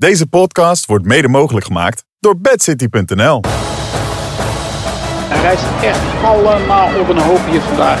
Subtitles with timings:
[0.00, 3.40] Deze podcast wordt mede mogelijk gemaakt door bedcity.nl.
[5.30, 8.00] Hij reist echt allemaal op een hoop hier vandaag.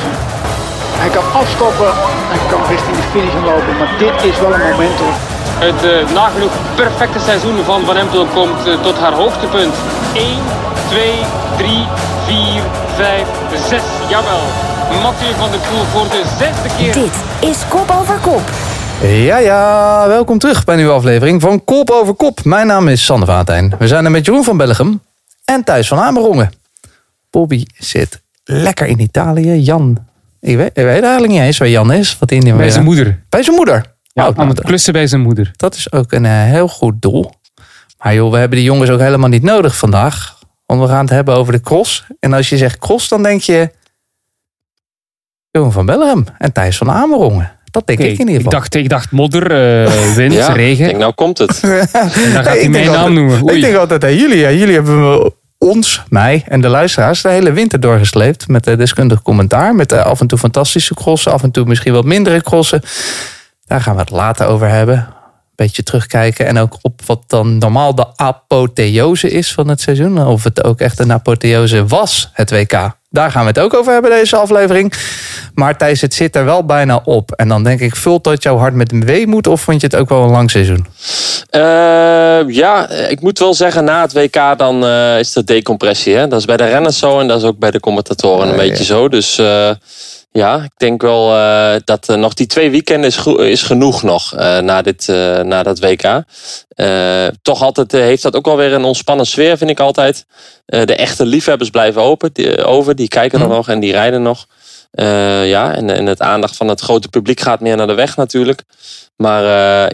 [1.02, 1.92] Hij kan afstoppen,
[2.32, 5.12] hij kan richting de finish lopen, maar dit is wel een momentum.
[5.66, 9.74] Het uh, nagenoeg perfecte seizoen van Van Empel komt uh, tot haar hoogtepunt.
[10.14, 10.38] 1,
[10.88, 11.12] 2,
[11.56, 11.86] 3,
[12.26, 12.62] 4,
[12.96, 13.28] 5,
[13.68, 14.44] 6, jawel.
[15.02, 16.92] Mathieu van der Poel voor de zesde keer.
[16.92, 17.16] Dit
[17.50, 18.69] is Kop Over Kop.
[19.02, 22.44] Ja, ja, welkom terug bij een nieuwe aflevering van Kop over Kop.
[22.44, 23.74] Mijn naam is Sander Vaatijn.
[23.78, 25.02] We zijn er met Jeroen van Bellegem
[25.44, 26.50] en Thijs van Amerongen.
[27.30, 29.54] Bobby zit lekker in Italië.
[29.54, 29.98] Jan,
[30.40, 32.18] ik weet, ik weet eigenlijk niet eens waar Jan is.
[32.18, 33.22] Wat in bij zijn moeder.
[33.28, 33.94] Bij zijn moeder.
[34.12, 35.50] Ja, Oh, aan het klussen bij zijn moeder.
[35.56, 37.32] Dat is ook een eh, heel goed doel.
[37.98, 40.38] Maar joh, we hebben die jongens ook helemaal niet nodig vandaag.
[40.66, 42.04] Want we gaan het hebben over de cross.
[42.20, 43.70] En als je zegt cross, dan denk je...
[45.50, 47.58] Jeroen van Bellegem en Thijs van Amerongen.
[47.70, 48.50] Dat denk ik in ieder ik, geval.
[48.52, 49.50] dacht, ik dacht modder,
[49.82, 50.84] eh, wind, Ja, regen.
[50.84, 51.60] ik denk, nou komt het.
[51.62, 51.86] En dan
[52.32, 53.54] gaat hij ik mijn denk naam altijd- noemen.
[53.56, 54.38] Ik denk altijd aan jullie.
[54.38, 58.48] Ja, jullie hebben we ons, mij en de luisteraars de hele winter doorgesleept.
[58.48, 59.74] Met eh, deskundig commentaar.
[59.74, 61.32] Met eh, af en toe fantastische crossen.
[61.32, 62.82] Af en toe misschien wat mindere crossen.
[63.66, 64.96] Daar gaan we het later over hebben.
[64.96, 66.46] Een beetje terugkijken.
[66.46, 70.26] En ook op wat dan normaal de apotheose is van het seizoen.
[70.26, 72.98] Of het ook echt een apotheose was, het WK.
[73.12, 74.92] Daar gaan we het ook over hebben, deze aflevering.
[75.54, 77.32] Maar Thijs, het zit er wel bijna op.
[77.32, 79.46] En dan denk ik, vult dat jouw hart met een weemoed?
[79.46, 80.86] Of vond je het ook wel een lang seizoen?
[81.50, 81.60] Eh,
[82.48, 86.14] ja, ik moet wel zeggen, na het WK dan eh, is er decompressie.
[86.14, 86.28] Hè?
[86.28, 88.60] Dat is bij de renners zo en dat is ook bij de commentatoren een Ja,
[88.60, 88.84] beetje ja.
[88.84, 89.08] zo.
[89.08, 89.70] Dus eh,
[90.32, 94.58] ja, ik denk wel eh, dat nog die twee weekenden is, is genoeg nog eh,
[94.58, 96.22] na, dit, eh, na dat WK.
[97.42, 100.26] Toch altijd heeft dat ook wel weer een ontspannen sfeer, vind ik altijd.
[100.66, 103.54] De echte liefhebbers blijven open, die, over, die kijken er Mhm.
[103.54, 104.46] nog en die rijden nog.
[105.44, 108.62] Ja, en, en het aandacht van het grote publiek gaat meer naar de weg natuurlijk.
[109.16, 109.44] Maar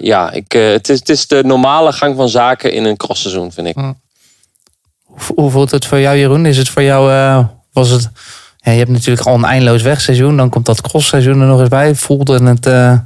[0.03, 3.67] ja, ik, het, is, het is de normale gang van zaken in een crossseizoen, vind
[3.67, 3.75] ik.
[3.75, 3.95] Hoe,
[5.35, 6.47] hoe voelt het voor jou, Jeroen?
[6.47, 8.11] Is het voor jou, was het...
[8.67, 10.37] Ja, je hebt natuurlijk al een eindeloos wegseizoen.
[10.37, 11.95] Dan komt dat crossseizoen er nog eens bij.
[11.95, 12.99] Voelde het eh,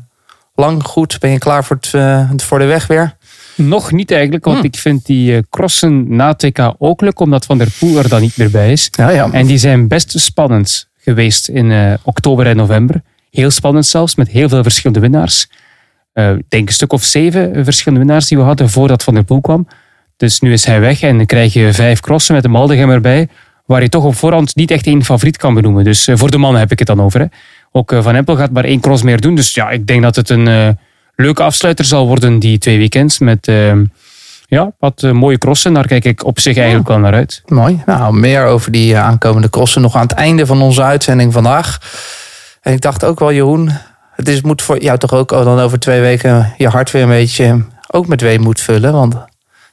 [0.55, 1.19] lang goed?
[1.19, 3.17] Ben je klaar voor, het, eh, voor de weg weer?
[3.57, 4.67] Nog niet eigenlijk, want Hmm.
[4.67, 8.21] ik vind die eh, crossen na WK ook leuk, omdat Van der Poel er dan
[8.21, 8.89] niet meer bij is.
[8.91, 9.31] Ja, ja.
[9.31, 13.03] En die zijn best spannend geweest in oktober en november.
[13.31, 15.49] Heel spannend zelfs, met heel veel verschillende winnaars.
[16.15, 19.41] Ik denk een stuk of zeven verschillende winnaars die we hadden voordat Van der Poel
[19.41, 19.67] kwam.
[20.17, 23.29] Dus nu is hij weg en dan krijg je vijf crossen met een Maldegem erbij,
[23.71, 25.85] waar je toch op voorhand niet echt één favoriet kan benoemen.
[25.85, 27.21] Dus eh, voor de mannen heb ik het dan over.
[27.21, 27.27] Hè.
[27.73, 29.35] Ook eh, Van Empel gaat maar één cross meer doen.
[29.35, 30.69] Dus ja, ik denk dat het een eh,
[31.15, 33.19] leuke afsluiter zal worden, die twee weekends.
[33.19, 33.53] Met
[34.47, 35.73] ja, wat mooie crossen.
[35.73, 37.43] Daar kijk ik op zich eigenlijk wel naar uit.
[37.47, 37.83] Mooi.
[37.87, 41.79] Nou, meer over die aankomende crossen nog aan het einde van onze uitzending vandaag.
[42.63, 43.71] En ik dacht ook wel, Jeroen,
[44.15, 47.03] het is, moet voor jou toch ook al dan over twee weken je hart weer
[47.03, 48.93] een beetje ook met weemoed vullen.
[48.93, 49.15] Want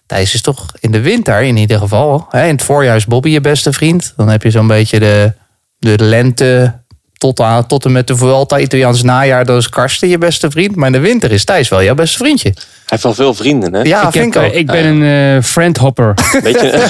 [0.08, 2.28] Thijs is toch in de winter in ieder geval.
[2.30, 4.14] Hè, in het voorjaar is Bobby je beste vriend.
[4.18, 5.34] Dan heb je zo'n beetje de,
[5.80, 6.74] de lente
[7.18, 9.46] tot, aan, tot en met de Vuelta Italiaans najaar.
[9.46, 10.76] Dat is Karsten je beste vriend.
[10.76, 12.50] Maar in de winter is Thijs wel jouw beste vriendje.
[12.50, 13.82] Hij heeft wel veel vrienden, hè?
[13.82, 14.56] Ja, ik, vind heb, ik ook.
[14.56, 16.14] ik ben een eh, friendhopper.
[16.44, 16.72] Beetje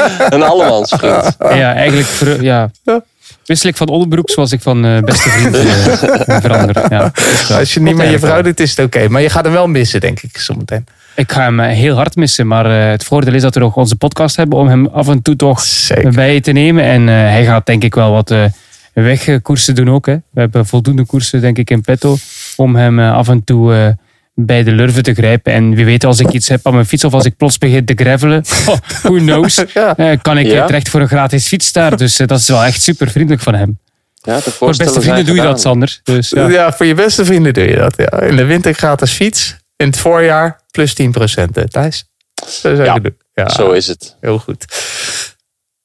[0.34, 1.36] een allemansvriend.
[1.38, 2.70] ja, eigenlijk ja.
[3.44, 6.92] wissel ik van onderbroek zoals ik van eh, beste vriend eh, verander.
[6.92, 7.12] Ja.
[7.50, 9.08] Als je niet met je vrouw doet, is het oké.
[9.08, 10.86] Maar je gaat hem wel missen, denk ik, zometeen.
[11.14, 13.76] Ik ga hem eh, heel hard missen, maar eh, het voordeel is dat we nog
[13.76, 16.12] onze podcast hebben om hem af en toe toch Zeker.
[16.12, 16.84] bij te nemen.
[16.84, 18.34] En eh, hij gaat denk ik wel wat
[18.94, 20.06] wegkoersen doen ook.
[20.06, 20.14] Hè.
[20.30, 22.16] We hebben voldoende koersen denk ik in petto
[22.56, 23.96] om hem af en toe
[24.34, 25.52] bij de lurven te grijpen.
[25.52, 27.84] En wie weet als ik iets heb aan mijn fiets of als ik plots begin
[27.84, 30.16] te gravelen, oh, who knows, Ja.
[30.22, 30.66] kan ik Ja.
[30.66, 31.96] terecht voor een gratis fiets daar.
[31.96, 33.78] Dus dat is wel echt super vriendelijk van hem.
[34.14, 35.60] Ja, Voor beste vrienden doe je dat.
[35.60, 36.00] Sander.
[36.02, 36.48] Dus, Ja.
[36.48, 36.72] ja.
[36.72, 37.94] voor je beste vrienden doe je dat.
[37.96, 38.20] Ja.
[38.20, 39.56] In de winter gratis fiets.
[39.80, 41.70] In het voorjaar plus 10 procent.
[41.70, 42.04] Thijs?
[42.48, 42.98] Zo Ja.
[43.34, 44.16] Ja, Zo is het.
[44.20, 44.64] heel goed.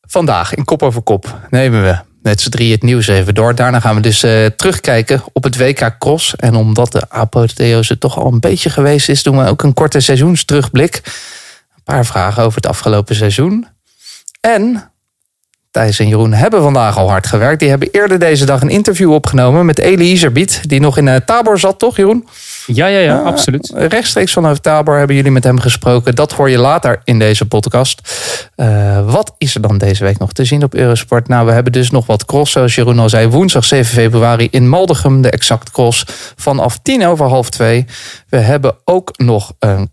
[0.01, 3.55] Vandaag in Kop over Kop nemen we met z'n drie het nieuws even door.
[3.55, 6.35] Daarna gaan we dus eh, terugkijken op het WK Cross.
[6.35, 9.23] En omdat de apotheose toch al een beetje geweest is...
[9.23, 11.01] doen we ook een korte seizoensterugblik.
[11.75, 13.67] Een paar vragen over het afgelopen seizoen.
[14.40, 14.91] En
[15.72, 17.59] Thijs en Jeroen hebben vandaag al hard gewerkt.
[17.59, 20.70] Die hebben eerder deze dag een interview opgenomen met Elie Iserbiet...
[20.70, 22.28] die nog in eh, Tabor zat, toch Jeroen?
[22.66, 23.72] Ja, ja, ja, absoluut.
[23.76, 26.16] Rechtstreeks vanuit Tabor hebben jullie met hem gesproken.
[26.16, 28.02] Dat hoor je later in deze podcast.
[28.56, 31.28] Eh, wat is er dan deze week nog te zien op Eurosport?
[31.28, 33.28] Nou, we hebben dus nog wat cross, zoals Jeroen al zei.
[33.28, 37.85] Woensdag 7 februari in Maldegem, de exact cross vanaf tien over half twee.
[38.29, 39.91] We hebben ook nog een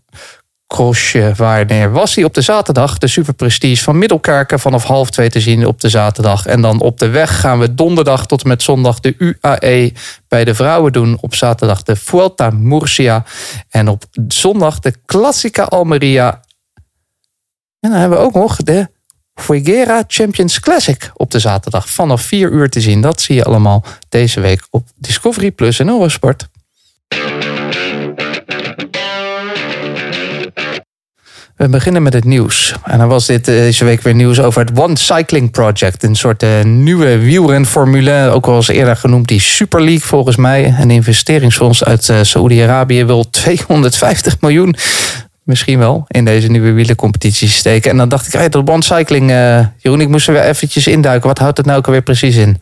[0.73, 1.33] crossje.
[1.35, 2.97] Wanneer was hij op de zaterdag?
[2.97, 6.45] De Superprestige van Middelkerken vanaf half twee te zien op de zaterdag.
[6.45, 9.91] En dan op de weg gaan we donderdag tot en met zondag de UAE
[10.27, 11.17] bij de vrouwen doen.
[11.21, 13.23] Op zaterdag de Vuelta Murcia.
[13.69, 16.41] En op zondag de Classica Almeria.
[17.79, 18.89] En dan hebben we ook nog de
[19.33, 21.89] Fuiguera Champions Classic op de zaterdag.
[21.89, 23.01] Vanaf 4 uur te zien.
[23.01, 26.47] Dat zie je allemaal deze week op Discovery Plus en Eurosport.
[31.55, 32.75] We beginnen met het nieuws.
[32.83, 36.03] En dan was dit deze week weer nieuws over het One Cycling Project.
[36.03, 38.29] Een soort uh, nieuwe wielrenformule.
[38.29, 40.75] Ook al eens eerder genoemd die Super League volgens mij.
[40.79, 44.75] Een investeringsfonds uit uh, Saoedi-Arabië wil 250 miljoen
[45.43, 47.91] misschien wel in deze nieuwe wielencompetitie steken.
[47.91, 50.87] En dan dacht ik, hey, dat One Cycling, uh, Jeroen, ik moest er weer eventjes
[50.87, 51.27] induiken.
[51.27, 52.61] Wat houdt het nou ook alweer precies in?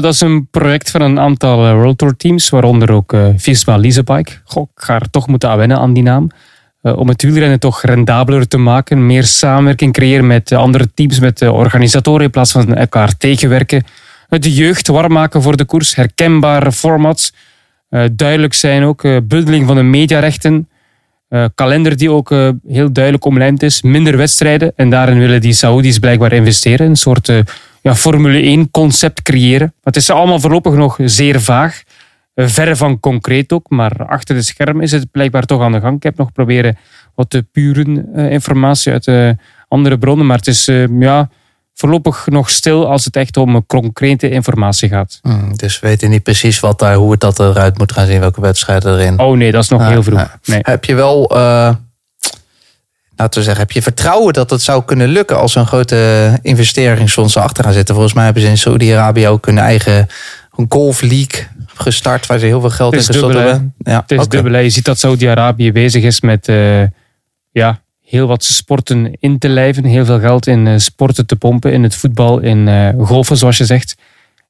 [0.00, 4.32] Dat is een project van een aantal World Tour teams, waaronder ook Visma Leasebike.
[4.44, 6.28] Goh, ik ga er toch moeten aan wennen aan die naam.
[6.82, 11.42] Uh, om het wielrennen toch rendabeler te maken, meer samenwerking creëren met andere teams, met
[11.42, 13.84] organisatoren in plaats van elkaar tegenwerken.
[14.28, 17.32] De jeugd warm maken voor de koers, herkenbare formats,
[18.12, 20.68] duidelijk zijn ook, bundeling van de mediarechten.
[21.54, 22.30] Kalender die ook
[22.68, 23.82] heel duidelijk omlijnd is.
[23.82, 24.72] Minder wedstrijden.
[24.76, 26.86] En daarin willen die Saoedi's blijkbaar investeren.
[26.86, 27.32] Een soort
[27.82, 29.66] ja, Formule 1 concept creëren.
[29.66, 31.82] Maar het is allemaal voorlopig nog zeer vaag.
[32.36, 33.70] Verre van concreet ook.
[33.70, 35.96] Maar achter de schermen is het blijkbaar toch aan de gang.
[35.96, 36.76] Ik heb nog proberen
[37.14, 39.36] wat te puren informatie uit
[39.68, 40.26] andere bronnen.
[40.26, 40.64] Maar het is
[40.98, 41.28] ja,
[41.74, 45.18] voorlopig nog stil als het echt om concrete informatie gaat.
[45.22, 48.20] Hmm, dus we weten niet precies wat daar, hoe het dat eruit moet gaan zien,
[48.20, 49.18] welke wedstrijden erin.
[49.18, 50.18] Oh nee, dat is nog Ah, heel vroeg.
[50.18, 50.26] ah.
[50.44, 50.58] Nee.
[50.62, 51.74] Heb je wel, eh
[53.16, 57.36] laten we zeggen, heb je vertrouwen dat het zou kunnen lukken als een grote investeringsfonds
[57.36, 57.94] achter gaan zitten?
[57.94, 60.06] Volgens mij hebben ze in Saudi-Arabië ook hun eigen
[60.68, 61.46] golf league
[61.78, 63.74] gestart, waar ze heel veel geld in gestopt hebben.
[63.78, 64.52] Ja, Het is dubbel.
[64.52, 64.58] hè.
[64.58, 66.82] Je ziet dat Saudi-Arabië bezig is met eh,
[67.50, 69.84] ja, heel wat sporten in te lijven.
[69.84, 71.72] Heel veel geld in eh, sporten te pompen.
[71.72, 73.96] In het voetbal, in eh, golfen, zoals je zegt.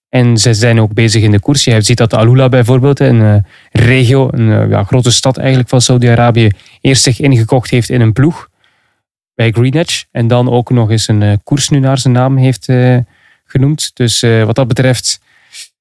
[0.08, 1.64] En ze zijn ook bezig in de koers.
[1.64, 6.50] Je ziet dat Alula bijvoorbeeld, een regio, een ja, grote stad eigenlijk van Saudi-Arabië,
[6.80, 8.48] eerst zich ingekocht heeft in een ploeg
[9.34, 10.04] bij Green Edge.
[10.10, 12.68] En dan ook nog eens een koers nu naar zijn naam heeft
[13.44, 13.90] genoemd.
[13.94, 15.20] Dus wat dat betreft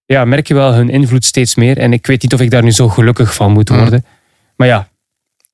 [0.06, 1.78] ja, merk je wel hun invloed steeds meer.
[1.78, 3.78] En ik weet niet of ik daar nu zo gelukkig van moet Mm.
[3.78, 4.06] worden.
[4.56, 4.88] Maar ja,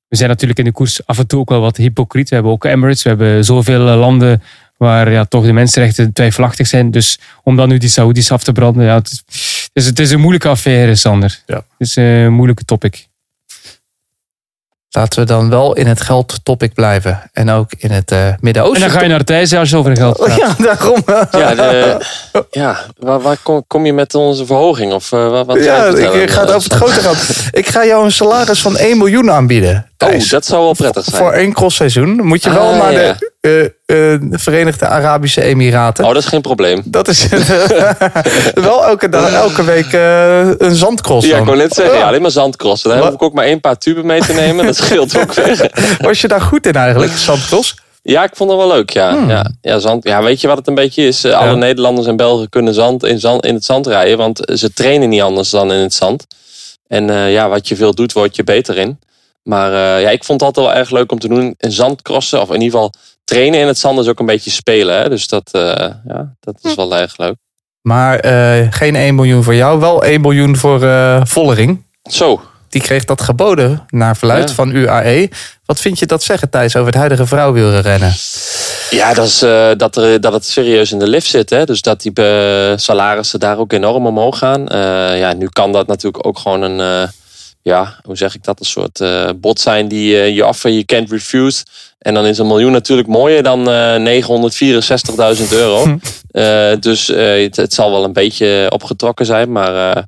[0.08, 2.28] we zijn natuurlijk in de koers af en toe ook wel wat hypocriet.
[2.28, 4.42] We hebben ook Emirates, we hebben zoveel eh, landen
[4.76, 6.90] waar ja, toch de mensenrechten twijfelachtig zijn.
[6.90, 9.98] Dus om dan nu die Saoedi's af te branden, ja, het, is, het, is, het
[9.98, 11.42] is een moeilijke affaire, Sander.
[11.46, 11.54] Ja.
[11.54, 13.08] Het is een moeilijke topic.
[14.94, 17.22] Laten we dan wel in het geldtopic blijven.
[17.32, 18.80] En ook in het eh En Midden-Oosten.
[18.80, 20.36] dan ga je naar Thijs als je over geld praat.
[20.42, 21.02] ja, daarom.
[21.30, 21.96] Ja, de,
[22.50, 24.92] ja waar, waar kom, kom je met onze verhoging?
[24.92, 27.16] Of eh, wat, wat Ja, vertellen, ik ga het over het grote gehad.
[27.50, 29.86] Ik ga jou een salaris van 1 miljoen aanbieden.
[29.98, 31.16] Oh, dat zou wel prettig zijn.
[31.16, 32.98] Voor één crossseizoen moet je wel Ah, naar ja.
[33.12, 36.04] de eh, eh, Verenigde Arabische Emiraten.
[36.04, 36.82] Oh, dat is geen probleem.
[36.84, 37.28] Dat is
[38.54, 41.26] wel elke, dag, elke week eh, een zandcross.
[41.26, 41.40] Ja, dan.
[41.40, 42.00] ik wou net zeggen, Ja.
[42.00, 42.90] ja, alleen maar zandcrossen.
[42.90, 44.64] Daar hoef ik ook maar één paar tuben mee te nemen.
[44.64, 45.70] Dat scheelt ook weer.
[46.00, 47.74] Was je daar goed in eigenlijk, zandcross?
[48.02, 49.12] Ja, ik vond het wel leuk, ja.
[49.12, 49.30] Hmm.
[49.30, 51.24] Ja, ja, zand, ja, weet je wat het een beetje is?
[51.24, 54.18] Alle Nederlanders en Belgen kunnen zand in, zand in het zand rijden.
[54.18, 56.26] Want ze trainen niet anders dan in het zand.
[56.88, 58.98] En ja, wat je veel doet, word je beter in.
[59.42, 61.54] Maar ja, ik vond het altijd wel erg leuk om te doen.
[61.58, 62.92] En zandcrossen, of in ieder geval
[63.24, 64.96] trainen in het zand is ook een beetje spelen.
[65.02, 65.08] Hè?
[65.08, 65.62] Dus dat, eh,
[66.08, 67.34] ja, dat is wel erg leuk.
[67.82, 71.82] Maar eh, geen 1 miljoen voor jou, wel 1 miljoen voor eh Vollering.
[72.10, 74.54] Zo, Die kreeg dat geboden naar verluid Ja.
[74.54, 75.28] van UAE.
[75.64, 78.12] Wat vind je dat zeggen, Thijs, over het huidige vrouwwielrennen?
[78.90, 81.50] Ja, dat, is, eh, dat, er, dat het serieus in de lift zit.
[81.50, 81.64] Hè?
[81.64, 82.12] Dus dat die
[82.76, 84.68] salarissen daar ook enorm omhoog gaan.
[84.68, 87.08] Eh, ja, nu kan dat natuurlijk ook gewoon een, eh,
[87.62, 88.60] ja, hoe zeg ik dat?
[88.60, 91.64] Een soort eh, bot zijn die eh, je offer, je can't refuse.
[91.98, 94.22] En dan is een miljoen natuurlijk mooier dan eh
[95.36, 95.98] 964.000 euro.
[96.30, 99.52] Eh, dus eh, het, het zal wel een beetje opgetrokken zijn.
[99.52, 100.02] Maar eh,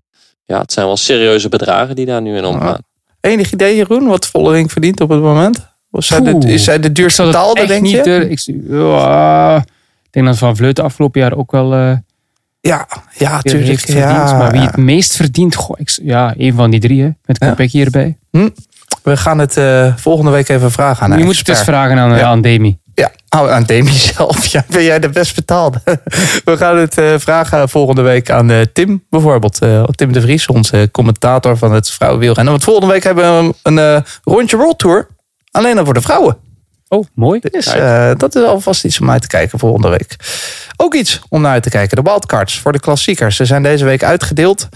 [0.45, 2.79] ja, het zijn wel serieuze bedragen die daar nu in omgaan.
[3.21, 5.73] Enig idee, Jeroen, wat Vollering verdient op het moment?
[5.91, 8.29] Of zij de, is zij de Ik duurste betaalde, denk je?
[8.29, 11.97] Ik, ik denk dat Van Vleuten afgelopen jaar ook wel eh,
[12.69, 12.87] Ja,
[13.19, 13.67] ja, tuurlijk.
[13.67, 14.09] heeft verdiend.
[14.11, 14.67] Ja, maar wie ja.
[14.67, 17.49] het meest verdient, goh, ik, ja, een van die drie, hè, met Ja.
[17.49, 18.17] Kopecky hierbij.
[19.03, 21.77] We gaan het eh, volgende week even vragen aan je een moet het dus expert.
[21.77, 22.25] vragen aan, Ja.
[22.27, 22.79] aan Demi.
[22.95, 24.47] Ja, oh, aan Demi zelf.
[24.47, 25.81] Ja, ben jij de best betaalde?
[26.45, 29.59] We gaan het eh, vragen volgende week aan eh, Tim bijvoorbeeld.
[29.59, 32.53] Eh, Tim de Vries, onze commentator van het vrouwenwielrennen.
[32.53, 35.07] Want volgende week hebben we een eh, rondje World Tour.
[35.51, 36.37] Alleen dan voor de vrouwen.
[36.95, 37.41] Oh, mooi.
[37.41, 40.17] Dus eh, dat is alvast iets om uit te kijken volgende week.
[40.77, 41.97] Ook iets om naar uit te kijken.
[41.97, 43.37] De wildcards voor de klassiekers.
[43.37, 44.69] Ze zijn deze week uitgedeeld.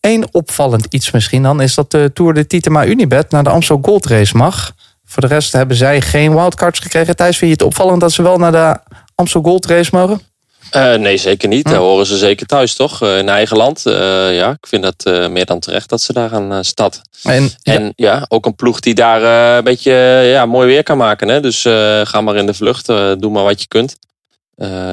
[0.00, 1.60] Eén opvallend iets misschien dan...
[1.60, 4.74] is dat de Tour de Titema Unibet naar de Amstel Gold Race mag.
[5.04, 7.16] Voor de rest hebben zij geen wildcards gekregen.
[7.16, 8.78] Thijs, vind je het opvallend dat ze wel naar de
[9.14, 10.20] Amstel Gold Race mogen?
[10.70, 11.64] Eh, nee, zeker niet.
[11.64, 13.02] Daar horen ze zeker thuis, toch?
[13.02, 13.86] Eh, in eigen land.
[13.86, 17.00] Eh, ja, ik vind eh, meer dan terecht dat ze daar aan stad.
[17.22, 19.92] En, En ja, ook een ploeg die daar een beetje
[20.24, 21.28] ja, mooi weer kan maken.
[21.28, 21.40] Hè?
[21.40, 21.62] Dus
[22.02, 22.86] ga maar in de vlucht.
[22.86, 23.96] doe maar wat je kunt.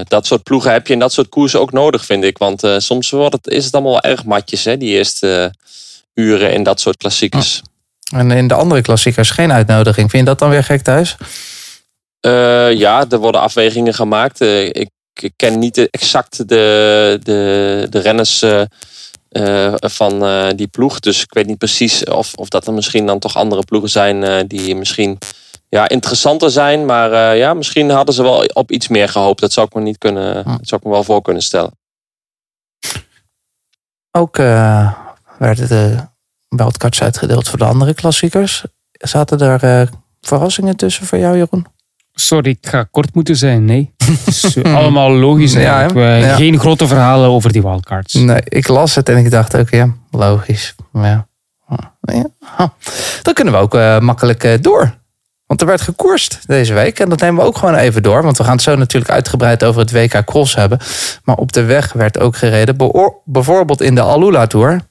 [0.04, 2.38] Dat soort ploegen heb je in dat soort koersen ook nodig, vind ik.
[2.38, 4.78] Want soms wordt het, is het allemaal erg matjes, hè?
[4.78, 5.54] die eerste
[6.14, 7.62] uren in dat soort klassiekers.
[8.16, 10.10] en in de andere klassiekers geen uitnodiging.
[10.10, 11.16] Vind je dat dan weer gek thuis?
[12.78, 14.42] Ja, er worden afwegingen gemaakt.
[14.42, 18.62] Ik, ik ken niet de- exact de, de, de renners eh,
[19.30, 21.00] eh, van eh, die ploeg.
[21.00, 24.48] Dus ik weet niet precies of, of dat er misschien dan toch andere ploegen zijn
[24.48, 25.18] die misschien
[25.70, 26.86] ja, interessanter zijn.
[26.86, 29.42] Maar ja, misschien hadden ze wel op iets meer gehoopt.
[29.42, 31.72] Dat zou ik me, niet kunnen, dat zou ik me wel voor kunnen stellen.
[34.12, 34.38] Ook
[35.38, 36.12] werden de
[36.48, 38.64] wildcards uitgedeeld voor de andere klassiekers.
[38.92, 39.88] Zaten er eh,
[40.22, 41.68] verrassingen tussen voor jou, Jeroen?
[42.14, 43.66] Sorry, ik ga kort moeten zijn.
[43.66, 43.94] Nee.
[44.64, 45.54] Eh, allemaal logisch.
[45.54, 45.88] Ja.
[46.36, 48.14] Geen grote verhalen over die wildcards.
[48.14, 50.76] Nee, ik las het en ik dacht ook, ja, logisch.
[50.92, 51.28] Maar Ja.
[52.02, 52.74] Ja.
[53.22, 54.94] Dan kunnen we ook eh, makkelijk eh, door.
[55.46, 57.00] Want er werd gekoerst deze week.
[57.00, 58.24] En dat nemen we ook gewoon even door.
[58.24, 60.80] Want we gaan het zo natuurlijk uitgebreid over het WK Cross hebben.
[61.24, 62.92] Maar op de weg werd ook gereden.
[63.26, 64.82] Bijvoorbeeld in de Alula Tour.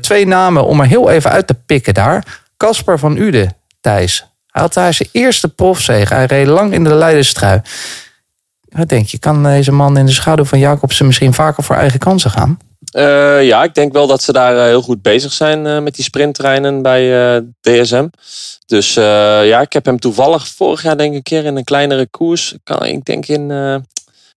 [0.00, 2.42] Twee namen om er heel even uit te pikken daar.
[2.56, 4.29] Casper van Uden, Thijs.
[4.50, 6.14] Hij had daar zijn eerste profzege.
[6.14, 7.60] Hij reed lang in de leiderstrui.
[8.68, 11.98] Wat denk je, kan deze man in de schaduw van Jacobsen misschien vaker voor eigen
[11.98, 12.58] kansen gaan?
[12.92, 15.94] Eh, ja, ik denk wel dat ze daar eh, heel goed bezig zijn eh, met
[15.94, 18.08] die sprinttreinen bij DSM.
[18.66, 22.06] Dus ja, ik heb hem toevallig vorig jaar denk ik een keer in een kleinere
[22.06, 22.54] koers.
[22.82, 23.50] Ik denk in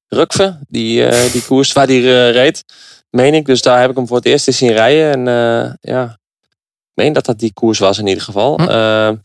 [0.08, 2.64] Rukve, die, die koers waar hij reed.
[3.10, 3.46] Meen ik.
[3.46, 5.28] Dus daar heb ik hem voor het eerst eens zien rijden.
[5.28, 8.60] En ja, ik meen dat dat die koers was in ieder geval.
[8.60, 9.16] Hm.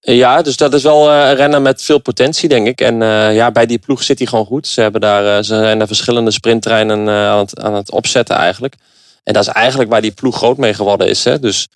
[0.00, 2.80] Ja, dus dat is wel eh, een renner met veel potentie, denk ik.
[2.80, 4.66] En eh, ja, bij die ploeg zit hij gewoon goed.
[4.66, 8.74] Ze, hebben daar, eh, ze zijn daar verschillende sprinttreinen aan, het, aan het opzetten eigenlijk.
[9.22, 11.24] En dat is eigenlijk waar die ploeg groot mee geworden is.
[11.24, 11.38] Hè?
[11.38, 11.68] Dus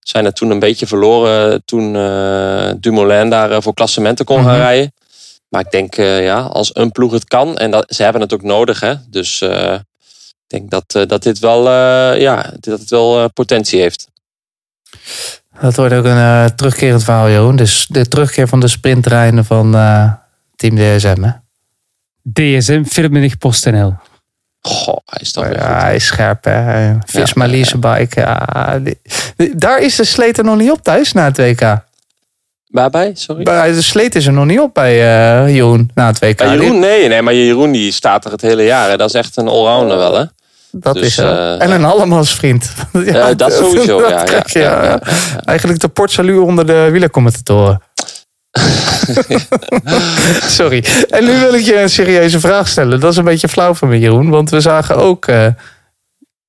[0.00, 1.92] zijn er toen een beetje verloren toen
[2.80, 4.56] Dumoulin daar voor klassementen kon gaan Mhm.
[4.56, 4.92] rijden.
[5.48, 8.42] Maar ik denk, ja, als een ploeg het kan, en dat, ze hebben het ook
[8.42, 8.80] nodig.
[8.80, 8.94] Hè?
[9.08, 9.80] Dus ik
[10.46, 11.70] denk dat, dat dit wel,
[12.14, 14.06] ja, dat het wel potentie heeft.
[15.60, 17.56] Dat wordt ook een eh, terugkerend verhaal, Jeroen.
[17.56, 20.12] Dus de terugkeer van de sprinttreinen van eh,
[20.56, 21.22] Team DSM.
[21.22, 21.30] Hè?
[22.32, 23.94] DSM, Firmenich PostNL.
[24.60, 25.82] Goh, hij is toch weer Ja, goed.
[25.82, 26.92] hij is scherp, hè?
[27.06, 27.56] Visma Ja, ja.
[27.56, 28.40] Leasebike.
[29.36, 31.76] Die- daar is de sleet er nog niet op thuis na het WK.
[32.66, 33.10] Waarbij?
[33.14, 33.42] Sorry?
[33.42, 36.36] Bij- De sleet is er nog niet op bij eh, Jeroen na het WK.
[36.36, 38.90] Bij Jeroen, nee, nee, maar Jeroen die staat er het hele jaar.
[38.90, 38.96] Hè.
[38.96, 40.24] Dat is echt een allrounder wel, hè?
[40.74, 42.72] Dat Dus, is eh, en een allemansvriend.
[43.04, 44.52] Ja, dat sowieso, dat ja, krijg
[45.44, 47.80] Eigenlijk de portsalu onder de wielercommentatoren.
[50.58, 50.84] Sorry.
[51.08, 53.00] En nu wil ik je een serieuze vraag stellen.
[53.00, 54.30] Dat is een beetje flauw van me, Jeroen.
[54.30, 55.26] Want we zagen ook...
[55.26, 55.46] eh,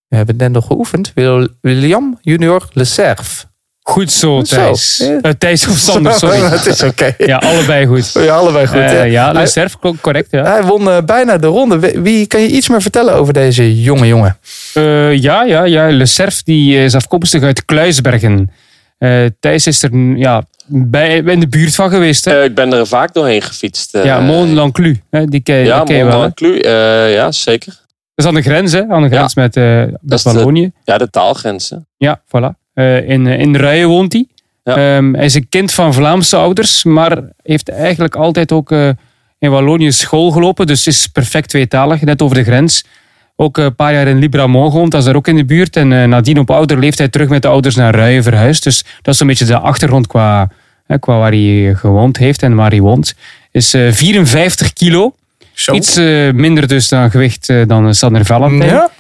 [0.08, 1.12] we hebben net nog geoefend.
[1.16, 3.46] Wil- William Junior Le Cerf.
[3.84, 4.50] Goed zo, Goed.
[4.50, 4.98] Thijs.
[4.98, 5.20] Ja.
[5.22, 6.38] Eh, Thijs of Sander, sorry.
[6.40, 7.16] Het is oké.
[7.26, 8.12] Ja, allebei goed.
[8.14, 8.78] Ja, allebei goed.
[8.80, 10.32] Eh, ja, Le Cerf, co- correct.
[10.32, 10.44] Ja.
[10.44, 12.02] Hij won eh, bijna de ronde.
[12.02, 14.38] Wie- kan je iets meer vertellen over deze jonge jongen?
[14.74, 15.90] Eh, ja, ja, ja.
[15.92, 18.52] Le Cerf die is afkomstig uit Kluisbergen.
[18.98, 22.26] Eh, Thijs is er ja, bij, in de buurt van geweest.
[22.26, 22.38] Hè?
[22.40, 23.98] Eh, ik ben er vaak doorheen gefietst.
[24.04, 25.02] ja, Mont Lanclu.
[25.10, 26.32] hè, Die ken, Ja, ken je wel.
[26.36, 27.74] eh, ja, zeker.
[28.16, 28.88] Dat is aan de grens, hè?
[28.90, 30.72] Aan de grens met, eh met Wallonië.
[30.84, 31.88] Ja, de taalgrenzen.
[31.98, 32.62] Ja, voilà.
[32.74, 34.26] Eh, in, in Ruyen woont hij.
[34.64, 34.76] Ja.
[34.76, 38.90] Ehm, hij is een kind van Vlaamse ouders, maar heeft eigenlijk altijd ook eh,
[39.40, 40.68] in Wallonië school gelopen.
[40.68, 42.86] Dus is perfect tweetalig, net over de grens.
[43.36, 45.76] Ook eh, een paar jaar in Libramont gewoond, dat is daar ook in de buurt.
[45.76, 48.64] En eh, nadien op ouder leeftijd terug met de ouders naar Ruyen verhuisd.
[48.64, 50.50] Dus dat is een beetje de achtergrond qua,
[51.00, 53.16] qua waar hij gewoond heeft en waar hij woont.
[53.54, 55.16] Is eh, 54 kilo.
[55.72, 58.70] Iets eh, minder dus dan gewicht eh, dan Sander Valentijn.
[58.70, 58.92] Ja?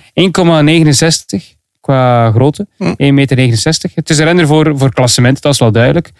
[1.35, 2.67] 1,69 qua grootte.
[2.83, 3.39] 1,69 meter.
[3.93, 6.11] Het is een renner voor, voor klassement, dat is wel duidelijk.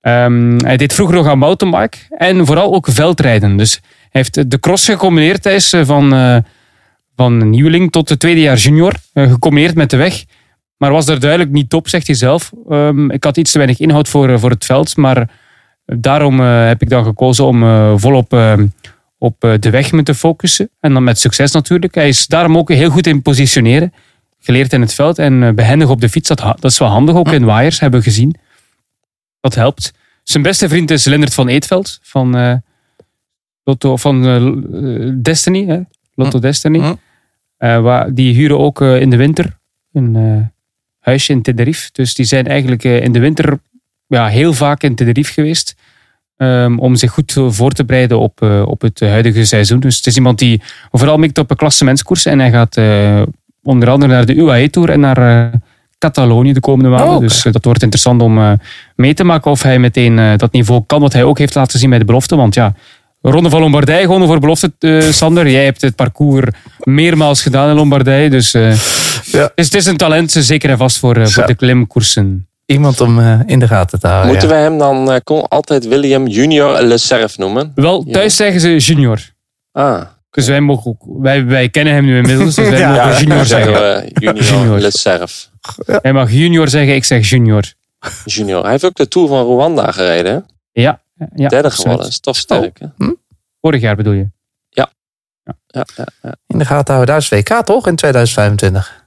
[0.00, 3.56] Ehm, hij deed vroeger nog aan mountainbike en vooral ook veldrijden.
[3.56, 5.44] Dus hij heeft de cross gecombineerd.
[5.44, 6.36] Hij is eh, van, eh,
[7.16, 10.24] van nieuweling tot de tweede jaar junior, eh, gecombineerd met de weg.
[10.76, 12.52] Maar was er duidelijk niet top, zegt hij zelf.
[12.68, 15.30] Ehm, ik had iets te weinig inhoud voor, voor het veld, maar
[15.84, 18.32] daarom heb ik dan gekozen om volop
[19.18, 20.70] op de weg me te focussen.
[20.80, 21.94] En dan met succes natuurlijk.
[21.94, 23.92] Hij is daarom ook heel goed in positioneren.
[24.48, 26.28] Geleerd in het veld en eh, behendig op de fiets.
[26.28, 28.34] Dat, dat is wel handig ook in waaiers, hebben we gezien.
[29.40, 29.92] Dat helpt.
[30.22, 32.54] Zijn beste vriend is Lindert van Eetveld van, eh,
[33.64, 35.66] Lotto, van eh, Destiny.
[35.66, 35.80] Hè?
[36.14, 36.96] Lotto Destiny.
[37.58, 39.58] Waar, die huren ook in de winter
[39.92, 40.50] een
[40.98, 41.88] huisje in Tenerife.
[41.92, 43.58] Dus die zijn eigenlijk in de winter
[44.06, 45.74] ja, heel vaak in Tenerife geweest.
[46.36, 49.80] ehm, om zich goed voor te bereiden op, op het huidige seizoen.
[49.80, 52.32] Dus het is iemand die vooral mikt op een klassementskoersen.
[52.32, 52.76] En hij gaat
[53.68, 55.58] onder andere naar de UAE Tour en naar eh,
[55.98, 57.14] Catalonië de komende maanden.
[57.14, 57.20] Oh.
[57.20, 58.52] Dus eh, dat wordt interessant om eh,
[58.94, 61.78] mee te maken of hij meteen eh, dat niveau kan wat hij ook heeft laten
[61.78, 62.36] zien bij de belofte.
[62.36, 62.74] Want ja,
[63.20, 65.50] Ronde van Lombardije gewonnen voor belofte, eh, Sander.
[65.50, 66.46] Jij hebt het parcours
[66.78, 68.30] meermaals gedaan in Lombardije.
[68.30, 68.72] Dus eh,
[69.24, 69.50] Ja.
[69.54, 72.48] dus het is een talent, zeker en vast voor, eh, voor de klimkoersen.
[72.66, 74.30] Iemand om eh, in de gaten te houden.
[74.30, 74.54] Moeten ja.
[74.54, 77.72] we hem dan eh, altijd William Junior Le Cerf noemen?
[77.74, 79.18] Wel, thuis zeggen ze junior.
[79.72, 83.04] Ah, Dus wij, mogen ook, wij, wij kennen hem nu inmiddels, dus wij Ja.
[83.06, 83.72] mogen junior zeggen.
[83.72, 84.78] we Junior, Junior.
[84.78, 85.50] Le Cerf.
[85.86, 87.72] Hij mag junior zeggen, ik zeg junior.
[88.24, 88.62] Junior.
[88.62, 90.32] Hij heeft ook de Tour van Rwanda gereden.
[90.34, 90.40] hè?
[90.82, 91.00] Ja,
[91.34, 91.98] ja Derde geworden.
[92.00, 92.78] Dat is toch sterk.
[92.78, 93.06] Hè?
[93.60, 94.28] Vorig jaar bedoel je?
[94.68, 94.90] Ja,
[95.66, 95.86] ja,
[96.22, 96.34] ja.
[96.46, 97.14] In de gaten houden.
[97.14, 99.06] Daar is WK toch in 2025?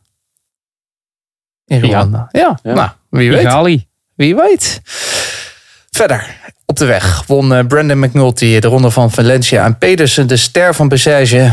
[1.66, 1.80] In.
[1.84, 2.28] Rwanda.
[2.32, 2.74] Ja, Ja.
[2.74, 3.86] nou, wie weet.
[4.16, 4.82] Wie weet.
[5.92, 6.40] Verder,
[6.72, 10.76] op de weg won eh, Brandon McNulty de ronde van Valencia en Pedersen de ster
[10.76, 11.52] van Bessage.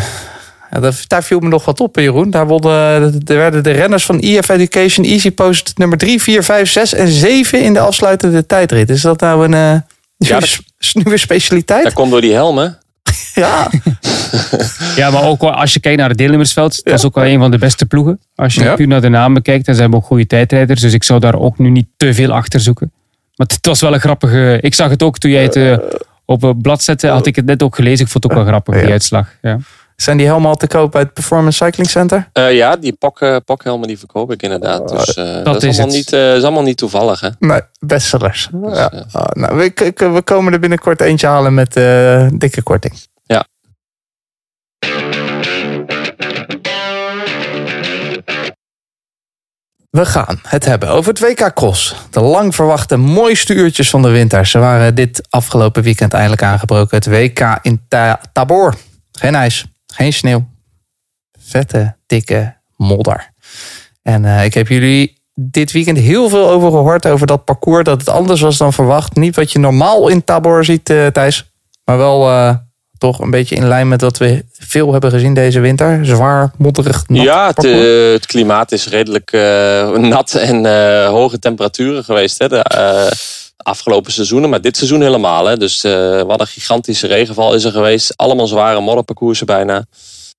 [0.71, 2.31] Ja, daar viel me nog wat op, hè, Jeroen.
[2.31, 2.73] Daar wonnen,
[3.27, 7.09] er werden de renners van EF Education Easy Post nummer 3, 4, 5, 6 en
[7.09, 8.91] 7 in de afsluitende tijdrit.
[8.91, 9.85] Is dat nou een eh, Ja,
[10.19, 10.61] nieuwe, dat-
[10.93, 11.85] nieuwe specialiteit?
[11.85, 12.69] Dat komt door die helm, hè?
[13.35, 13.71] Ja,
[14.97, 17.51] Ja, maar ook als je kijkt naar het deelnemersveld, dat is ook wel een van
[17.51, 18.21] de beste ploegen.
[18.35, 18.75] Als je Ja.
[18.75, 20.81] puur naar de namen kijkt, dan zijn we ook goede tijdrijders.
[20.81, 22.93] Dus ik zou daar ook nu niet te veel achter zoeken.
[23.39, 24.59] Maar het was wel een grappige...
[24.61, 25.77] Ik zag het ook toen jij het eh,
[26.25, 28.05] op het blad zette, had ik het net ook gelezen.
[28.05, 28.91] Ik vond het ook wel grappig, die Ja.
[28.93, 29.29] uitslag.
[29.43, 29.59] Ja.
[29.97, 32.29] zijn die helemaal te koop bij het Performance Cycling Center?
[32.33, 34.89] Eh, ja, die pak, eh, pakhelmen die verkoop ik inderdaad.
[34.89, 35.95] Dus eh, dat, is, is allemaal het.
[35.97, 37.29] niet, eh, is allemaal niet toevallig, hè?
[37.39, 38.49] Nee, bestsellers.
[38.73, 38.91] ja.
[38.93, 42.95] eh, Oh, nou, we, we komen er binnenkort eentje halen met eh, dikke korting.
[49.91, 51.95] We gaan het hebben over het WK Cross.
[52.11, 54.47] De lang verwachte mooiste uurtjes van de winter.
[54.47, 56.97] Ze waren dit afgelopen weekend eindelijk aangebroken.
[56.97, 58.75] Het WK in Ta- Tabor.
[59.13, 60.49] Geen ijs, geen sneeuw.
[61.41, 63.31] Vette, dikke modder.
[64.03, 67.07] En eh, ik heb jullie dit weekend heel veel over gehoord.
[67.07, 67.85] Over dat parcours.
[67.85, 69.17] Dat het anders was dan verwacht.
[69.17, 71.53] Niet wat je normaal in Tabor ziet, eh, Thijs.
[71.85, 72.55] Maar wel eh,
[72.99, 76.07] toch een beetje in lijn met wat we veel hebben gezien deze winter.
[76.07, 81.39] Zwaar, modderig, nat ja, het, eh, het klimaat is redelijk eh, nat en eh, hoge
[81.39, 82.63] temperaturen geweest hè, de
[83.57, 84.51] afgelopen seizoenen.
[84.51, 85.47] Maar dit seizoen helemaal.
[85.47, 85.57] Hè.
[85.57, 85.83] Dus
[86.27, 88.17] wat een gigantische regenval is er geweest.
[88.17, 89.85] Allemaal zware modderparcoursen bijna.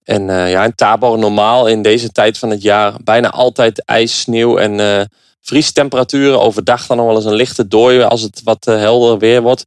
[0.04, 4.58] En ja, in Tabor normaal in deze tijd van het jaar bijna altijd ijs, sneeuw
[4.58, 5.10] en
[5.42, 6.42] vriestemperaturen.
[6.42, 9.64] Overdag dan nog wel eens een lichte dooi als het wat helder weer wordt.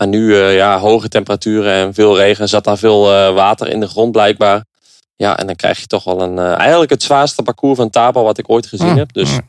[0.00, 2.48] Maar nu eh, ja, hoge temperaturen en veel regen.
[2.48, 4.64] Zat daar veel eh, water in de grond blijkbaar.
[5.16, 8.22] Ja, en dan krijg je toch wel een, eh, eigenlijk het zwaarste parcours van Tabor
[8.22, 9.12] wat ik ooit gezien Mm, heb.
[9.12, 9.40] Dus mm.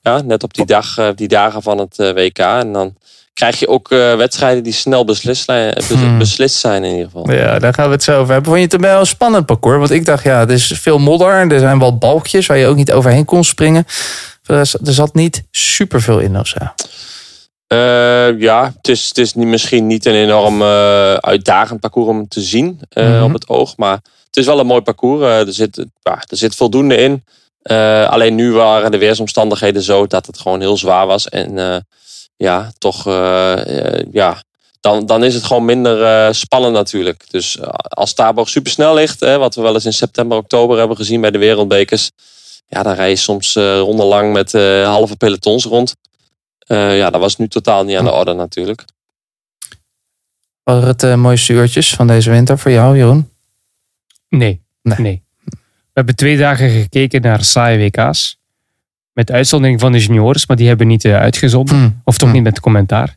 [0.00, 2.38] ja, net op die, dag, die dagen van het WK.
[2.38, 2.94] En dan
[3.34, 6.18] krijg je ook wedstrijden die snel beslist, zijn- bes- Mm.
[6.18, 7.30] beslist zijn in ieder geval.
[7.32, 8.52] Ja, daar gaan we het zo over hebben.
[8.52, 9.78] Vond je het wel een spannend parcours?
[9.78, 11.52] Want ik dacht, ja, het is veel modder.
[11.52, 13.86] Er zijn wel balkjes waar je ook niet overheen kon springen.
[14.46, 16.58] Er er zat niet superveel in of zo.
[17.72, 22.28] Eh, ja, het is, het is niet, misschien niet een enorm eh, uitdagend parcours om
[22.28, 23.22] te zien eh, Mhm.
[23.22, 23.76] op het oog.
[23.76, 25.22] Maar het is wel een mooi parcours.
[25.22, 27.24] Eh, er, zit, er zit voldoende in.
[28.08, 31.28] Alleen nu waren de weersomstandigheden zo dat het gewoon heel zwaar was.
[31.28, 31.84] En
[32.36, 33.04] ja, toch,
[34.12, 34.42] ja,
[34.80, 37.24] dan, dan is het gewoon minder spannend natuurlijk.
[37.30, 37.58] Dus
[37.88, 41.30] als Tabor supersnel ligt, hè, wat we wel eens in september, oktober hebben gezien bij
[41.30, 42.10] de wereldbekers.
[42.66, 44.52] Ja, dan rij je soms rondenlang met
[44.84, 45.94] halve pelotons rond.
[46.72, 48.84] Eh, ja, dat was nu totaal niet aan de orde natuurlijk.
[50.62, 53.30] Waren het de mooiste uurtjes van deze winter voor jou, Jeroen?
[54.28, 54.98] Nee, Nee.
[54.98, 55.22] nee.
[55.44, 58.40] We hebben twee dagen gekeken naar saaie WK's.
[59.12, 61.76] Met uitzondering van de juniors, maar die hebben niet eh, uitgezonden.
[61.76, 61.90] Hm.
[62.04, 62.34] Of toch Hm.
[62.34, 63.16] niet met commentaar.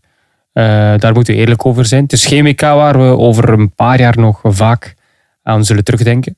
[0.53, 0.63] Eh,
[0.97, 2.03] daar moeten we eerlijk over zijn.
[2.03, 4.95] Het is geen WK waar we over een paar jaar nog vaak
[5.43, 6.35] aan zullen terugdenken.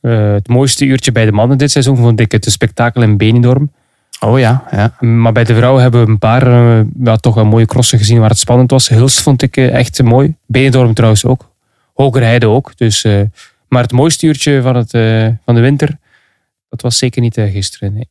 [0.00, 3.72] Eh, het mooiste uurtje bij de mannen dit seizoen vond ik het spektakel in Benidorm.
[4.24, 4.94] Oh ja, ja.
[5.06, 8.20] Maar bij de vrouwen hebben we een paar eh, ja, toch wel mooie crossen gezien
[8.20, 8.88] waar het spannend was.
[8.88, 10.34] Hulst vond ik eh, echt mooi.
[10.46, 11.50] Benidorm trouwens ook.
[11.94, 12.76] Hogerheide ook.
[12.76, 13.20] Dus, eh,
[13.68, 15.98] maar het mooiste uurtje van, het, eh, van de winter,
[16.68, 17.92] dat was zeker niet eh, gisteren.
[17.92, 18.08] Nee.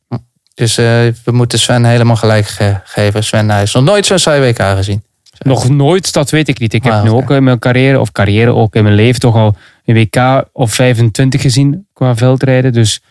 [0.54, 0.84] Dus eh,
[1.24, 3.24] we moeten Sven helemaal gelijk ge- geven.
[3.24, 5.02] Sven hij is nog nooit zo'n saai WK gezien.
[5.38, 6.74] Nog nooit, dat weet ik niet.
[6.74, 9.34] Ik heb Ah, nu ook in mijn carrière, of carrière ook in mijn leven, toch
[9.34, 12.72] al een WK of 25 gezien qua veldrijden.
[12.72, 13.02] Dus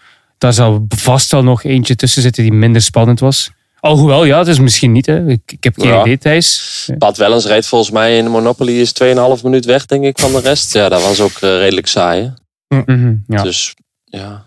[0.43, 3.49] daar zal vast wel nog eentje tussen zitten die minder spannend was.
[3.79, 5.06] Alhoewel, ja, het is misschien niet.
[5.06, 5.27] Hè.
[5.27, 6.01] Ik, ik heb geen Ja.
[6.01, 6.89] idee, Thijs.
[6.97, 10.32] Bad Wellens reed volgens mij in de Monopoly is 2,5 minuut weg, denk ik, van
[10.32, 10.73] de rest.
[10.73, 12.34] Ja, dat was ook eh, redelijk saai.
[12.67, 12.82] hè.
[12.86, 13.41] Mhm, ja.
[13.43, 14.43] Dus ja.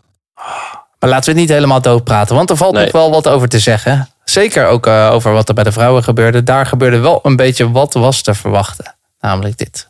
[1.01, 2.83] Maar laten we het niet helemaal doodpraten, want er valt Nee.
[2.85, 4.09] nog wel wat over te zeggen.
[4.25, 6.43] Zeker ook eh, over wat er bij de vrouwen gebeurde.
[6.43, 8.95] Daar gebeurde wel een beetje wat was te verwachten.
[9.21, 9.89] Namelijk dit.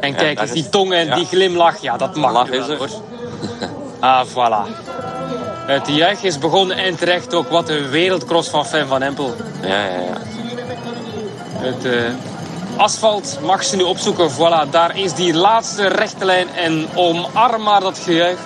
[0.00, 1.14] En kijk eens, die tong en ja.
[1.14, 2.78] die glimlach, ja, dat mag Lach is er.
[4.00, 4.70] Ah, voilà.
[5.68, 7.48] Het juich is begonnen en terecht ook.
[7.48, 9.34] Wat een wereldcross van Fem van Empel.
[9.62, 10.16] Ja, ja, ja.
[11.58, 12.02] Het eh,
[12.76, 14.30] asfalt mag ze nu opzoeken.
[14.30, 16.48] Voilà, daar is die laatste rechte lijn.
[16.54, 18.38] En omarm maar dat gejuich.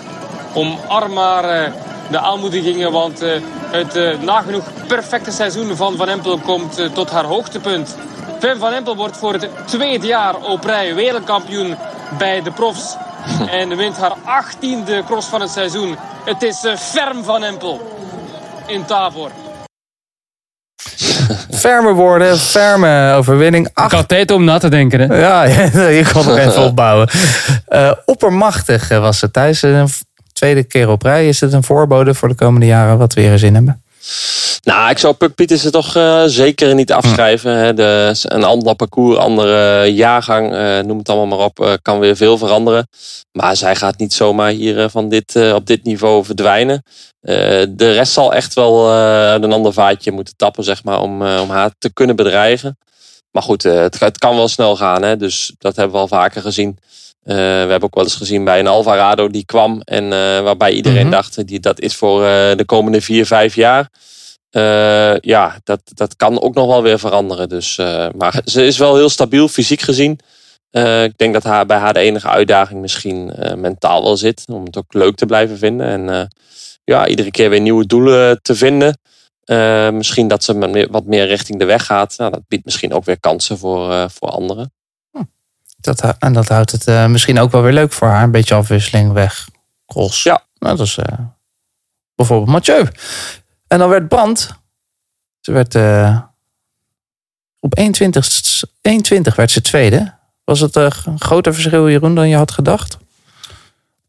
[0.55, 1.73] Omarm maar eh,
[2.11, 2.93] de aanmoedigingen.
[2.93, 7.97] Want eh, het nagenoeg perfecte seizoen van Van Empel komt tot haar hoogtepunt.
[8.39, 11.77] Fem van Empel wordt voor het tweede jaar op rij wereldkampioen
[12.19, 12.97] bij de profs.
[13.61, 15.97] En wint haar achttiende cross van het seizoen.
[16.25, 17.81] Het is eh, Ferm van Empel
[18.67, 19.31] in Tavor.
[21.63, 23.67] Ferme woorden, ferme overwinning.
[23.67, 25.01] Ik had tijd om na te denken.
[25.01, 25.19] Hè.
[25.21, 25.45] Ja,
[25.99, 27.09] je kon nog even opbouwen.
[27.67, 29.63] Eh, oppermachtig eh, was het thuis.
[29.63, 29.89] Een
[30.33, 31.29] tweede keer op rij.
[31.29, 33.82] Is het een voorbode voor de komende jaren wat we weer eens in hebben?
[34.63, 37.53] Nou, ik zou Puk Pietersen toch eh, zeker niet afschrijven.
[37.53, 37.75] Hè.
[37.75, 42.17] De, een ander parcours, andere jaargang, eh, noem het allemaal maar op, eh, kan weer
[42.17, 42.89] veel veranderen.
[43.33, 46.85] Maar zij gaat niet zomaar hier van dit, op dit niveau verdwijnen.
[47.71, 51.51] De rest zal echt wel eh, een ander vaatje moeten tappen, zeg maar, om, om
[51.51, 52.79] haar te kunnen bedreigen.
[53.31, 55.03] Maar goed, het, het kan wel snel gaan.
[55.03, 55.17] Hè.
[55.17, 56.79] Dus dat hebben we al vaker gezien.
[57.23, 59.81] Eh, we hebben ook wel eens gezien bij een Alvarado die kwam.
[59.81, 61.11] En eh, waarbij iedereen Mhm.
[61.11, 63.91] dacht, die, dat is voor eh, de komende vier, vijf jaar.
[65.21, 67.49] Ja, dat, dat kan ook nog wel weer veranderen.
[67.49, 67.77] Dus,
[68.17, 70.19] maar ze is wel heel stabiel, fysiek gezien.
[71.05, 74.43] Ik denk dat haar, bij haar de enige uitdaging misschien mentaal wel zit.
[74.47, 75.87] Om het ook leuk te blijven vinden.
[75.87, 76.29] En
[76.85, 78.99] ja, iedere keer weer nieuwe doelen te vinden.
[79.93, 82.15] Misschien dat ze wat meer richting de weg gaat.
[82.17, 84.73] Nou, dat biedt misschien ook weer kansen voor, voor anderen.
[85.83, 88.23] Dat, en dat houdt het eh, misschien ook wel weer leuk voor haar.
[88.23, 89.49] Een beetje afwisseling weg.
[89.87, 90.23] Cross.
[90.23, 90.45] Ja.
[90.59, 91.19] Nou, dat is eh,
[92.15, 92.89] bijvoorbeeld Mathieu.
[93.67, 94.61] En dan werd Brand.
[95.41, 96.21] Ze werd eh,
[97.61, 98.29] op 21,
[98.81, 100.15] 21 werd ze tweede.
[100.45, 102.99] Was het een groter verschil, Jeroen, dan je had gedacht?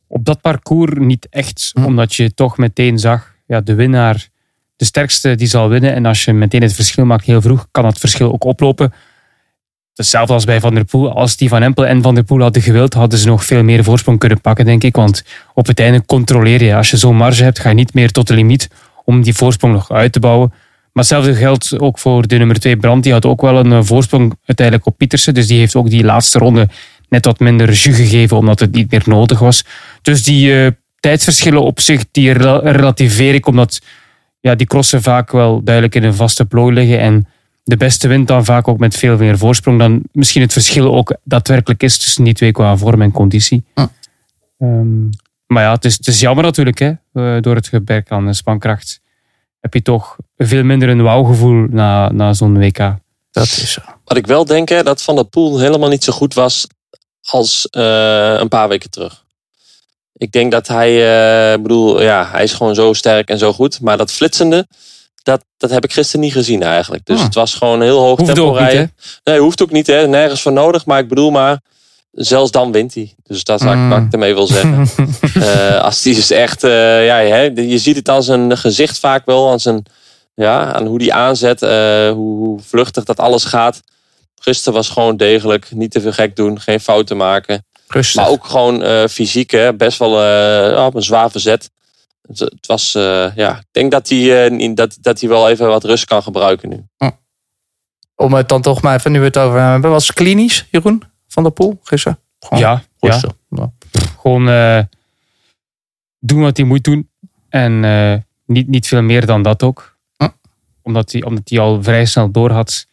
[0.08, 1.86] Op dat parcours niet echt, Hm.
[1.86, 4.28] omdat je toch meteen zag, ja, de winnaar,
[4.76, 5.94] de sterkste, die zal winnen.
[5.94, 8.94] En als je meteen het verschil maakt heel vroeg, kan dat verschil ook oplopen.
[9.96, 11.14] Hetzelfde als bij Van der Poel.
[11.14, 13.84] Als die Van Empel en Van der Poel hadden gewild, hadden ze nog veel meer
[13.84, 14.96] voorsprong kunnen pakken, denk ik.
[14.96, 16.76] Want op het einde controleer je.
[16.76, 18.70] Als je zo'n marge hebt, ga je niet meer tot de limiet
[19.06, 20.50] om die voorsprong nog uit te bouwen.
[20.50, 23.04] Maar hetzelfde geldt ook voor de nummer 2 Brand.
[23.04, 25.34] Die had ook wel een eh, voorsprong uiteindelijk op Pietersen.
[25.34, 26.70] Dus die heeft ook die laatste ronde
[27.10, 29.66] net wat minder jus gegeven, omdat het niet meer nodig was.
[30.02, 30.68] Dus die eh,
[31.00, 33.82] tijdsverschillen op zich, die rel- relativeer ik, omdat
[34.40, 37.00] ja, die crossen vaak wel duidelijk in een vaste plooi liggen.
[37.00, 37.28] En
[37.64, 41.16] de beste wint dan vaak ook met veel meer voorsprong dan misschien het verschil ook
[41.24, 43.64] daadwerkelijk is tussen die twee qua vorm en conditie.
[43.74, 43.86] Hm.
[44.58, 45.04] Ehm,
[45.46, 48.34] maar ja, het is, het is jammer natuurlijk, hè, eh, door het gebrek aan eh,
[48.34, 49.02] spankracht
[49.64, 52.78] heb je toch veel minder een wauwgevoel na, na zo'n WK.
[53.32, 53.82] Dat is zo.
[54.06, 56.68] Wat ik wel denk, hè, dat Van der Poel helemaal niet zo goed was
[57.22, 59.24] als eh, een paar weken terug.
[60.14, 63.82] Ik denk dat hij, eh, bedoel, ja, hij is gewoon zo sterk en zo goed.
[63.82, 64.68] Maar dat flitsende,
[65.24, 67.06] dat, dat heb ik gisteren niet gezien eigenlijk.
[67.06, 67.24] Dus Ah.
[67.24, 68.94] het was gewoon heel hoog Hoeft tempo ook niet, rijden.
[69.24, 70.08] Nee, hoeft ook niet, hè.
[70.08, 70.86] nergens voor nodig.
[70.86, 71.60] Maar ik bedoel maar,
[72.12, 73.14] zelfs dan wint hij.
[73.24, 73.90] Dus dat is Mm.
[73.90, 74.88] wat ik ermee wil zeggen.
[75.34, 79.26] Eh, als die is echt, eh, ja, hè, je ziet het aan zijn gezicht vaak
[79.26, 79.84] wel, aan, zijn,
[80.36, 81.70] ja, aan hoe die aanzet, eh,
[82.12, 83.82] hoe, hoe vluchtig dat alles gaat.
[84.40, 87.66] Gisteren was gewoon degelijk, niet te veel gek doen, geen fouten maken.
[87.88, 88.22] Rustig.
[88.22, 90.12] Maar ook gewoon fysiek, hè, best wel
[90.86, 91.70] op een zwaar verzet.
[92.28, 95.68] Het, het was, eh, ja, ik denk dat hij, eh, dat, dat hij wel even
[95.68, 96.86] wat rust kan gebruiken nu.
[98.16, 99.90] Om het dan toch maar even, nu we het over hebben.
[99.90, 102.20] Was het klinisch, Jeroen, van der Poel, gisteren?
[102.40, 103.32] Gewoon Ja, ja, rustig.
[103.50, 103.72] Ja.
[104.20, 104.80] gewoon eh,
[106.20, 107.10] doen wat hij moet doen.
[107.50, 109.98] En eh, niet, niet veel meer dan dat ook.
[110.18, 110.30] Hm.
[110.82, 112.88] Omdat hij omdat hij al vrij snel door had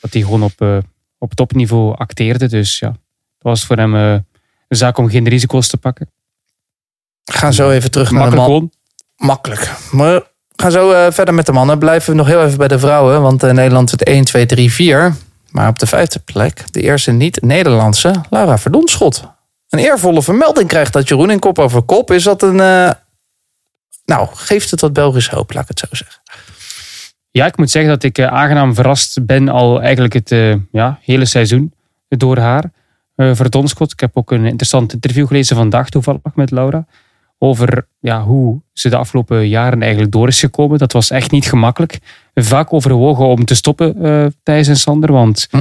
[0.00, 0.78] dat hij gewoon op, eh,
[1.18, 2.48] op topniveau acteerde.
[2.48, 2.98] Dus ja, dat
[3.38, 4.24] was voor hem een
[4.68, 6.10] zaak om geen risico's te pakken.
[7.32, 8.70] Gaan zo even terug naar de Makkelijk man.
[9.16, 9.28] gewoon.
[9.28, 9.70] Makkelijk.
[9.90, 11.78] Maar we gaan zo eh, verder met de mannen.
[11.78, 13.22] Blijven we nog heel even bij de vrouwen.
[13.22, 15.14] Want eh, Nederland het 1, 2, 3, 4.
[15.50, 19.22] Maar op de vijfde plek, de eerste niet-Nederlandse, Laura Verdonschot.
[19.68, 22.10] Een eervolle vermelding krijgt dat Jeroen in kop over kop.
[22.10, 22.60] Is dat een...
[22.60, 22.90] eh,
[24.04, 26.22] nou, geeft het wat Belgisch hoop, laat ik het zo zeggen.
[27.30, 31.74] Ja, ik moet zeggen dat ik aangenaam verrast ben al eigenlijk het ja, hele seizoen
[32.08, 32.72] door haar.
[33.16, 33.92] Verdonschot.
[33.92, 36.86] Ik heb ook een interessant interview gelezen vandaag toevallig met Laura.
[37.42, 40.78] Over ja, hoe ze de afgelopen jaren eigenlijk door is gekomen.
[40.78, 41.98] Dat was echt niet gemakkelijk.
[42.34, 45.12] Vaak overwogen om te stoppen, eh Thijs en Sander.
[45.12, 45.60] Want Hm.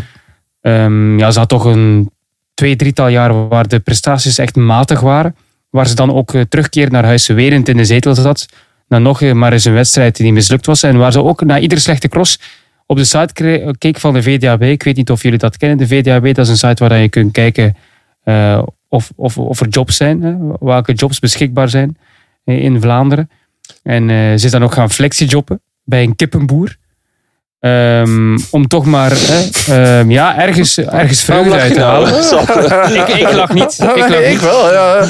[0.62, 2.12] ehm, ja, ze had toch een
[2.54, 5.36] twee, drietal jaar waar de prestaties echt matig waren.
[5.70, 8.46] Waar ze dan ook eh, terugkeer naar huis werend in de zetel zat.
[8.88, 10.84] Na nog eh, maar eens een wedstrijd die mislukt was.
[10.84, 12.40] En waar ze ook na iedere slechte cross
[12.86, 14.62] op de site keek van de VDAB.
[14.64, 15.78] Ik weet niet of jullie dat kennen.
[15.78, 17.76] De VDAB dat is een site waar je kunt kijken
[18.90, 20.22] of, of, of er jobs zijn.
[20.22, 21.98] Hè, welke jobs beschikbaar zijn
[22.44, 23.30] eh, in Vlaanderen.
[23.84, 26.78] En eh, ze is dan ook gaan flexijobben bij een kippenboer.
[27.60, 32.10] Ehm, om toch maar hè, ehm, ja, ergens, ergens vreugde uit te halen.
[33.00, 33.80] ik, ik lach niet.
[33.80, 35.06] Ik lach ik wel, ja.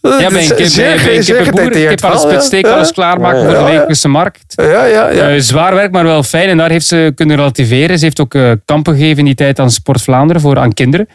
[0.00, 1.70] Ja, bij een, kip, Zeer- bij een kippenboer.
[1.70, 2.40] Kip aan de verhaal, spit ja.
[2.40, 4.52] steken, alles klaarmaken Ja, voor de wekelijkse markt.
[4.56, 5.28] Ja, ja, ja.
[5.28, 6.48] Eh, zwaar werk, maar wel fijn.
[6.48, 7.98] En daar heeft ze kunnen relativeren.
[7.98, 11.08] Ze heeft ook kampen gegeven in die tijd aan Sport Vlaanderen voor aan kinderen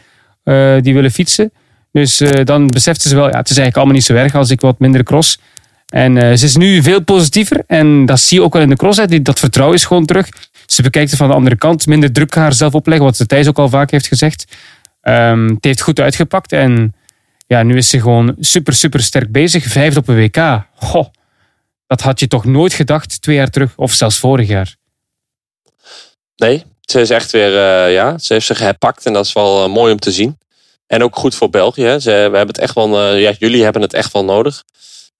[0.82, 1.52] die willen fietsen.
[1.92, 4.50] Dus eh, dan besefte ze wel, ja, het is eigenlijk allemaal niet zo erg als
[4.50, 5.38] ik wat minder cross.
[5.88, 7.64] En eh, ze is nu veel positiever.
[7.66, 8.98] En dat zie je ook wel in de cross.
[8.98, 9.22] Hè.
[9.22, 10.28] Dat vertrouwen is gewoon terug.
[10.66, 11.86] Ze bekijkt het van de andere kant.
[11.86, 14.56] Minder druk haar zelf opleggen, wat ze Thijs ook al vaak heeft gezegd.
[15.00, 16.52] Ehm, het heeft goed uitgepakt.
[16.52, 16.94] En
[17.46, 19.64] ja, nu is ze gewoon super, super sterk bezig.
[19.64, 20.66] Vijfde op een WK.
[20.74, 21.06] Goh,
[21.86, 23.72] dat had je toch nooit gedacht twee jaar terug.
[23.76, 24.76] Of zelfs vorig jaar.
[26.36, 29.68] Nee, ze is echt weer, eh, ja, ze heeft zich herpakt en dat is wel
[29.68, 30.38] mooi om te zien.
[30.88, 31.82] En ook goed voor België.
[31.82, 31.98] Hè.
[32.00, 34.64] Ze, we hebben het echt wel, eh, ja, jullie hebben het echt wel nodig.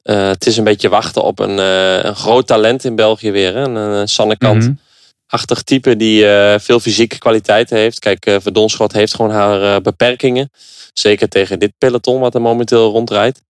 [0.03, 3.55] Eh, het is een beetje wachten op een, eh, een groot talent in België weer.
[3.55, 3.63] Hè.
[3.63, 5.65] Een, een Sannekant-achtig Mhm.
[5.65, 6.25] type die
[6.59, 7.99] veel fysieke kwaliteiten heeft.
[7.99, 10.51] Kijk, Verdonschot heeft gewoon haar beperkingen.
[10.93, 13.43] Zeker tegen dit peloton wat er momenteel rondrijdt.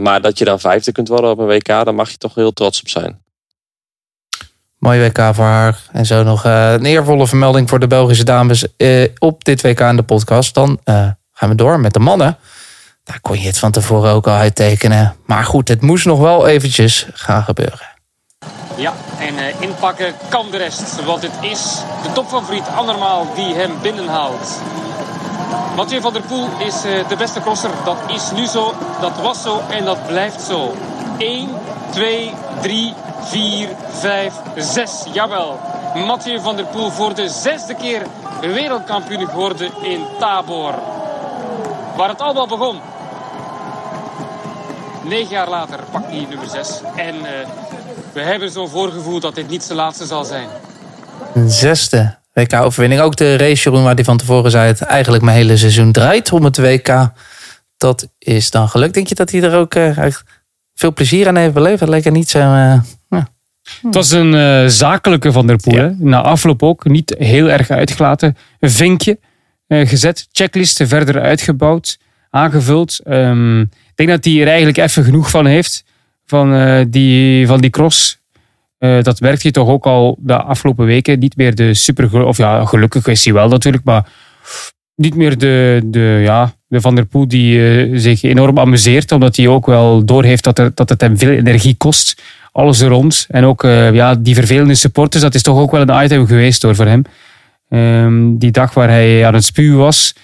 [0.00, 2.52] Maar dat je dan vijfde kunt worden op een WK, daar mag je toch heel
[2.52, 3.22] trots op zijn.
[4.80, 5.80] Mooi WK voor haar.
[5.92, 9.80] En zo nog eh, een eervolle vermelding voor de Belgische dames eh, op dit WK
[9.80, 10.54] in de podcast.
[10.54, 12.36] Dan eh, gaan we door met de mannen.
[13.04, 15.16] Daar kon je het van tevoren ook al uittekenen.
[15.26, 17.88] Maar goed, het moest nog wel eventjes gaan gebeuren.
[18.76, 21.04] Ja, en inpakken kan de rest.
[21.04, 24.60] Want het is de topfavoriet andermaal die hem binnenhaalt.
[25.76, 27.70] Mathieu van der Poel is de beste crosser.
[27.84, 30.74] Dat is nu zo, dat was zo en dat blijft zo.
[31.18, 31.48] 1,
[31.90, 35.04] 2, 3, 4, 5, 6.
[35.12, 35.58] Jawel.
[35.94, 38.02] Mathieu van der Poel voor de zesde keer
[38.40, 40.74] wereldkampioen geworden in Tabor.
[41.96, 42.80] Waar het allemaal begon.
[45.04, 46.80] Negen jaar later pakt hij nummer 6.
[46.96, 47.48] En eh,
[48.12, 50.48] we hebben zo'n voorgevoel dat dit niet zijn laatste zal zijn.
[51.34, 53.00] Een zesde WK-overwinning.
[53.00, 54.66] Ook de race, Jeroen, waar hij van tevoren zei...
[54.66, 57.10] het eigenlijk mijn hele seizoen draait om het WK.
[57.76, 58.94] Dat is dan gelukt.
[58.94, 60.22] Denk je dat hij er ook echt
[60.74, 61.88] veel plezier aan heeft beleefd?
[61.88, 62.38] Leek er niet zo...
[63.82, 65.94] Het was een eh, zakelijke Van der Poel.
[65.98, 68.36] Na afloop ook niet heel erg uitgelaten.
[68.58, 69.18] Een vinkje
[69.66, 71.98] eh, gezet, checklisten verder uitgebouwd,
[72.30, 73.00] aangevuld.
[73.04, 75.84] Ehm, ik denk dat hij er eigenlijk even genoeg van heeft,
[76.26, 78.18] van, eh, die, van die cross.
[78.78, 81.18] Dat werkt hij toch ook al de afgelopen weken.
[81.18, 82.24] Niet meer de super...
[82.24, 84.08] Of ja, gelukkig is hij wel natuurlijk, maar
[84.94, 89.48] niet meer de, de, ja, de Van der Poel die zich enorm amuseert, omdat hij
[89.48, 92.22] ook wel doorheeft dat, er, dat het hem veel energie kost.
[92.52, 93.26] Alles er rond.
[93.28, 96.62] En ook eh, ja, die vervelende supporters, dat is toch ook wel een item geweest
[96.62, 97.02] hoor, voor hem.
[97.68, 100.14] Ehm, die dag waar hij aan het spuwen was,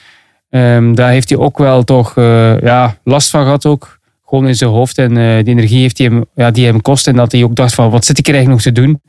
[0.50, 3.98] ehm, daar heeft hij ook wel toch eh, ja, last van gehad ook.
[4.26, 7.06] Gewoon in zijn hoofd en eh, die energie heeft die hem, ja, die hem kost.
[7.06, 9.00] En dat hij ook dacht van, wat zit ik er eigenlijk nog te doen?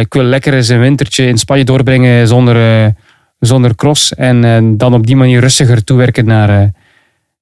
[0.00, 2.92] Ik wil lekker eens een wintertje in Spanje doorbrengen zonder,
[3.38, 4.14] zonder cross.
[4.14, 6.70] En dan op die manier rustiger toewerken naar,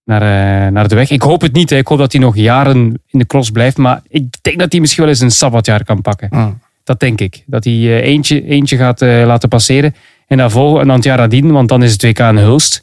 [0.06, 1.10] naar, eh, naar de weg.
[1.10, 1.70] Ik hoop het niet.
[1.70, 1.76] Hè.
[1.76, 3.76] Ik hoop dat hij nog jaren in de cross blijft.
[3.76, 6.28] Maar ik denk dat hij misschien wel eens een sabbatjaar kan pakken.
[6.30, 6.58] Mm.
[6.84, 7.42] Dat denk ik.
[7.46, 9.94] Dat hij eh, eentje, eentje gaat eh, laten passeren.
[10.26, 12.82] En dan volgen en dan het jaar nadien, want dan is het WK een Hulst.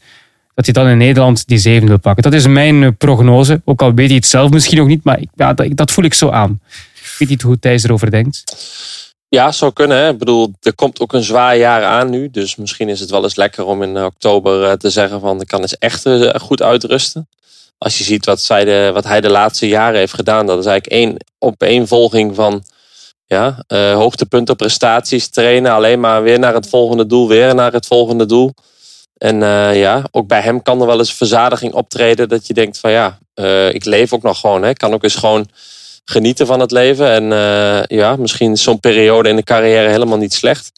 [0.56, 2.24] Dat hij dan in Nederland die zeven wil pakken.
[2.24, 3.62] Dat is mijn prognose.
[3.66, 5.04] Ook al weet hij het zelf misschien nog niet.
[5.04, 6.60] Maar ik, ja, dat, dat voel ik zo aan.
[6.94, 8.44] Ik weet niet hoe Thijs erover denkt.
[9.34, 9.98] Ja, zou kunnen.
[9.98, 10.10] Hè.
[10.10, 12.30] Ik bedoel, er komt ook een zwaar jaar aan nu.
[12.32, 15.48] Dus misschien is het wel eens lekker om in oktober eh, te zeggen van ik
[15.48, 17.28] kan eens echt eh, goed uitrusten.
[17.78, 20.46] Als je ziet wat, zij wat hij de laatste jaren heeft gedaan.
[20.46, 22.64] Dat is eigenlijk één opeenvolging van
[23.34, 25.72] ja, eh, hoogtepunten, prestaties, trainen.
[25.72, 28.54] Alleen maar weer naar het volgende doel, weer naar het volgende doel.
[29.18, 32.30] En eh, ja, ook bij hem kan er wel eens verzadiging optreden.
[32.30, 34.66] Dat je denkt van ja, eh, ik leef ook nog gewoon.
[34.66, 35.48] Ik kan ook eens gewoon
[36.06, 37.08] genieten van het leven.
[37.08, 40.72] En eh, ja, misschien is zo'n periode in de carrière helemaal niet slecht.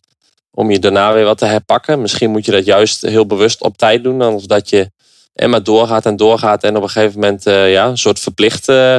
[0.51, 2.01] Om je daarna weer wat te herpakken.
[2.01, 4.21] Misschien moet je dat juist heel bewust op tijd doen.
[4.21, 4.91] Anders dat je
[5.33, 6.63] en maar doorgaat en doorgaat.
[6.63, 8.97] En op een gegeven moment eh, ja, een soort verplicht eh,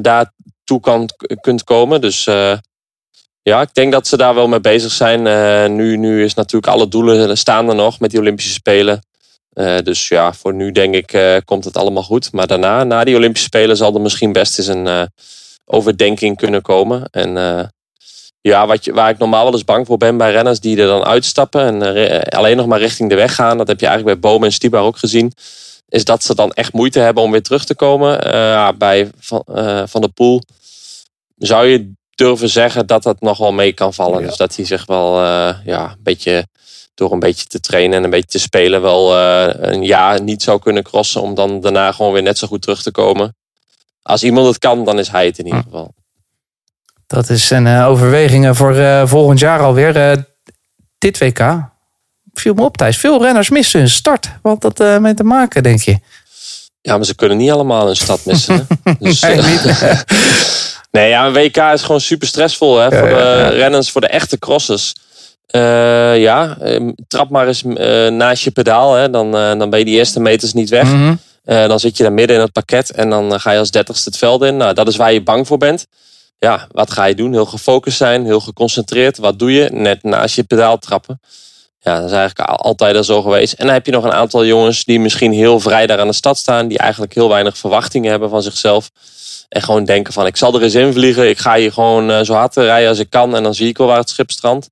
[0.00, 1.08] daartoe kan,
[1.40, 2.00] kunt komen.
[2.00, 2.24] Dus
[3.42, 5.22] ja, ik denk dat ze daar wel mee bezig zijn.
[5.76, 9.02] Nu, nu is natuurlijk alle doelen staan er nog met die Olympische Spelen.
[9.54, 12.32] Uh, dus ja, voor nu denk ik uh, komt het allemaal goed.
[12.32, 15.02] Maar daarna, na die Olympische Spelen, zal er misschien best eens een uh,
[15.64, 17.08] overdenking kunnen komen.
[17.10, 17.70] En
[18.40, 20.86] ja, wat je, waar ik normaal wel eens bang voor ben bij renners die er
[20.86, 23.58] dan uitstappen en alleen nog maar richting de weg gaan.
[23.58, 25.32] Dat heb je eigenlijk bij Bomen en Stibar ook gezien.
[25.88, 28.18] Is dat ze dan echt moeite hebben om weer terug te komen.
[28.78, 29.44] bij Van,
[29.88, 30.40] van de Poel
[31.36, 34.22] zou je durven zeggen dat dat nog wel mee kan vallen.
[34.22, 36.46] Dus dat hij zich wel eh, ja, een beetje
[36.94, 40.42] door een beetje te trainen en een beetje te spelen wel eh, een jaar niet
[40.42, 41.22] zou kunnen crossen.
[41.22, 43.36] Om dan daarna gewoon weer net zo goed terug te komen.
[44.02, 45.94] Als iemand het kan, dan is hij het in ieder geval.
[47.06, 50.24] Dat is een eh, overweging voor eh, volgend jaar alweer.
[50.98, 51.72] Dit WK
[52.32, 52.96] viel me op, Thijs.
[52.96, 54.30] Veel renners missen hun start.
[54.42, 55.98] Wat had dat mee te maken, denk je?
[56.80, 58.66] Ja, maar ze kunnen niet allemaal hun stad missen.
[58.98, 59.62] Dus, Nee, niet.
[60.90, 63.48] Nee, ja, een WK is gewoon super stressvol hè, voor de ja, ja.
[63.48, 64.92] renners, voor de echte crossers.
[65.54, 68.94] Eh, ja, eh, trap maar eens eh, naast je pedaal.
[68.94, 70.92] Hè, dan, eh, dan ben je die eerste meters niet weg.
[70.92, 71.14] Mhm.
[71.44, 74.18] Dan zit je daar midden in het pakket en dan ga je als dertigste het
[74.18, 74.56] veld in.
[74.56, 75.86] Nou, dat is waar je bang voor bent.
[76.38, 77.32] Ja, wat ga je doen?
[77.32, 79.18] Heel gefocust zijn, heel geconcentreerd.
[79.18, 79.68] Wat doe je?
[79.72, 81.20] Net naast je pedaal trappen.
[81.80, 83.52] Ja, dat is eigenlijk al- altijd al zo geweest.
[83.52, 86.12] En dan heb je nog een aantal jongens die misschien heel vrij daar aan de
[86.12, 86.68] stad staan.
[86.68, 88.90] Die eigenlijk heel weinig verwachtingen hebben van zichzelf.
[89.48, 91.28] En gewoon denken van ik zal er eens in vliegen.
[91.28, 93.36] Ik ga hier gewoon zo hard rijden als ik kan.
[93.36, 94.68] En dan zie ik wel waar het schip strandt.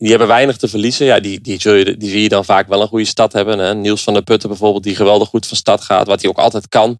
[0.00, 1.06] Die hebben weinig te verliezen.
[1.06, 3.58] Ja, die, die, zul je, die zie je dan vaak wel een goede stad hebben.
[3.58, 3.74] Hè?
[3.74, 6.06] Niels van der Putten bijvoorbeeld, die geweldig goed van stad gaat.
[6.06, 6.98] Wat hij ook altijd kan.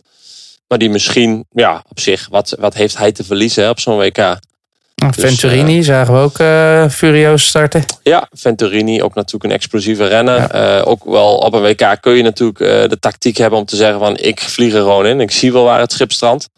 [0.69, 3.97] Maar die misschien, ja, op zich, wat, wat heeft hij te verliezen hè, op zo'n
[3.97, 4.17] WK?
[4.17, 7.85] Nou, Venturini zagen we ook eh furieus starten.
[8.03, 10.51] Ja, Venturini, ook natuurlijk een explosieve renner.
[10.51, 13.77] Eh, ook wel op een WK kun je natuurlijk eh, de tactiek hebben om te
[13.77, 15.21] zeggen van ik vlieg er gewoon in.
[15.21, 16.49] Ik zie wel waar het schip strandt.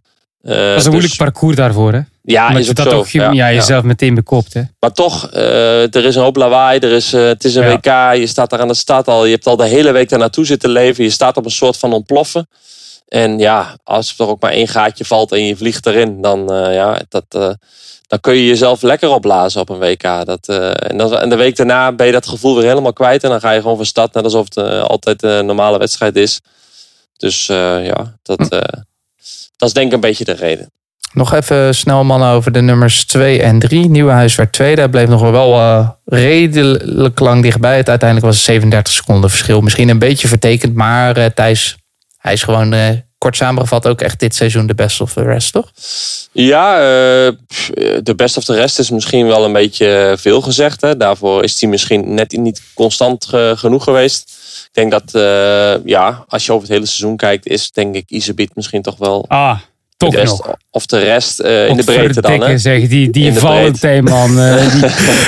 [0.43, 2.01] Eh, Dat is een dus- moeilijk parcours daarvoor, hè?
[2.25, 3.21] Ja, Omdat is je ook dat zo.
[3.21, 4.63] toch ja, jezelf meteen bekoopt, hè?
[4.81, 6.79] Maar toch, eh, er is een hoop lawaai.
[6.79, 7.69] Er is, eh, het is een.
[7.69, 8.15] WK.
[8.15, 9.25] Je staat daar aan de stad al.
[9.25, 11.05] Je hebt al de hele week daar naartoe zitten leven.
[11.05, 12.49] Je staat op een soort van ontploffen.
[13.09, 16.75] En ja, als er ook maar één gaatje valt en je vliegt erin, dan, eh,
[16.75, 17.57] ja, dat,
[18.07, 20.25] dan kun je jezelf lekker opblazen op een WK.
[20.25, 23.25] Dat, en, dan, en de week daarna ben je dat gevoel weer helemaal kwijt.
[23.25, 26.41] En dan ga je gewoon van stad, net alsof het altijd een normale wedstrijd is.
[27.17, 28.49] Dus ja, dat,
[29.57, 30.71] dat is denk ik een beetje de reden.
[31.13, 33.89] Nog even snel mannen over de nummers 2 en 3.
[33.89, 34.81] Nieuwenhuis werd tweede.
[34.81, 37.77] Hij bleef nog wel eh, redelijk lang dichtbij.
[37.77, 39.61] Het uiteindelijk was het 37 seconden verschil.
[39.61, 40.75] Misschien een beetje vertekend.
[40.75, 41.77] Maar eh, Thijs,
[42.19, 45.53] hij is gewoon eh, kort samengevat ook echt dit seizoen de best of the rest,
[45.53, 45.71] toch?
[46.33, 47.33] Ja, eh,
[48.03, 50.81] de best of the rest is misschien wel een beetje veel gezegd.
[50.81, 50.97] Hè.
[50.97, 54.31] Daarvoor is hij misschien net niet constant ge- genoeg geweest.
[54.67, 58.05] Ik denk dat, eh, ja, als je over het hele seizoen kijkt, is denk ik
[58.11, 59.59] Iserbiet misschien toch wel Ah,
[60.05, 60.45] toch de best.
[60.47, 60.57] nog.
[60.71, 62.41] Of de rest eh, in de breedte dan.
[62.43, 62.59] Hè.
[62.59, 64.39] zeg, die, die Valentijn, man.
[64.41, 64.81] eh, die-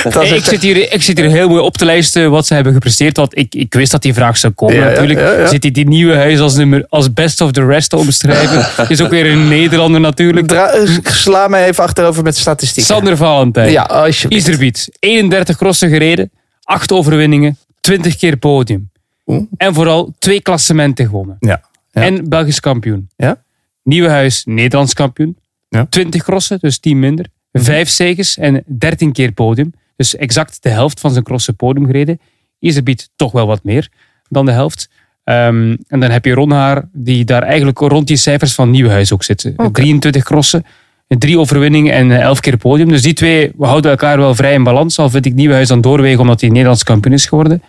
[0.11, 2.53] Dat is ik, zit hier, ik zit hier heel mooi op te lijsten wat ze
[2.53, 3.17] hebben gepresteerd.
[3.17, 5.19] Want ik, ik wist dat die vraag zou komen Ja, natuurlijk.
[5.19, 5.47] ja, ja.
[5.47, 8.65] Zit hij die nieuwe huis als, nummer, als best of the rest te omschrijven?
[8.91, 10.47] is ook weer een Nederlander natuurlijk.
[10.47, 12.95] Dra- eh, sla me even achterover met statistieken.
[12.95, 13.71] Sander Valentijn.
[13.71, 14.47] Ja, alsjeblieft.
[14.47, 16.31] Iserbiet, 31 crossen gereden,
[16.63, 18.89] 8 overwinningen, 20 keer podium.
[19.27, 19.43] Oeh.
[19.57, 21.35] En vooral twee klassementen gewonnen.
[21.39, 21.61] Ja.
[21.91, 22.01] Ja.
[22.01, 23.09] En Belgisch kampioen.
[23.17, 23.43] Ja.
[23.85, 25.37] Nieuwenhuis, Nederlands kampioen.
[25.69, 25.85] Ja.
[25.89, 27.25] 20 crossen, dus 10 minder.
[27.51, 29.73] 5 zegens en 13 keer podium.
[29.95, 32.19] Dus exact de helft van zijn crossen podium gereden.
[32.59, 33.89] Iserbiet toch wel wat meer
[34.29, 34.89] dan de helft.
[35.23, 39.23] Ehm, en dan heb je Ronhaar, die daar eigenlijk rond die cijfers van Nieuwenhuis ook
[39.23, 39.53] zit.
[39.71, 40.65] 23 crossen,
[41.07, 42.89] drie overwinningen en eh, 11 keer podium.
[42.89, 44.99] Dus die twee we houden elkaar wel vrij in balans.
[44.99, 47.61] Al vind ik Nieuwenhuis dan doorwegen omdat hij Nederlands kampioen is geworden.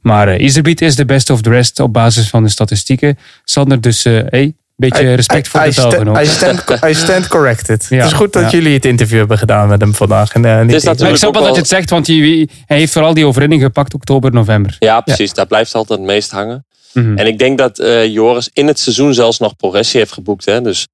[0.00, 3.18] Maar eh Iserbiet is de best of the rest op basis van de statistieken.
[3.44, 6.20] Sander, dus eh hey, beetje respect voor I, de Belgen ook.
[6.20, 7.86] I stand, I stand corrected.
[7.88, 7.96] Ja.
[7.96, 8.50] Het is goed dat Ja.
[8.50, 10.32] jullie het interview hebben gedaan met hem vandaag.
[10.32, 11.16] En, eh, niet is ik.
[11.16, 14.32] snap wel dat je het zegt, want hij, hij heeft vooral die overwinning gepakt oktober,
[14.32, 14.76] november.
[14.78, 15.32] Ja, precies.
[15.32, 16.66] Daar blijft altijd het meest hangen.
[16.92, 17.18] Mhm.
[17.18, 20.44] En ik denk dat eh, Joris in het seizoen zelfs nog progressie heeft geboekt.
[20.44, 20.60] Hè?
[20.62, 20.86] Dus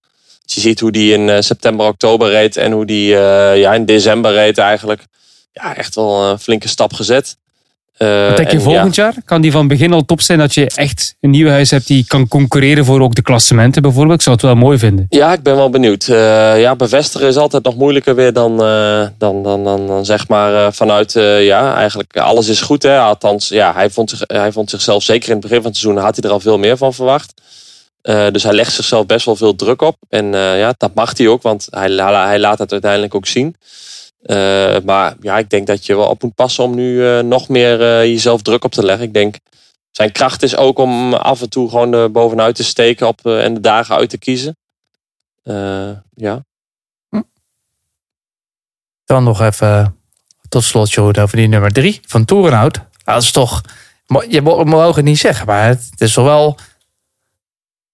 [0.43, 3.75] als je ziet hoe die in eh, september, oktober reed en hoe die eh, ja,
[3.75, 5.03] in december reed eigenlijk.
[5.53, 7.37] Ja, echt wel een flinke stap gezet.
[8.01, 9.15] Eh, Wat denk je en volgend jaar?
[9.25, 12.05] Kan die van begin al top zijn dat je echt een nieuw huis hebt die
[12.07, 14.15] kan concurreren voor ook de klassementen bijvoorbeeld?
[14.15, 15.07] Ik zou het wel mooi vinden.
[15.09, 16.09] Ja, ik ben wel benieuwd.
[16.09, 20.29] Eh, ja, bevestigen is altijd nog moeilijker weer dan, eh, dan, dan, dan, dan zeg
[20.29, 22.83] maar vanuit, ja, eigenlijk alles is goed.
[22.83, 22.99] Hè?
[22.99, 26.03] Althans, ja, hij, vond zich, hij vond zichzelf, zeker in het begin van het seizoen,
[26.03, 27.33] had hij er al veel meer van verwacht.
[28.33, 29.97] Dus hij legt zichzelf best wel veel druk op.
[30.09, 33.57] En ja, dat mag hij ook, want hij, hij laat het uiteindelijk ook zien.
[34.23, 37.49] Eh, maar ja, ik denk dat je wel op moet passen om nu eh, nog
[37.49, 39.07] meer eh, jezelf druk op te leggen.
[39.07, 39.35] Ik denk,
[39.91, 43.45] zijn kracht is ook om af en toe gewoon er bovenuit te steken op, eh,
[43.45, 44.57] en de dagen uit te kiezen.
[45.43, 46.45] Eh, ja.
[49.05, 49.97] Dan nog even
[50.49, 52.75] tot slot, over die nummer drie van Toerenhout.
[52.77, 53.61] Nou, dat is toch...
[54.29, 56.57] Je mag het niet zeggen, maar het is toch wel...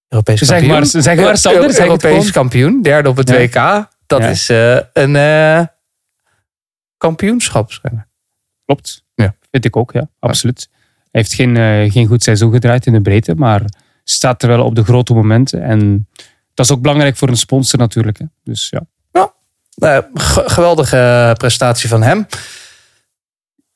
[0.09, 0.73] Europees Zeg kampioen.
[0.73, 3.37] maar, zeg maar, Sander, zeg Europees kampioen, derde op het Ja.
[3.37, 3.89] WK.
[4.07, 4.29] Dat Ja.
[4.29, 5.15] is eh, een
[6.99, 7.81] eh kampioenschap.
[8.65, 9.05] Klopt.
[9.15, 9.35] Ja.
[9.51, 10.09] Vind ik ook, ja.
[10.19, 10.69] Absoluut.
[11.11, 13.63] Hij heeft geen, eh, geen goed seizoen gedraaid in de breedte, maar
[14.05, 15.63] staat er wel op de grote momenten.
[15.63, 16.09] En
[16.55, 18.19] dat is ook belangrijk voor een sponsor natuurlijk.
[18.19, 18.25] Hè.
[18.45, 18.87] Dus ja.
[19.77, 22.27] Nou, ge- geweldige prestatie van hem.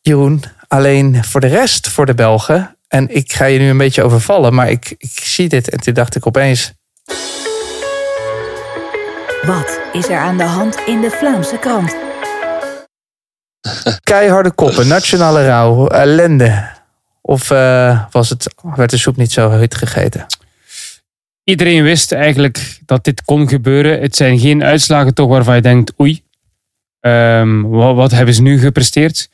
[0.01, 2.77] Jeroen, alleen voor de rest, voor de Belgen.
[2.89, 5.95] En ik ga je nu een beetje overvallen, maar ik, ik zie dit en toen
[5.95, 6.73] dacht ik opeens...
[9.43, 11.97] Wat is er aan de hand in de Vlaamse krant?
[14.03, 16.69] Keiharde koppen, nationale rouw, ellende.
[17.21, 20.27] Of eh, was het, werd de soep niet zo heet gegeten?
[21.45, 24.01] Iedereen wist eigenlijk dat dit kon gebeuren.
[24.01, 26.25] Het zijn geen uitslagen toch waarvan je denkt, oei,
[27.01, 29.31] ehm, wat, wat hebben ze nu gepresteerd?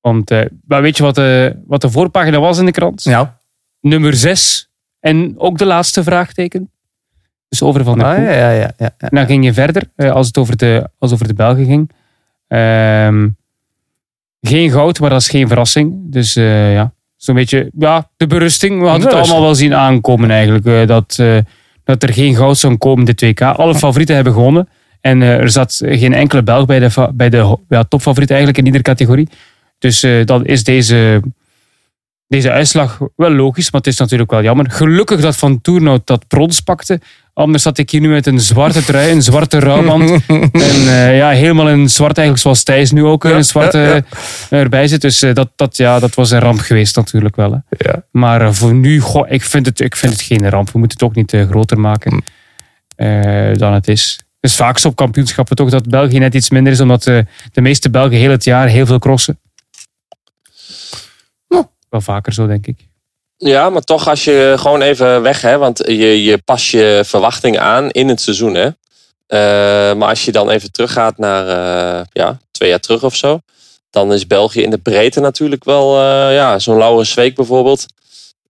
[0.00, 3.04] Want eh, maar weet je wat de, wat de voorpagina was in de krant?
[3.04, 3.26] Nou,
[3.80, 6.70] Nummer 6 en ook de laatste vraagteken.
[7.48, 9.08] Dus over Van der ah, ja, ja, ja, ja, ja.
[9.08, 11.90] Dan ging je verder, eh, als het over de, als het over de Belgen ging.
[12.46, 13.28] Ehm,
[14.48, 15.92] geen goud, maar dat is geen verrassing.
[16.04, 18.80] Dus eh, ja, zo'n beetje ja, de berusting.
[18.80, 20.66] We hadden het allemaal wel zien aankomen eigenlijk.
[20.66, 21.38] eh, dat, eh,
[21.84, 23.40] dat er geen goud zou komen dit WK.
[23.40, 24.68] Alle favorieten hebben gewonnen.
[25.00, 28.84] En er zat geen enkele Belg bij de, bij de ja, topfavoriet eigenlijk in iedere
[28.84, 29.28] categorie.
[29.78, 31.22] Dus dan is deze,
[32.28, 34.70] deze uitslag wel logisch, maar het is natuurlijk wel jammer.
[34.70, 37.00] Gelukkig dat Van Toernout dat brons pakte.
[37.34, 40.10] Anders zat ik hier nu met een zwarte trui, een zwarte rouwband.
[40.52, 44.02] en eh, ja, helemaal in zwart eigenlijk, zoals Thijs nu ook in zwart eh,
[44.48, 45.00] erbij zit.
[45.00, 47.52] Dus eh, dat, dat, ja, dat was een ramp geweest natuurlijk wel.
[47.52, 47.58] Hè.
[47.90, 48.04] Ja.
[48.10, 50.70] Maar eh, voor nu, goh, ik, vind het, ik vind het geen ramp.
[50.70, 52.22] We moeten het ook niet eh, groter maken
[52.96, 54.20] eh, dan het is.
[54.40, 57.18] Is vaak zo op kampioenschappen toch dat België net iets minder is, omdat eh,
[57.52, 59.38] de meeste Belgen heel het jaar heel veel crossen.
[61.88, 62.88] Wel vaker zo, denk ik.
[63.46, 67.60] Ja, maar toch als je gewoon even weg, hè, want je, je pas je verwachtingen
[67.60, 68.54] aan in het seizoen.
[68.54, 68.66] Hè.
[69.26, 73.38] Eh, maar als je dan even teruggaat naar eh, ja, twee jaar terug of zo,
[73.90, 77.86] dan is België in de breedte natuurlijk wel, eh, ja, zo'n Laurens Zweek bijvoorbeeld.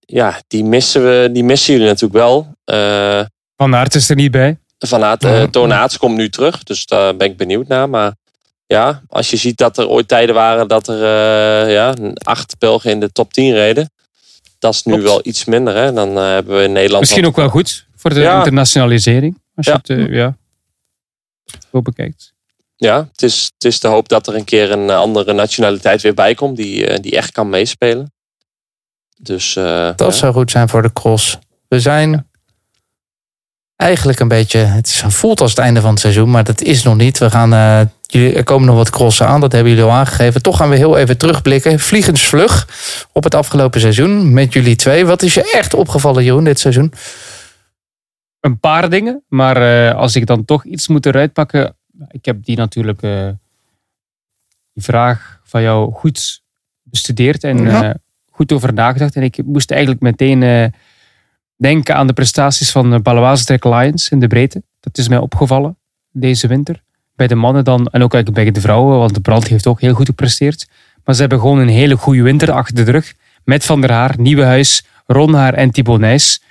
[0.01, 2.55] Ja, die missen, we, die missen jullie natuurlijk wel.
[3.57, 4.59] Van Aert is er niet bij.
[4.79, 7.89] Van Aert, eh, Toon komt nu terug, dus daar ben ik benieuwd naar.
[7.89, 8.15] Maar
[8.67, 13.01] ja, als je ziet dat er ooit tijden waren dat er ja, acht Belgen in
[13.01, 13.89] de top 10 reden.
[14.59, 15.09] Dat is nu Klopt.
[15.09, 15.77] wel iets minder.
[15.77, 15.93] Hè?
[15.93, 17.01] Dan eh, hebben we in Nederland...
[17.01, 18.39] Misschien ook wel goed voor de Ja.
[18.39, 19.41] internationalisering.
[19.55, 20.37] Als je het eh, ja,
[21.73, 22.33] zo bekijkt.
[22.77, 26.15] Ja, het is, het is de hoop dat er een keer een andere nationaliteit weer
[26.15, 26.57] bij komt.
[26.57, 28.13] Die, eh, die echt kan meespelen.
[29.17, 30.19] Dus eh, Dat ja.
[30.19, 31.39] zou goed zijn voor de cross.
[31.69, 32.29] We zijn
[33.77, 34.59] eigenlijk een beetje.
[34.59, 37.19] Het is, voelt als het einde van het seizoen, maar dat is nog niet.
[37.19, 37.81] We gaan, eh,
[38.15, 40.43] jullie, er komen nog wat crossen aan, dat hebben jullie al aangegeven.
[40.43, 41.81] Toch gaan we heel even terugblikken.
[41.81, 42.69] Vliegensvlug
[43.13, 45.07] op het afgelopen seizoen met jullie twee.
[45.07, 46.93] Wat is je echt opgevallen, Jeroen, dit seizoen?
[48.41, 51.77] Een paar dingen, maar eh, als ik dan toch iets moet eruit pakken.
[52.09, 53.29] Ik heb die natuurlijk, eh,
[54.73, 56.43] die vraag van jou goed
[56.83, 57.83] bestudeerd en Ja.
[57.89, 57.95] eh,
[58.31, 59.17] goed over nagedacht.
[59.17, 60.73] En ik moest eigenlijk meteen
[61.57, 64.63] denken aan de prestaties van de Baloise Trek Lions in de breedte.
[64.81, 65.79] Dat is mij opgevallen
[66.11, 66.83] deze winter.
[67.17, 69.95] Bij de mannen dan, en ook bij de vrouwen, want de brand heeft ook heel
[69.95, 70.69] goed gepresteerd.
[71.05, 73.13] Maar ze hebben gewoon een hele goede winter achter de rug.
[73.45, 76.43] Met Van der Haar, Nieuwenhuis, Ronhaar en Thibaut Nijs.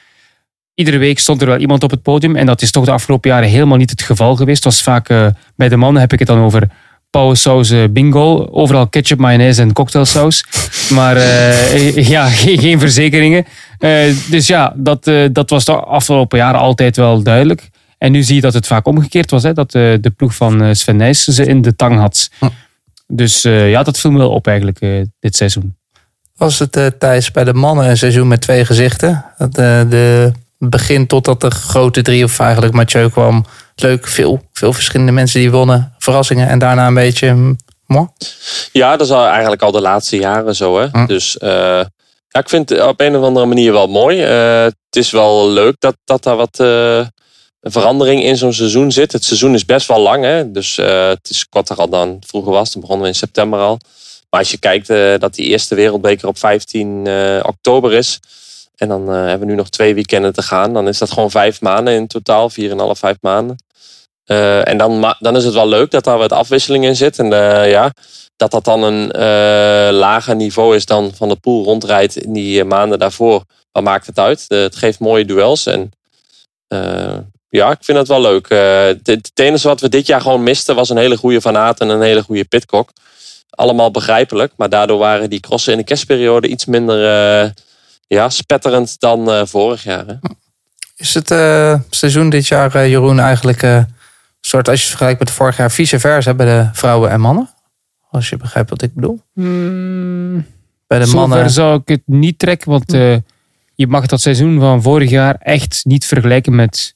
[0.75, 2.35] Iedere week stond er wel iemand op het podium.
[2.35, 4.63] En dat is toch de afgelopen jaren helemaal niet het geval geweest.
[4.63, 6.69] Het was vaak, eh, bij de mannen heb ik het dan over
[7.09, 8.47] pauwsaus eh, bingo.
[8.51, 10.45] Overal ketchup, mayonaise en cocktailsaus.
[10.89, 13.45] Maar eh, ja, geen, geen verzekeringen.
[14.29, 17.69] Dus ja, dat, dat was de afgelopen jaren altijd wel duidelijk.
[18.03, 19.43] En nu zie je dat het vaak omgekeerd was.
[19.43, 22.29] Hè, dat eh, de ploeg van eh, Sven Nijs ze in de tang had.
[23.07, 25.77] Dus eh, ja, dat viel me wel op eigenlijk eh, dit seizoen.
[26.35, 29.25] Was het eh Thijs bij de mannen een seizoen met twee gezichten?
[29.37, 33.45] Dat, eh, de begin totdat de grote drie of eigenlijk Mathieu kwam.
[33.75, 35.93] Leuk, veel, veel verschillende mensen die wonnen.
[35.97, 37.55] Verrassingen en daarna een beetje...
[37.85, 38.07] mooi.
[38.71, 40.79] Ja, dat is al eigenlijk al de laatste jaren zo.
[40.79, 40.87] Hè?
[40.91, 41.05] Hm.
[41.05, 41.49] Dus eh,
[42.27, 44.21] ja, ik vind het op een of andere manier wel mooi.
[44.23, 46.57] Eh, het is wel leuk dat, dat daar wat
[47.71, 49.11] verandering in zo'n seizoen zit.
[49.11, 50.23] Het seizoen is best wel lang.
[50.23, 50.51] Hè?
[50.51, 52.71] Dus eh, het is korter al dan vroeger was.
[52.71, 53.77] Dan begonnen we in september al.
[54.29, 58.19] Maar als je kijkt eh, dat die eerste wereldbeker op 15 eh, oktober is.
[58.75, 60.73] En dan hebben we nu nog twee weekenden te gaan.
[60.73, 62.49] Dan is dat gewoon vijf maanden in totaal.
[62.49, 63.55] Vier en half, vijf maanden.
[64.63, 67.19] En dan, dan is het wel leuk dat daar wat afwisseling in zit.
[67.19, 67.27] En
[67.69, 67.91] ja,
[68.35, 69.11] dat dat dan een
[69.93, 73.43] lager niveau is dan van de pool rondrijdt in die maanden daarvoor.
[73.71, 74.45] Wat maakt het uit?
[74.47, 75.65] Het geeft mooie duels.
[75.65, 75.91] En
[77.59, 78.47] ja, ik vind het wel leuk.
[78.47, 81.57] Eh, het, het enige wat we dit jaar gewoon misten was een hele goede Van
[81.57, 82.89] Aert en een hele goede Pitcock.
[83.49, 84.53] Allemaal begrijpelijk.
[84.57, 86.97] Maar daardoor waren die crossen in de kerstperiode iets minder
[87.43, 87.49] eh,
[88.07, 90.07] ja, spetterend dan eh, vorig jaar.
[90.07, 90.13] Hè?
[90.95, 93.87] Is het eh, seizoen dit jaar, eh, Jeroen, eigenlijk eh, een
[94.41, 97.49] soort, als je het vergelijkt met vorig jaar, vice versa bij de vrouwen en mannen?
[98.09, 99.21] Als je begrijpt wat ik bedoel.
[100.87, 101.49] Bij de Zover mannen.
[101.49, 103.17] zou ik het niet trekken, want eh,
[103.75, 106.95] je mag dat seizoen van vorig jaar echt niet vergelijken met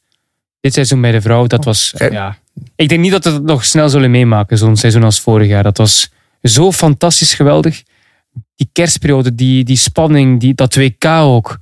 [0.67, 1.47] dit seizoen bij de vrouw.
[1.47, 2.37] Dat was, ja,
[2.75, 5.63] Ik denk niet dat we het nog snel zullen meemaken, zo'n seizoen als vorig jaar.
[5.63, 6.09] Dat was
[6.43, 7.83] zo fantastisch geweldig.
[8.55, 11.57] Die kerstperiode, die, die spanning, die, dat WK ook.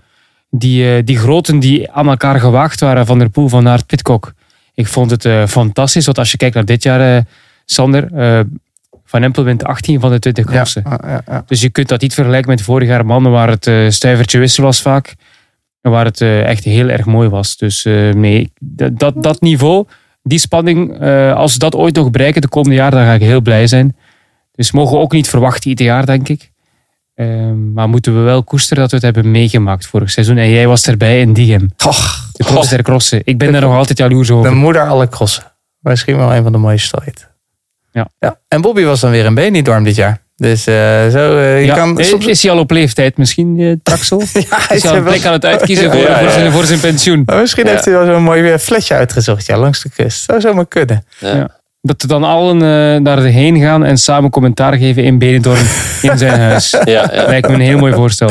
[0.50, 4.34] Die, eh, die groten die aan elkaar gewaagd waren, Van der Poel, Van Aert, Pitcock.
[4.74, 7.22] Ik vond het eh, fantastisch, want als je kijkt naar dit jaar, eh,
[7.66, 8.10] Sander...
[9.06, 10.84] van Empel wint 18 van de 20 Ja, klassen.
[10.86, 11.44] ja, ja, ja.
[11.48, 14.82] Dus je kunt dat niet vergelijken met vorig jaar mannen waar het stuivertje wissel was
[14.82, 15.16] vaak.
[15.92, 17.58] Waar het eh, echt heel erg mooi was.
[17.58, 19.86] Dus eh, nee, dat, dat, dat niveau,
[20.24, 23.22] die spanning, eh, als we dat ooit nog bereiken de komende jaren, dan ga ik
[23.22, 23.96] heel blij zijn.
[24.52, 26.52] Dus mogen we ook niet verwachten ieder jaar, denk ik.
[27.16, 30.38] Ehm, maar moeten we wel koesteren dat we het hebben meegemaakt vorig seizoen.
[30.38, 31.70] En jij was erbij in Diegem.
[31.86, 33.22] Och, De cross der crossen.
[33.24, 34.56] Ik ben daar nog altijd jaloers de over.
[34.56, 35.44] moeder alle crossen.
[35.80, 37.30] Misschien wel een van de mooiste ooit.
[37.92, 38.08] Ja.
[38.20, 38.40] ja.
[38.48, 40.25] En Bobby was dan weer in Benidorm dit jaar.
[40.36, 40.76] Dus eh,
[41.08, 42.26] zo, eh, je Ja, kan is- soms...
[42.26, 44.20] Is hij al op leeftijd misschien, eh Traxel?
[44.34, 46.52] Ja, hij Is al een wel- plek aan het uitkiezen voor, Ja, ja, voor, zijn,
[46.52, 47.22] voor zijn pensioen?
[47.26, 47.72] Maar misschien Ja.
[47.72, 50.24] heeft hij wel zo'n mooi weer flesje uitgezocht ja, langs de kust.
[50.24, 51.06] Zou zomaar kunnen.
[51.20, 51.50] Ja.
[51.82, 55.66] Dat we dan allen eh naar heen gaan en samen commentaar geven in Benidorm
[56.02, 56.70] in zijn huis.
[56.70, 57.26] Ja, ja.
[57.28, 58.28] Lijkt me een heel mooi voorstel.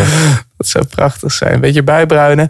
[0.56, 1.52] Dat zou prachtig zijn.
[1.54, 2.48] Een beetje bijbruinen.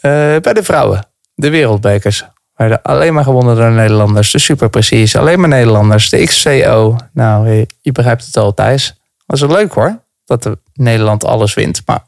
[0.00, 0.10] Eh,
[0.40, 1.06] bij de vrouwen.
[1.34, 2.24] De wereldbekers.
[2.54, 4.30] Werden alleen maar gewonnen door Nederlanders.
[4.30, 5.16] De superprecies.
[5.16, 6.10] Alleen maar Nederlanders.
[6.10, 6.96] De XCO.
[7.12, 9.00] Nou, je, begrijpt het al, Thijs.
[9.26, 10.00] Was het leuk hoor.
[10.24, 11.82] Dat de Nederland alles wint.
[11.86, 12.04] Maar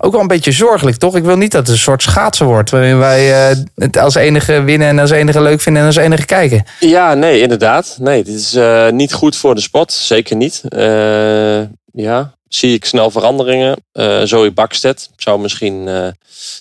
[0.00, 1.16] ook wel een beetje zorgelijk, toch?
[1.16, 2.70] Ik wil niet dat het een soort schaatsen wordt.
[2.70, 6.24] Waarin wij eh, het als enige winnen en als enige leuk vinden en als enige
[6.24, 6.64] kijken.
[6.80, 7.96] Ja, nee, inderdaad.
[8.00, 9.92] Nee, dit is eh, niet goed voor de sport.
[9.92, 10.62] Zeker niet.
[10.68, 11.60] Eh,
[11.92, 13.76] ja, zie ik snel veranderingen.
[13.92, 16.08] Eh Zoe Bakstedt zou misschien eh,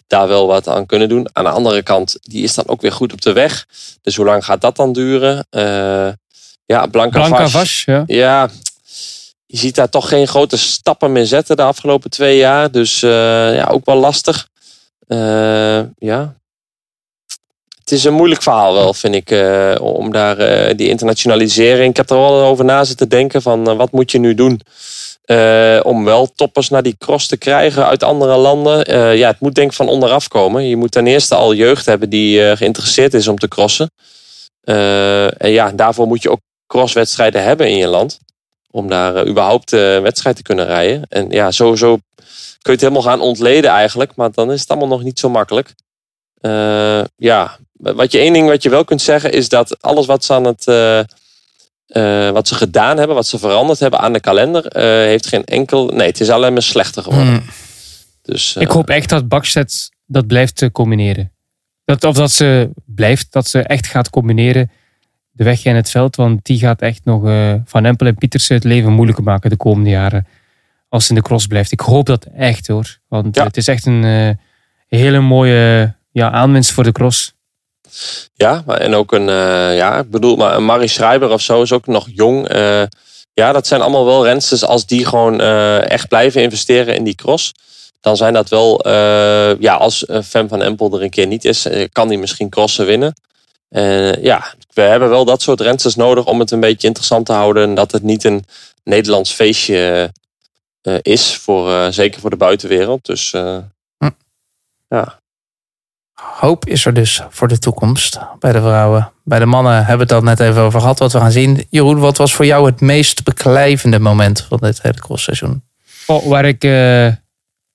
[0.08, 1.30] daar wel wat aan kunnen doen.
[1.34, 3.66] Aan de andere kant, die is dan ook weer goed op de weg.
[4.02, 5.48] Dus hoe lang gaat dat dan duren?
[5.50, 6.10] Eh,
[6.66, 8.04] ja, Blanca, Blanca ja.
[8.08, 8.50] Ja,
[9.46, 12.72] je ziet daar toch geen grote stappen meer zetten de afgelopen twee jaar.
[12.72, 14.48] Dus ja, ook wel lastig.
[15.98, 16.36] Ja.
[17.80, 19.30] Het is een moeilijk verhaal wel, vind ik.
[19.82, 20.36] om daar
[20.76, 21.90] die internationalisering.
[21.90, 24.62] Ik heb er wel over na zitten denken van wat moet je nu doen?
[25.28, 28.86] Eh, om wel toppers naar die cross te krijgen uit andere landen.
[28.86, 30.68] Eh, ja, het moet denk ik van onderaf komen.
[30.68, 33.92] Je moet ten eerste al jeugd hebben die eh, geïnteresseerd is om te crossen.
[34.64, 38.20] En ja, daarvoor moet je ook crosswedstrijden hebben in je land.
[38.72, 41.06] Om daar überhaupt wedstrijd te kunnen rijden.
[41.10, 42.26] En ja, sowieso kun
[42.62, 44.16] je het helemaal gaan ontleden eigenlijk.
[44.16, 45.74] Maar dan is het allemaal nog niet zo makkelijk.
[47.16, 50.34] Ja, wat je één ding wat je wel kunt zeggen is dat alles wat ze
[50.34, 50.66] aan het...
[51.88, 55.46] eh, wat ze gedaan hebben, wat ze veranderd hebben aan de kalender, eh, heeft geen
[55.46, 55.88] enkel.
[55.88, 57.34] Nee, het is alleen maar slechter geworden.
[57.34, 57.44] Mm.
[58.22, 61.32] Dus, eh, Ik hoop echt dat Bakstedt dat blijft combineren.
[61.86, 64.72] Dat, of dat ze blijft, dat ze echt gaat combineren
[65.32, 66.16] de weg en het veld.
[66.16, 69.56] Want die gaat echt nog eh, Van Empel en Pietersen het leven moeilijker maken de
[69.58, 70.28] komende jaren.
[70.90, 71.72] Als ze in de cross blijft.
[71.72, 72.98] Ik hoop dat echt hoor.
[73.08, 73.44] Want Ja.
[73.44, 74.30] het is echt een eh,
[75.00, 77.34] hele mooie ja, aanwinst voor de cross.
[78.34, 81.72] Ja, en ook een, eh, ja, ik bedoel, maar een Marie Schreiber of zo is
[81.72, 82.48] ook nog jong.
[82.48, 82.84] Eh,
[83.34, 87.16] ja, dat zijn allemaal wel rensters als die gewoon eh, echt blijven investeren in die
[87.16, 87.54] cross.
[88.02, 88.88] Dan zijn dat wel,
[89.60, 93.14] ja, als Fem van Empel er een keer niet is, kan die misschien crossen winnen.
[94.22, 97.64] Ja, we hebben wel dat soort rensters nodig om het een beetje interessant te houden.
[97.64, 98.46] En dat het niet een
[98.84, 100.12] Nederlands feestje
[101.02, 103.06] is, voor, zeker voor de buitenwereld.
[103.06, 103.34] Dus
[103.98, 104.10] Hm.
[104.88, 105.20] ja,
[106.22, 109.12] Hoop is er dus voor de toekomst bij de vrouwen.
[109.24, 111.00] Bij de mannen hebben we het al net even over gehad.
[111.00, 111.66] Wat we gaan zien.
[111.70, 115.64] Jeroen, wat was voor jou het meest beklijvende moment van dit hele crossseizoen?
[116.06, 117.08] Oh, waar ik eh,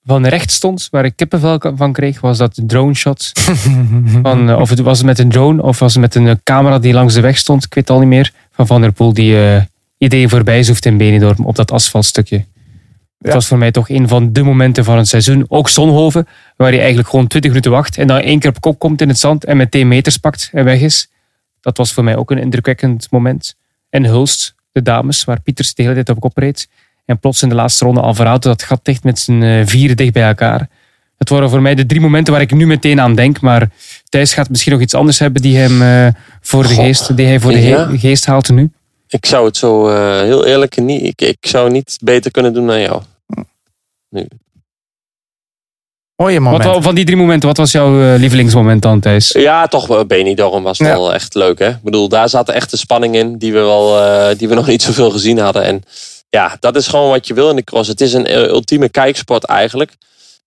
[0.04, 3.32] van recht stond, waar ik kippenvel van kreeg, was dat drone shot.
[4.22, 6.34] Van, eh, of het was het met een drone of was het met een eh,
[6.44, 7.64] camera die langs de weg stond.
[7.64, 8.32] Ik weet het al niet meer.
[8.52, 9.62] Van Van der Poel die eh
[9.98, 12.44] ideeën voorbij zoeft in Benidorm op dat asfaltstukje.
[13.22, 15.44] Het was voor mij toch een van de momenten van het seizoen.
[15.48, 18.78] Ook Zonhoven, waar hij eigenlijk gewoon 20 minuten wacht en dan één keer op kop
[18.78, 21.10] komt in het zand en meteen meters pakt en weg is.
[21.60, 23.56] Dat was voor mij ook een indrukwekkend moment.
[23.90, 26.68] En Hulst, de dames, waar Pieters de hele tijd op kop reed.
[27.04, 30.12] En plots in de laatste ronde Alvarado dat gat dicht met zijn eh, vieren dicht
[30.12, 30.68] bij elkaar.
[31.18, 33.40] Het waren voor mij de drie momenten waar ik nu meteen aan denk.
[33.40, 33.70] Maar
[34.08, 37.26] Thijs gaat misschien nog iets anders hebben die, hem, eh, voor, de Goh, geest, die
[37.26, 38.70] hij voor de geest haalt nu.
[39.12, 41.02] Ik zou het zo eh, heel eerlijk niet.
[41.02, 43.02] Ik, ik zou niet beter kunnen doen dan jou.
[46.16, 46.64] Mooie moment.
[46.64, 49.28] Wat, van die drie momenten, wat was jouw eh, lievelingsmoment dan, Thijs?
[49.28, 50.04] Ja, toch wel.
[50.06, 50.84] Benidorm was Ja.
[50.84, 51.58] wel echt leuk.
[51.58, 51.68] Hè?
[51.68, 54.66] Ik bedoel, daar zat echt de spanning in die we, wel, eh, die we nog
[54.66, 55.62] niet zoveel gezien hadden.
[55.62, 55.82] En
[56.28, 57.88] ja, dat is gewoon wat je wil in de cross.
[57.88, 59.92] Het is een eh, ultieme kijksport eigenlijk.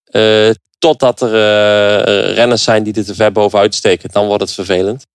[0.06, 0.50] Eh,
[0.80, 4.10] totdat er eh, renners zijn die er te ver bovenuit steken.
[4.12, 5.06] Dan wordt het vervelend.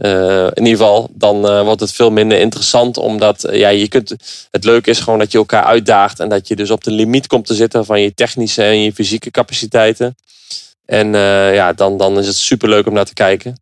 [0.00, 2.96] Eh, in ieder geval, dan eh, wordt het veel minder interessant.
[2.96, 4.14] Omdat eh, ja, je kunt,
[4.50, 6.20] het leuke is gewoon dat je elkaar uitdaagt.
[6.20, 8.92] En dat je dus op de limiet komt te zitten van je technische en je
[8.92, 10.16] fysieke capaciteiten.
[10.84, 11.12] En
[11.52, 13.60] ja, dan, dan is het superleuk om naar te kijken.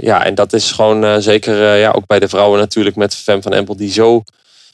[0.00, 3.52] Ja, en dat is gewoon zeker ja, ook bij de vrouwen natuurlijk met Fem van
[3.52, 4.22] Empel die zo,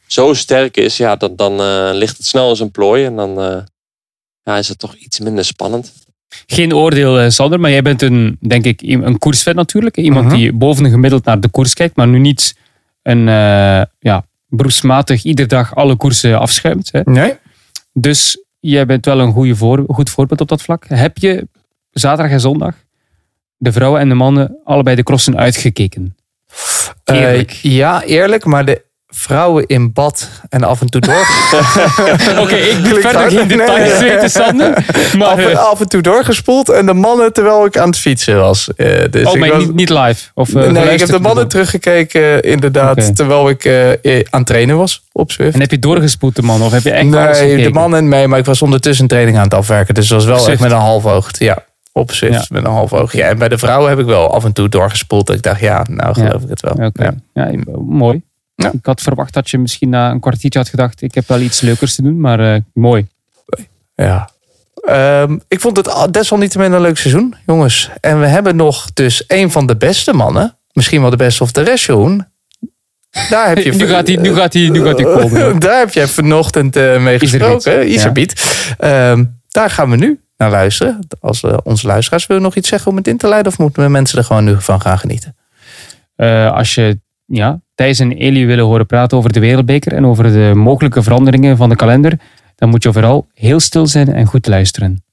[0.07, 0.97] zo sterk is.
[0.97, 3.35] Ja, dan, dan ligt het snel in zijn plooi en dan
[4.43, 5.93] ja, is het toch iets minder spannend.
[6.47, 9.97] Geen oordeel, eh, Sander, maar jij bent een, denk ik, een koersvet natuurlijk.
[9.97, 10.35] Iemand Mhm.
[10.37, 12.57] die boven gemiddeld naar de koers kijkt, maar nu niet
[13.03, 16.89] een eh, ja, beroepsmatig iedere dag alle koersen afschuimt.
[16.93, 17.01] Hè.
[17.05, 17.33] Nee?
[17.93, 20.85] Dus jij bent wel een goede voor, goed voorbeeld op dat vlak.
[20.89, 21.49] Heb je
[21.91, 22.75] zaterdag en zondag
[23.57, 26.17] de vrouwen en de mannen allebei de crossen uitgekeken?
[27.05, 31.15] Eh, ja, eerlijk, maar de vrouwen in bad en af en toe door.
[32.43, 34.29] Oké, ik Klinkt verder geen details nee.
[34.29, 34.85] Sander.
[35.19, 37.99] Maar, af, en, eh, af en toe doorgespoeld en de mannen terwijl ik aan het
[37.99, 38.69] fietsen was.
[38.77, 40.31] Eh, dus oh, ik maar was- niet, niet live?
[40.35, 45.05] Of, eh, nee, ik heb de mannen teruggekeken inderdaad terwijl ik aan het trainen was
[45.13, 45.55] op Zwift.
[45.55, 46.63] En heb je doorgespoeld de man?
[46.63, 47.09] Of heb je echt
[47.41, 49.95] Nee, de mannen mee, maar ik was ondertussen training aan het afwerken.
[49.95, 50.51] Dus dat was wel Zwift.
[50.53, 51.31] echt met een half oog.
[51.39, 52.45] Ja, op Zwift Ja.
[52.49, 53.13] met een half oog.
[53.13, 55.27] Ja, en bij de vrouwen heb ik wel af en toe doorgespoeld.
[55.27, 56.39] Dat ik dacht, ja, nou geloof Ja.
[56.43, 56.91] ik het wel.
[56.93, 57.15] Ja.
[57.35, 57.51] Ja.
[57.79, 58.23] mooi.
[58.63, 58.73] Ja.
[58.73, 61.61] Ik had verwacht dat je misschien na een kwartiertje had gedacht, ik heb wel iets
[61.61, 63.07] leukers te doen, maar eh, mooi.
[63.95, 64.31] Ja.
[64.85, 67.91] Ehm, ik vond het al- desalniettemin een leuk seizoen, jongens.
[68.01, 70.57] En we hebben nog dus een van de beste mannen.
[70.73, 72.27] Misschien wel de beste of de rest, Jeroen.
[73.31, 75.59] Daar heb je Nu gaat hij, nu gaat hij, nu gaat hij komen.
[75.61, 77.73] Daar heb jij vanochtend eh, mee Iserbiet, gesproken.
[77.73, 77.95] ja.
[77.95, 78.57] Iserbiet.
[78.79, 80.99] Ehm, daar gaan we nu naar luisteren.
[81.21, 83.53] Als onze luisteraars willen nog iets zeggen om het in te leiden...
[83.53, 85.37] of moeten we mensen er gewoon nu van gaan genieten?
[86.17, 90.33] Eh, als je ja, Thijs en Elie willen horen praten over de wereldbeker en over
[90.33, 92.19] de mogelijke veranderingen van de kalender,
[92.57, 95.05] dan moet je vooral heel stil zijn en goed luisteren.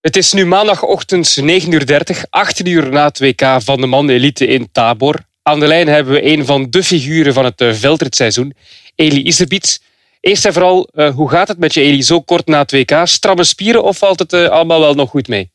[0.00, 4.46] Het is nu maandagochtend 9.30 uur, 18 uur na het WK van de man elite
[4.46, 5.20] in Tabor.
[5.42, 8.54] Aan de lijn hebben we een van de figuren van het eh, veldritseizoen,
[8.94, 9.82] Eli Iserbiet.
[10.20, 13.00] Eerst en vooral, eh, hoe gaat het met je Eli zo kort na het WK?
[13.04, 15.50] Stramme spieren of valt het eh, allemaal wel nog goed mee?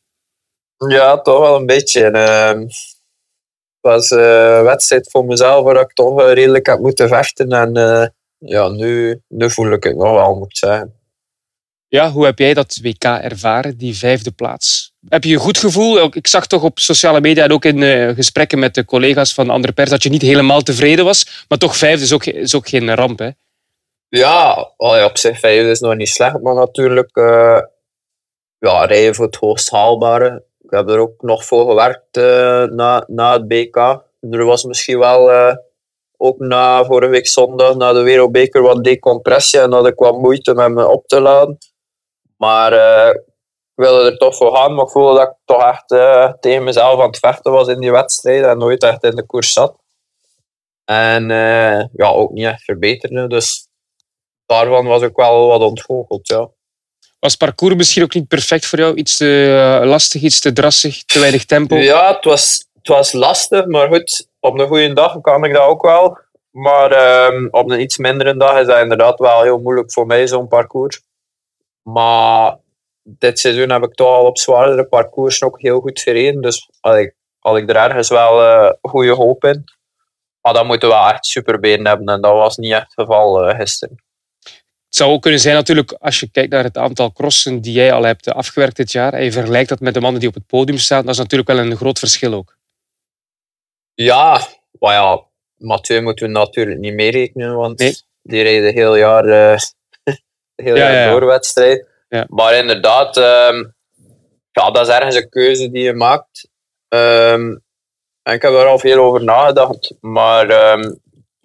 [0.88, 2.10] Ja, toch wel een beetje.
[2.10, 7.08] Ehm, het was eh, een wedstrijd voor mezelf waar ik toch eh, redelijk heb moeten
[7.08, 7.50] vechten.
[7.50, 8.06] En eh,
[8.38, 10.98] ja, nu, nu voel ik het nog wel, moet ik zeggen.
[11.90, 14.92] Ja, hoe heb jij dat WK ervaren, die vijfde plaats?
[15.08, 16.04] Heb je een goed gevoel?
[16.04, 19.46] Ik zag toch op sociale media en ook in eh, gesprekken met de collega's van
[19.46, 21.44] de andere pers dat je niet helemaal tevreden was.
[21.48, 23.30] Maar toch vijfde is ook, is ook geen ramp, hè?
[24.08, 27.60] Ja, allee, op zich vijfde is nog niet slecht, maar natuurlijk eh,
[28.58, 30.44] ja, rijden voor het hoogst haalbare.
[30.68, 33.76] Ik heb er ook nog voor gewerkt eh, na, na het BK.
[34.20, 35.56] Er was misschien wel eh,
[36.16, 40.54] ook na vorige week zondag, na de Wereldbeker, wat decompressie en had ik wat moeite
[40.54, 41.58] met me op te laden.
[42.36, 45.90] Maar eh, ik wilde er toch voor gaan, maar ik voelde dat ik toch echt
[45.90, 49.26] eh, tegen mezelf aan het vechten was in die wedstrijd en nooit echt in de
[49.26, 49.76] koers zat.
[50.84, 51.28] En
[51.92, 53.26] ja, ook niet echt verbeterde.
[53.26, 53.68] Dus
[54.46, 56.50] daarvan was ik wel wat ontgoocheld, ja.
[57.18, 58.94] Was parcours misschien ook niet perfect voor jou?
[58.94, 61.76] Iets te eh, lastig, iets te drassig, te weinig tempo?
[61.76, 65.66] Ja, het was, het was lastig, maar goed, op een goede dag kan ik dat
[65.66, 66.18] ook wel.
[66.50, 70.26] Maar ehm, op een iets mindere dag is dat inderdaad wel heel moeilijk voor mij,
[70.26, 71.00] zo'n parcours.
[71.82, 72.56] Maar
[73.02, 76.42] dit seizoen heb ik toch al op zwaardere parcours ook heel goed gereden.
[76.42, 79.64] Dus had ik, had ik er ergens wel eh goede hoop in.
[80.40, 83.58] Maar dan moeten we echt superbenen hebben en dat was niet echt het geval eh,
[83.58, 84.02] gisteren.
[84.88, 87.92] Het zou ook kunnen zijn natuurlijk, als je kijkt naar het aantal crossen die jij
[87.92, 90.46] al hebt afgewerkt dit jaar en je vergelijkt dat met de mannen die op het
[90.46, 92.56] podium staan, dat is natuurlijk wel een groot verschil ook.
[93.94, 94.40] Ja,
[94.78, 95.24] maar ja,
[95.56, 97.96] Mathieu moeten we natuurlijk niet meerekenen, want Nee.
[98.22, 99.58] die rijden heel jaar, eh
[100.64, 101.10] heel Ja, jaar ja, ja.
[101.10, 101.86] door wedstrijd.
[102.08, 102.24] Ja.
[102.28, 103.64] Maar inderdaad, ehm,
[104.50, 106.48] ja, dat is ergens een keuze die je maakt.
[106.88, 107.56] Ehm,
[108.22, 110.94] en ik heb er al veel over nagedacht, maar ehm,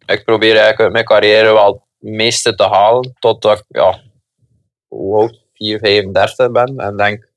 [0.06, 4.02] ik probeer eigenlijk uit mijn carrière wel meeste te halen, totdat ik, ja,
[4.88, 6.78] hoe oud, 4, 35 ben.
[6.78, 7.30] En denk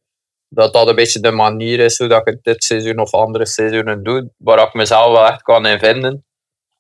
[0.48, 4.02] dat dat een beetje de manier is hoe dat ik dit seizoen of andere seizoenen
[4.02, 6.24] doe, waar ik mezelf wel echt kan in vinden.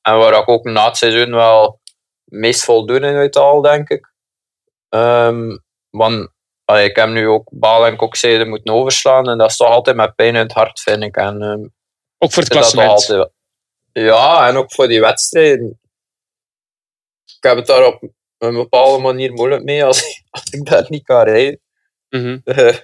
[0.02, 1.80] En waar ik ook na het seizoen wel
[2.24, 4.12] meest voldoening uit haal, denk ik.
[4.88, 5.56] Ehm,
[5.90, 6.28] want
[6.64, 9.96] allee, ik heb nu ook Baal en Kokzijde moeten overslaan en dat is toch altijd
[9.96, 11.16] met pijn in het hart, vind ik.
[11.16, 11.62] En, ehm,
[12.18, 12.90] Ook voor het klassement.
[12.90, 13.30] altijd-
[13.92, 15.80] Ja, en ook voor die wedstrijden.
[17.36, 18.02] Ik heb het daar op
[18.38, 21.60] een bepaalde manier moeilijk mee als, als ik daar niet kan rijden.
[22.44, 22.74] Eh,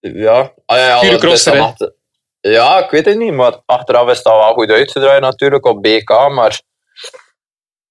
[0.00, 1.94] ja, ah, ja, ja, crosser, achter-
[2.40, 6.08] ja, ik weet het niet, maar achteraf is dat wel goed uitgedraaid natuurlijk op BK,
[6.08, 6.62] maar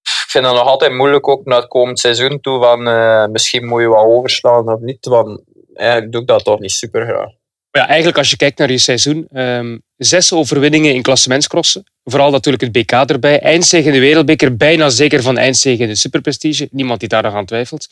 [0.01, 3.65] ik vind het nog altijd moeilijk ook naar het komend seizoen toe van eh, misschien
[3.65, 5.41] moet je wat overslaan of niet, want
[5.73, 7.29] eigenlijk doe ik dat toch niet super graag.
[7.71, 11.83] Maar ja, eigenlijk als je kijkt naar je seizoen, ehm, zes overwinningen in klassementscrossen.
[12.09, 13.39] Vooral natuurlijk het BK erbij.
[13.41, 16.67] Eindzege in de wereldbeker, bijna zeker van eindzege in de superprestige.
[16.71, 17.87] Niemand die daar nog aan twijfelt.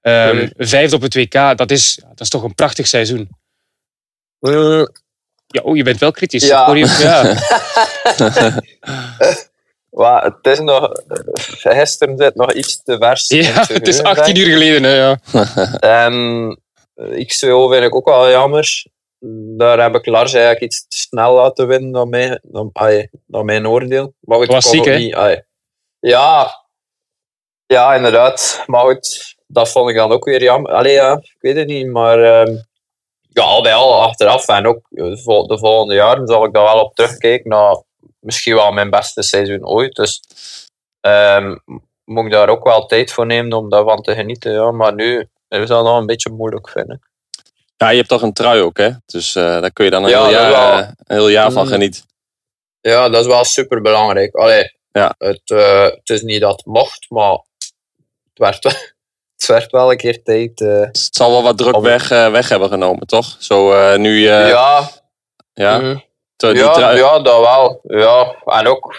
[0.00, 0.48] Ehm, Mhm.
[0.56, 3.28] Vijfde op het WK, dat is, dat is toch een prachtig seizoen.
[5.46, 6.46] Ja, oh, je bent wel kritisch.
[6.46, 6.60] Ja.
[6.60, 7.22] Ik hoor je- ja.
[10.22, 13.28] Het is nog, eh, gisteren zit nog iets te vers.
[13.28, 14.82] ja, het is geheugen, 18 denk uur geleden.
[14.82, 15.18] Hè, ja.
[15.32, 15.78] ik.
[15.80, 16.12] En
[16.94, 18.84] eh, XCO vind ik ook wel jammer.
[19.56, 22.40] Daar heb ik Lars eigenlijk iets snel laten winnen dan mijn,
[23.26, 24.14] dan, mijn oordeel.
[24.20, 24.96] Maar ik ook hè?
[24.96, 25.42] niet, ai.
[25.98, 26.62] Ja,
[27.66, 28.62] ja, inderdaad.
[28.66, 30.72] Maar goed, dat vond ik dan ook weer jammer.
[30.72, 32.56] Allee, ja, ik weet het niet, maar ehm,
[33.28, 36.74] ja, al bij al achteraf en ook de vol- de volgende jaren zal ik daar
[36.74, 37.82] wel op terugkijken naar
[38.20, 39.94] misschien wel mijn beste seizoen ooit.
[39.94, 40.20] Dus
[41.00, 41.56] ehm,
[42.04, 44.52] moet ik daar ook wel tijd voor nemen om daarvan te genieten.
[44.52, 44.70] Ja.
[44.70, 47.11] Maar nu is dat nog een beetje moeilijk vinden.
[47.82, 48.90] Ja, je hebt toch een trui ook, hè?
[49.06, 50.72] Dus eh, daar kun je dan een, Ja, heel, jaar, wel.
[50.72, 51.68] eh, een heel jaar van Mm.
[51.72, 52.02] genieten.
[52.80, 54.34] Ja, dat is wel super belangrijk.
[54.34, 55.14] Allee, Ja.
[55.18, 58.72] het, eh, het is niet dat het mocht, maar het werd wel,
[59.36, 60.58] het werd wel een keer tijd.
[60.58, 63.36] het zal wel wat druk Om- weg, weg hebben genomen, toch?
[63.38, 64.18] Zo nu...
[64.20, 64.90] ja,
[65.54, 65.80] ja,
[66.36, 67.80] zo die ja, trui- ja, dat wel.
[67.82, 68.34] Ja.
[68.44, 68.94] En ook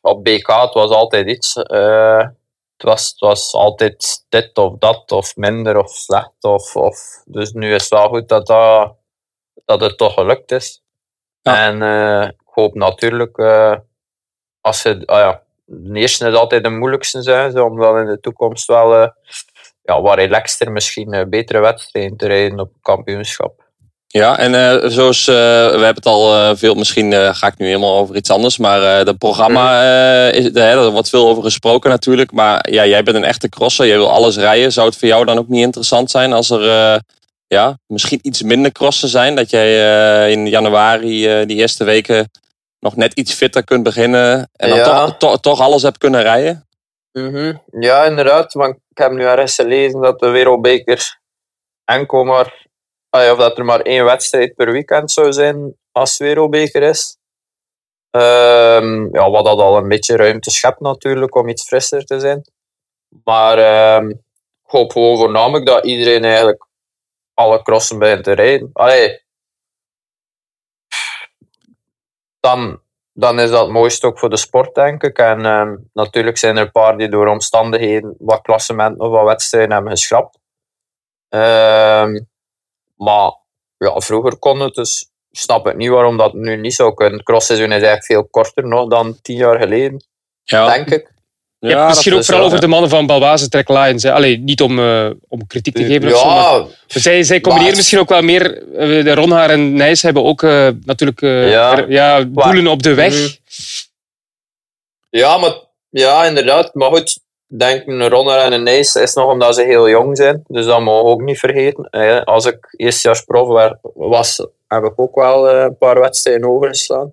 [0.00, 1.52] op BK, het was altijd iets.
[2.82, 6.44] Het, was, het was altijd dit of dat, of minder of slecht.
[6.44, 8.96] Of, of, dus nu is het wel goed dat, dat,
[9.64, 10.82] dat het toch gelukt is.
[11.42, 11.66] Ja.
[11.66, 13.76] En eh, ik hoop natuurlijk, eh,
[14.60, 18.20] als je, ah ja, de eerste is altijd de moeilijkste zijn, om dan in de
[18.20, 19.08] toekomst wel eh,
[19.82, 23.61] ja, wat relaxter misschien eh, betere wedstrijden te rijden op het kampioenschap.
[24.12, 27.66] Ja, en eh, zoals eh, we hebben het al eh, veel, misschien ga ik nu
[27.66, 31.90] helemaal over iets anders, maar dat programma, eh is, daar er wordt veel over gesproken
[31.90, 32.32] natuurlijk.
[32.32, 34.72] Maar ja, jij bent een echte crosser, jij wil alles rijden.
[34.72, 37.00] Zou het voor jou dan ook niet interessant zijn als er
[37.46, 39.34] ja, misschien iets minder crossen zijn?
[39.34, 42.30] Dat jij in januari die eerste weken
[42.80, 45.04] nog net iets fitter kunt beginnen en dan Ja.
[45.04, 46.66] toch, toch, toch alles hebt kunnen rijden?
[47.12, 47.54] Mhm.
[47.80, 48.52] Ja, inderdaad.
[48.52, 51.18] Want ik heb nu ergens gelezen dat de Wereldbeker
[51.84, 52.70] enkel maar...
[53.12, 57.18] Of dat er maar één wedstrijd per weekend zou zijn als Wereldbeker is.
[58.10, 62.42] Ehm, ja, wat dat al een beetje ruimte schept natuurlijk om iets frisser te zijn.
[63.24, 64.18] Maar ehm, ik
[64.62, 66.66] hoop gewoon voornamelijk dat iedereen eigenlijk
[67.34, 68.70] alle crossen begint te rijden.
[68.72, 69.20] Allee.
[72.40, 72.82] Dan,
[73.12, 75.18] dan is dat het mooiste ook voor de sport, denk ik.
[75.18, 79.72] En ehm, natuurlijk zijn er een paar die door omstandigheden wat klassementen of wat wedstrijden
[79.72, 80.38] hebben geschrapt.
[81.28, 82.20] Ehm,
[83.02, 83.32] maar
[83.76, 87.14] ja, vroeger kon het, dus ik snap ik niet waarom dat nu niet zou kunnen.
[87.16, 90.04] Het crossseizoen is eigenlijk veel korter nog dan tien jaar geleden,
[90.44, 91.10] Ja, denk ik.
[91.58, 94.04] Je hebt dat misschien ook vooral wel, over de mannen van Balwaze Trek Lions.
[94.04, 97.68] Allee, niet om, eh, om kritiek te geven of zo, maar Ja, zij, zij combineren
[97.68, 98.62] Maar- misschien ook wel meer.
[98.76, 101.76] eh, de Ronhaar en Nijs hebben ook eh, natuurlijk eh, Ja.
[101.78, 103.38] er- ja, doelen op de weg.
[105.10, 105.54] Ja, maar,
[105.90, 106.74] ja, inderdaad.
[106.74, 107.20] Maar goed,
[107.58, 110.44] denk een Ronner en een Nijs is nog omdat ze heel jong zijn.
[110.48, 111.90] Dus dat mogen we ook niet vergeten.
[112.24, 117.12] Als ik eerstejaars prof wa- was, heb ik ook wel eh, een paar wedstrijden overgeslaan.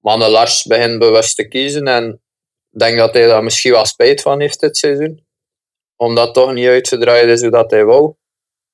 [0.00, 1.86] Maar de Lars begint bewust te kiezen.
[1.88, 2.20] En
[2.72, 5.26] ik denk dat hij daar misschien wel spijt van heeft dit seizoen.
[5.96, 8.14] Omdat het toch niet uitgedraaid is hoe dat hij wou.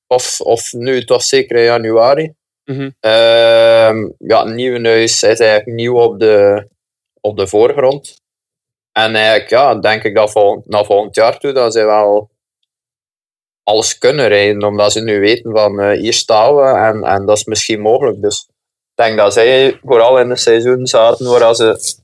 [0.07, 2.33] Of, of nu toch zeker in januari.
[2.99, 6.67] Ehm, ja, Nieuwenhuis is eigenlijk nieuw op de,
[7.21, 8.21] op de voorgrond.
[8.97, 12.29] En eigenlijk, ja, denk ik dat volgend, naar volgend jaar toe, dat ze wel
[13.63, 17.37] alles kunnen rijden, omdat ze nu weten van eh, hier staan we en, en dat
[17.37, 18.21] is misschien mogelijk.
[18.21, 18.47] Dus
[18.95, 21.95] ik denk dat zij vooral in een seizoen zaten waar ze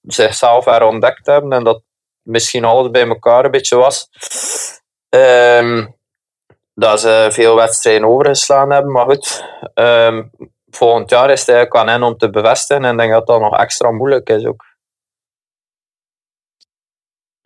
[0.00, 1.82] zichzelf herontdekt hebben en dat
[2.22, 4.08] misschien alles bij elkaar een beetje was.
[5.08, 5.86] Ehm,
[6.74, 9.44] dat ze veel wedstrijden overgeslaan hebben, maar goed.
[9.74, 10.22] ehm,
[10.70, 13.40] volgend jaar is het eigenlijk aan hen om te bevestigen en ik denk dat dat
[13.40, 14.65] nog extra moeilijk is ook.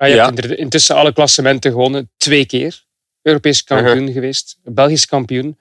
[0.00, 0.24] Ja, je Ja.
[0.24, 2.10] hebt inderdaad intussen alle klassementen gewonnen.
[2.16, 2.82] Twee keer.
[3.22, 4.56] Europees kampioen geweest.
[4.64, 5.58] Belgisch kampioen.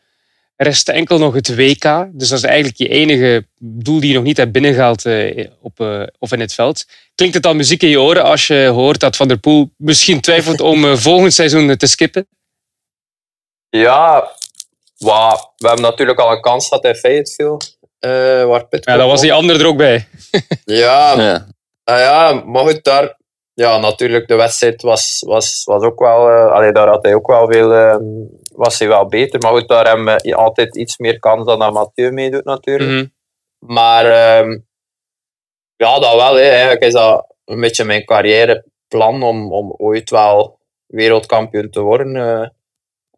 [0.56, 2.08] Er rest enkel nog het WK.
[2.12, 5.80] Dus dat is eigenlijk je enige doel die je nog niet hebt binnengehaald eh, op,
[5.80, 6.86] eh, of in het veld.
[7.16, 10.22] Klinkt het dan muziek in je oren als je hoort dat Van der Poel misschien
[10.22, 12.28] twijfelt om eh, volgend seizoen te skippen?
[13.70, 14.32] Ja,
[14.98, 17.58] wa- we hebben natuurlijk al een kans gehad in Fayetteville.
[18.00, 20.08] eh waar Pitcock Ja, dan was die ander er ook bij.
[20.66, 21.48] Ja, Ja.
[21.84, 23.18] Ah ja, maar goed, daar...
[23.60, 26.28] Ja, natuurlijk, de wedstrijd was, was, was ook wel...
[26.30, 27.74] allee, daar had hij ook wel veel...
[27.74, 27.98] eh,
[28.54, 29.40] was hij wel beter.
[29.40, 32.90] Maar goed, daar hebben we altijd iets meer kans dan dat Mathieu meedoet natuurlijk.
[32.90, 33.06] Mhm.
[33.74, 34.60] Maar ehm,
[35.76, 36.36] ja, dat wel.
[36.36, 36.42] Hè.
[36.42, 42.16] Eigenlijk is dat een beetje mijn carrièreplan om, om ooit wel wereldkampioen te worden.
[42.16, 42.48] Eh,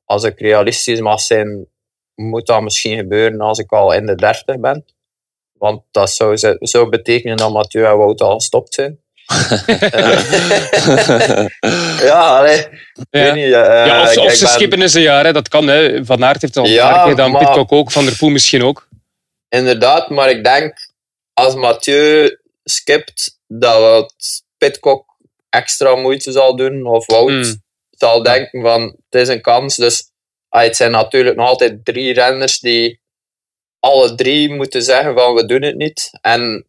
[0.05, 1.67] als ik realistisch mag zijn,
[2.15, 4.85] moet dat misschien gebeuren als ik al in de 30 ben.
[5.57, 9.00] Want dat zou, zou betekenen dat Mathieu en Wout al gestopt zijn.
[12.01, 12.45] Ja,
[13.11, 13.33] Ja.
[13.33, 13.43] niet.
[13.43, 15.33] eh, ja, of, of ze ben- skippen eens een jaar, hè.
[15.33, 15.67] dat kan.
[15.67, 16.05] Hè.
[16.05, 18.63] Van Aert heeft het al een Ja, gedaan, maar- Pitcock ook, Van der Poel misschien
[18.63, 18.87] ook.
[19.49, 20.73] Inderdaad, maar ik denk
[21.33, 24.13] als Mathieu skipt, dat
[24.57, 25.05] Pitcock
[25.49, 26.85] extra moeite zal doen.
[26.85, 27.61] Of Wout Hmm.
[27.89, 29.75] zal denken van het is een kans.
[29.75, 30.03] Dus
[30.49, 32.99] ah, het zijn natuurlijk nog altijd drie renners die
[33.79, 36.09] alle drie moeten zeggen van we doen het niet.
[36.21, 36.65] En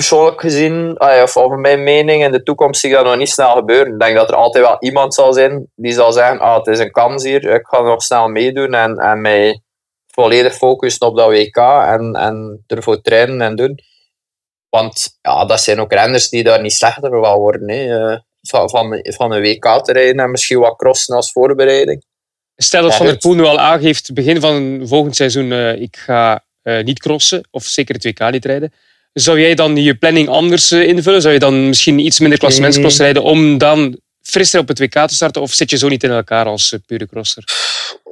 [0.00, 3.30] persoonlijk gezien, ah, of over mijn mening, in de toekomst zie ik dat nog niet
[3.30, 3.92] snel gebeuren.
[3.92, 6.78] Ik denk dat er altijd wel iemand zal zijn die zal zeggen, ah, het is
[6.78, 9.62] een kans hier, ik ga nog snel meedoen en, en mij
[10.06, 13.78] volledig focussen op dat WK en, en ervoor trainen en doen.
[14.68, 17.70] Want ja, dat zijn ook renners die daar niet slechter van worden.
[17.70, 18.10] Hè.
[18.10, 22.04] eh, Van, van, van een WK te rijden en misschien wat crossen als voorbereiding.
[22.56, 23.18] Stel dat Van der.
[23.18, 27.64] Poel nu al aangeeft, begin van volgend seizoen, eh, ik ga eh, niet crossen, of
[27.64, 28.72] zeker het WK niet rijden.
[29.12, 31.22] Zou jij dan je planning anders eh, invullen?
[31.22, 35.14] Zou je dan misschien iets minder klassementscross rijden om dan frisser op het WK te
[35.14, 35.42] starten?
[35.42, 37.44] Of zit je zo niet in elkaar als eh, pure crosser?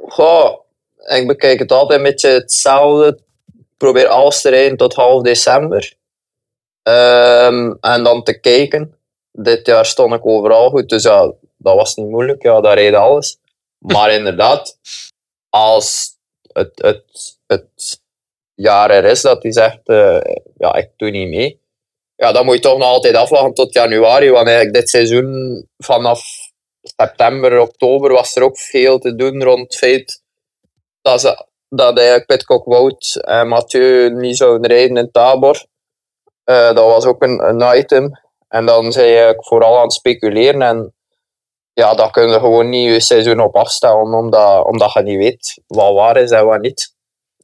[0.07, 0.59] Goh,
[1.07, 3.19] ik bekijk het altijd een beetje hetzelfde.
[3.57, 5.93] Ik probeer alles te rijden tot half december.
[6.83, 8.93] Ehm, en dan te kijken.
[9.31, 12.43] Dit jaar stond ik overal goed, dus ja, dat was niet moeilijk.
[12.43, 13.37] Ja, daar reed alles.
[13.77, 14.77] Maar inderdaad,
[15.49, 16.09] als
[16.53, 17.03] het, het,
[17.47, 17.98] het
[18.59, 20.19] jaar er is dat hij zegt, eh,
[20.57, 21.61] ja, ik doe niet mee.
[22.15, 24.29] Ja, dan moet je toch nog altijd afwachten tot januari.
[24.29, 26.21] Want eigenlijk dit seizoen, vanaf
[26.81, 30.21] september, oktober, was er ook veel te doen rond het feit
[31.01, 35.65] dat, ze, dat eigenlijk Pitcock Wout en Mathieu niet zouden rijden in Tabor.
[36.43, 38.11] Eh, dat was ook een, een item.
[38.47, 40.61] En dan zijn je vooral aan het speculeren.
[40.61, 40.93] En
[41.73, 45.61] ja, dat kun je gewoon niet je seizoen op afstellen, omdat, omdat je niet weet
[45.67, 46.97] wat waar is en wat niet.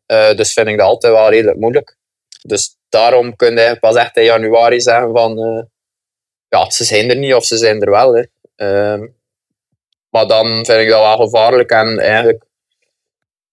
[0.06, 1.98] Eh, dus vind ik dat altijd wel redelijk moeilijk.
[2.42, 5.40] Dus daarom kun je pas echt in januari zeggen van...
[5.40, 5.64] eh,
[6.48, 8.16] ja, ze zijn er niet of ze zijn er wel.
[8.16, 8.24] Hè.
[8.56, 9.08] Ehm,
[10.10, 12.44] maar dan vind ik dat wel gevaarlijk en eigenlijk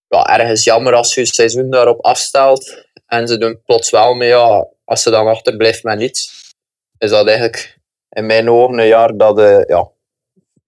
[0.09, 4.28] ja, ergens jammer als je je seizoen daarop afstelt en ze doen plots wel mee,
[4.28, 6.53] ja, als ze dan achterblijft met niets,
[6.98, 7.78] is dat eigenlijk
[8.09, 9.90] in mijn ogen een jaar dat je ja,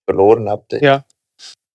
[0.04, 0.80] verloren hebt.
[0.80, 1.06] Ja.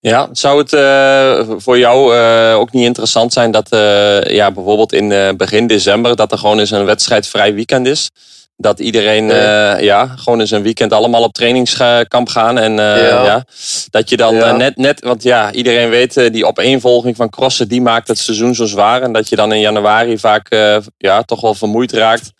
[0.01, 4.93] Ja, zou het eh, voor jou eh, ook niet interessant zijn dat eh, ja, bijvoorbeeld
[4.93, 8.09] in begin december dat er gewoon eens een wedstrijdvrij weekend is?
[8.57, 9.83] Dat iedereen Nee.
[9.83, 12.57] ja, gewoon eens een weekend allemaal op trainingskamp gaan.
[12.57, 13.23] En Ja.
[13.23, 13.45] ja.
[13.89, 14.51] dat je dan Ja.
[14.51, 18.65] net, net, want ja, iedereen weet, die opeenvolging van crossen, die maakt het seizoen zo
[18.65, 19.01] zwaar.
[19.01, 20.55] En dat je dan in januari vaak
[20.97, 22.31] ja, toch wel vermoeid raakt.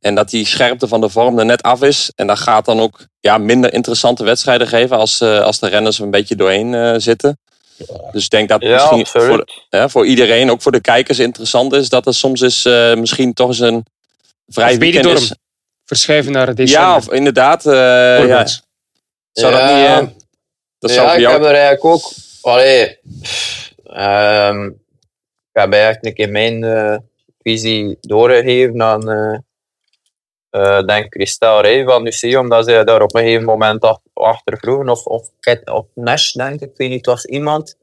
[0.00, 2.12] En dat die scherpte van de vorm er net af is.
[2.14, 5.98] En dat gaat dan ook ja, minder interessante wedstrijden geven als, eh, als de renners
[5.98, 7.38] er een beetje doorheen eh, zitten.
[8.12, 11.72] Dus ik denk dat Ja, misschien voor, hè, voor iedereen, ook voor de kijkers, interessant
[11.72, 13.86] is dat er soms eens eh, misschien toch eens een
[14.46, 15.34] vrij Of weekend is.
[15.84, 16.88] Verschuiven naar december.
[16.88, 17.66] Ja, of inderdaad.
[17.66, 17.72] eh,
[18.26, 18.46] ja.
[19.32, 19.86] Zou dat niet...
[19.86, 20.06] eh,
[20.78, 21.32] dat zou ik jou...
[21.32, 22.12] heb er eigenlijk ook...
[22.40, 22.98] Allee,
[23.84, 27.04] ehm, ik heb eigenlijk een keer mijn
[27.42, 29.44] visie doorgegeven aan
[30.86, 34.88] denk Christel Rij van Lucie, omdat zij daar op een gegeven moment ach- achter vroegen.
[34.88, 35.30] Of, of
[35.64, 36.70] op Nash, denk ik.
[36.70, 37.76] Ik weet niet, was iemand.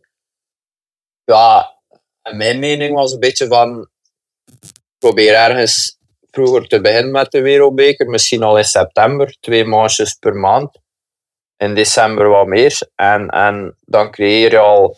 [1.23, 1.77] Ja,
[2.31, 3.89] mijn mening was een beetje van...
[4.97, 5.97] Probeer ergens
[6.31, 8.09] vroeger te beginnen met de Wereldbeker.
[8.09, 9.37] Misschien al in september.
[9.39, 10.81] Twee manches per maand
[11.57, 12.79] in december wat meer.
[12.95, 14.97] En, en dan creëer je al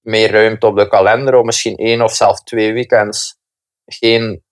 [0.00, 3.36] meer ruimte op de kalender om misschien één of zelfs twee weekends
[3.84, 4.42] geen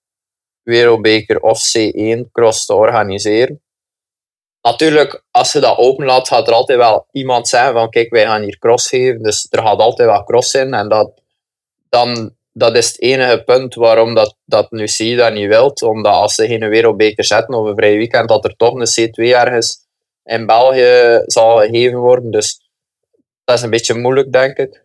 [0.69, 3.61] wereldbeker of C1 cross te organiseren.
[4.61, 8.23] Natuurlijk, als je dat open laat, gaat er altijd wel iemand zijn van kijk, wij
[8.23, 9.23] gaan hier cross geven.
[9.23, 10.73] Dus er gaat altijd wel cross in.
[10.73, 11.21] En dat,
[11.89, 15.81] dan, dat is het enige punt waarom dat, dat nu zie dat niet wilt.
[15.81, 19.35] Omdat als ze geen wereldbeker zetten of een vrij weekend, dat er toch een C2
[19.35, 19.87] ergens
[20.23, 22.31] in België zal gegeven worden.
[22.31, 22.69] Dus
[23.43, 24.83] dat is een beetje moeilijk, denk ik.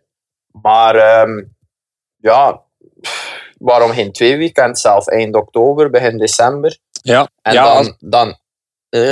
[0.61, 1.43] Maar ehm,
[2.17, 2.63] ja,
[3.65, 5.07] waarom geen twee weekends zelf?
[5.07, 6.77] Eind oktober, begin december.
[7.01, 7.77] Ja, En ja, dan...
[7.77, 8.37] als, dan
[8.89, 9.11] eh,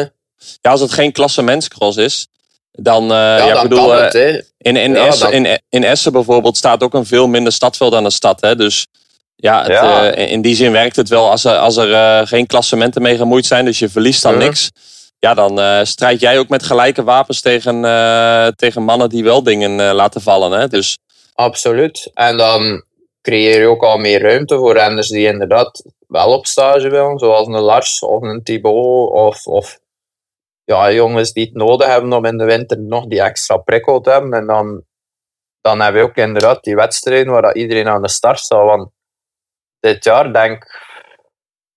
[0.61, 2.27] ja, als het geen klassementscross is,
[2.71, 3.03] dan...
[3.03, 4.13] eh ja, ja, ik dan bedoel, kan eh, het.
[4.13, 4.41] Hè.
[4.57, 7.93] In, in, Ja, Essen, dan- in, in Essen bijvoorbeeld staat ook een veel minder stadveld
[7.93, 8.41] aan de stad.
[8.41, 8.55] Hè?
[8.55, 8.87] Dus
[9.35, 10.11] ja, het, Ja.
[10.11, 13.45] eh, in die zin werkt het wel als er, als er geen klassementen mee gemoeid
[13.45, 13.65] zijn.
[13.65, 14.69] Dus je verliest dan niks.
[15.19, 17.81] Ja, dan strijd jij ook met gelijke wapens tegen,
[18.55, 20.59] tegen mannen die wel dingen laten vallen.
[20.59, 20.67] Hè?
[20.67, 20.97] Dus
[21.33, 22.11] Absoluut.
[22.13, 22.83] En dan
[23.23, 27.47] creëer je ook al meer ruimte voor renners die inderdaad wel op stage willen, zoals
[27.47, 29.79] een Lars of een Thibaut of, of
[30.63, 34.09] ja, jongens die het nodig hebben om in de winter nog die extra prikkel te
[34.09, 34.33] hebben.
[34.33, 34.83] En dan,
[35.61, 38.65] dan heb je ook inderdaad die wedstrijden waar dat iedereen aan de start staat.
[38.65, 38.91] Want
[39.79, 40.65] dit jaar denk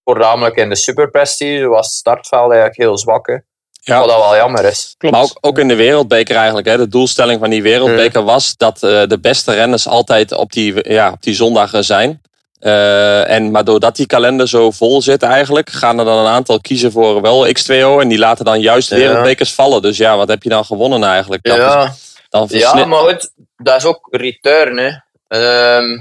[0.05, 3.43] voornamelijk in de superprestige was het startveld eigenlijk heel zwak.
[3.87, 3.99] Ja.
[3.99, 4.95] Wat dat wel jammer is.
[4.99, 5.15] Klopt.
[5.15, 6.67] Maar ook, ook in de wereldbeker eigenlijk.
[6.67, 6.77] Hè.
[6.77, 11.11] De doelstelling van die wereldbeker was dat eh, de beste renners altijd op die, ja,
[11.13, 12.21] op die zondag eh, zijn.
[12.59, 16.61] Eh, en, maar doordat die kalender zo vol zit eigenlijk, gaan er dan een aantal
[16.61, 18.01] kiezen voor wel X2O.
[18.01, 18.97] En die laten dan juist Ja.
[18.97, 19.83] wereldbekers vallen.
[19.83, 21.43] Dus ja, wat heb je dan gewonnen eigenlijk?
[21.45, 21.85] Dat ja.
[21.85, 24.77] is- dan Ja, maar goed, dat is ook return.
[24.79, 24.91] Hè.
[25.29, 25.99] Ehm,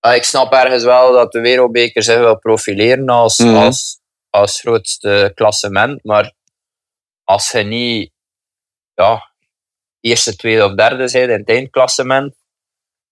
[0.00, 3.54] ah, ik snap ergens wel dat de wereldbeker zich wil profileren als, Mhm.
[3.56, 3.98] als,
[4.36, 6.04] als grootste klassement.
[6.04, 6.32] Maar
[7.24, 8.12] als je niet
[8.94, 9.32] ja,
[10.00, 12.34] eerste, tweede of derde bent in het eindklassement,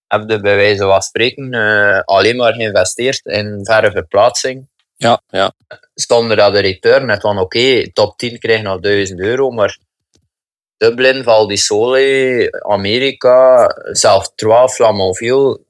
[0.07, 4.69] heb je bij wijze van spreken eh, alleen maar geïnvesteerd in verre verplaatsing.
[4.97, 5.55] ja, ja.
[5.95, 9.79] Zonder dat de return net van oké, top 10 krijg je nog 1000 euro, maar
[10.77, 15.61] Dublin, Val di Sole, Amerika, zelfs Trois, Flamanville,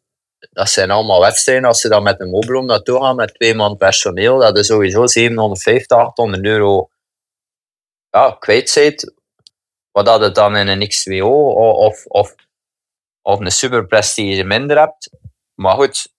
[0.50, 1.64] dat zijn allemaal wedstrijden.
[1.64, 5.06] Als ze dan met een mobiloom naartoe gaan met twee man personeel, dat is sowieso
[5.06, 6.88] 750, 800 euro
[8.10, 9.14] ja, kwijt zijt.
[9.90, 12.34] Wat dat het dan in een X2O of, of,
[13.22, 15.10] of een superprestige minder hebt.
[15.54, 16.12] Maar goed,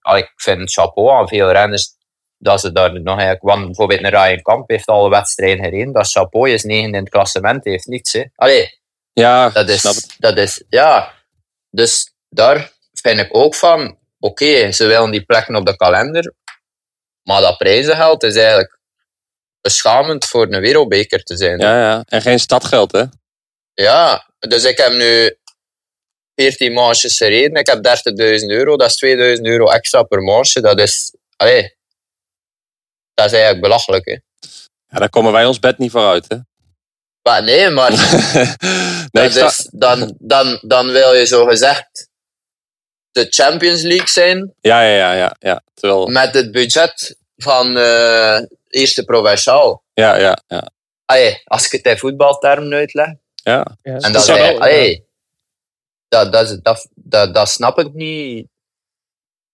[0.00, 1.94] ah, ik vind chapeau aan veel renners
[2.38, 3.42] dat ze daar nog eigenlijk...
[3.42, 5.92] Want bijvoorbeeld een Ryan Kamp heeft alle wedstrijden gereden.
[5.92, 8.12] Dat chapeau, is negen in het klassement, heeft niets.
[8.12, 8.24] Hè.
[8.34, 8.80] Allee,
[9.12, 10.16] ja dat is, snap het.
[10.18, 11.12] dat is, ja.
[11.70, 12.72] Dus daar
[13.02, 16.34] vind ik ook van, oké, ze willen die plekken op de kalender,
[17.22, 18.78] maar dat prijzengeld is eigenlijk
[19.60, 21.58] beschamend voor een wereldbeker te zijn.
[21.58, 22.04] Ja, ja.
[22.06, 23.04] En geen stadgeld, hè?
[23.74, 25.36] Ja, dus ik heb nu
[26.34, 27.86] 14 manches gereden, ik heb
[28.40, 31.76] 30.000 euro, dat is 2000 euro extra per manche, dat is, allee,
[33.14, 34.16] dat is eigenlijk belachelijk, hè.
[34.86, 36.36] Ja, daar komen wij ons bed niet voor uit, hè?
[37.22, 37.90] Maar nee, maar
[39.12, 42.10] nee, dat is, dan, dan, dan wil je zo gezegd
[43.12, 45.62] de Champions League zijn, ja, ja, ja, ja, ja.
[45.74, 49.82] Terwijl, met het budget van eh eerste provinciaal.
[49.94, 50.70] ja, ja, ja.
[51.04, 53.06] Allee, als ik het in voetbaltermen uitleg.
[53.34, 53.64] ja.
[53.82, 55.06] Ja, En dat, zou is, wel- allee,
[56.08, 58.46] dat, dat, is- dat, dat, dat snap ik niet.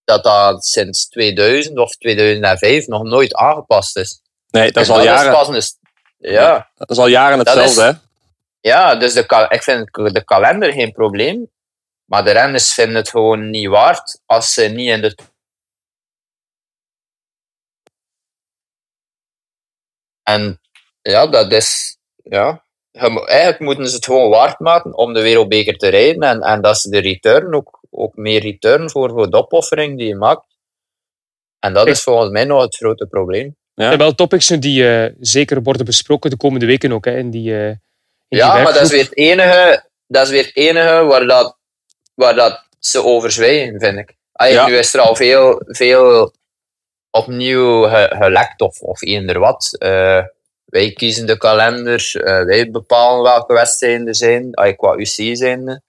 [0.04, 4.20] Dat dat sinds 2000 of 2005 nog nooit aangepast is.
[4.50, 7.86] Nee, dat is En al jaren, pas een- ja, dat is al jaren hetzelfde, is-
[7.86, 7.92] hè?
[8.61, 11.50] ja, dus de, ik vind de kalender geen probleem.
[12.09, 15.16] Maar de renners vinden het gewoon niet waard als ze niet in de
[20.22, 20.61] En
[21.02, 21.98] ja, dat is.
[22.22, 26.22] Ja, eigenlijk moeten ze het gewoon waard maken om de wereldbeker te rijden.
[26.22, 30.06] En, en dat ze de return ook, ook meer return voor, voor de opoffering die
[30.06, 30.46] je maakt.
[31.59, 33.56] En dat is volgens mij nog het grote probleem.
[33.74, 33.82] Ja.
[33.82, 37.04] Er zijn wel topics die eh, zeker worden besproken de komende weken ook.
[37.04, 37.80] Hè, in die, eh, in
[38.28, 41.57] die Ja, maar dat is weer het enige, dat is weer het enige waar, dat,
[42.19, 44.16] waar dat ze over zwijgen, vind ik.
[44.33, 44.66] Allee, Ja.
[44.66, 46.33] Nu is er al veel, veel
[47.11, 49.77] opnieuw ge- gelekt of, of eender wat.
[49.79, 50.23] Eh,
[50.64, 55.83] wij kiezen de kalender, eh, wij bepalen welke wedstrijden er zijn, allee, qua UC zijn.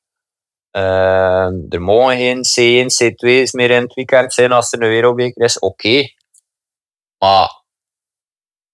[0.71, 5.43] Eh, er mogen geen C1, C2's meer in het weekend zijn als er een wereldbeker
[5.43, 5.59] is.
[5.59, 6.09] Oké.
[7.17, 7.58] Maar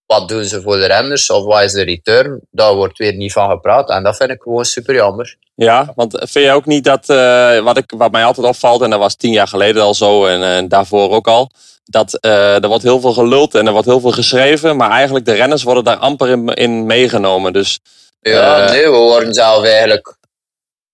[0.06, 2.40] wat doen ze voor de renners of wat is de return?
[2.52, 5.38] Daar wordt weer niet van gepraat en dat vind ik gewoon super jammer.
[5.56, 8.90] Ja, want vind jij ook niet dat, eh, wat, ik, wat mij altijd opvalt, en
[8.90, 11.52] dat was tien jaar geleden al zo en eh, daarvoor ook al,
[11.84, 15.26] dat eh, er wordt heel veel geluld en er wordt heel veel geschreven, maar eigenlijk
[15.26, 17.54] de renners worden daar amper in, in meegenomen.
[17.54, 17.80] Dus
[18.20, 20.18] Ja, Eh, nee, we worden zelf eigenlijk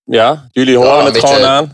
[0.04, 1.72] ja, jullie horen Ja, het gewoon aan.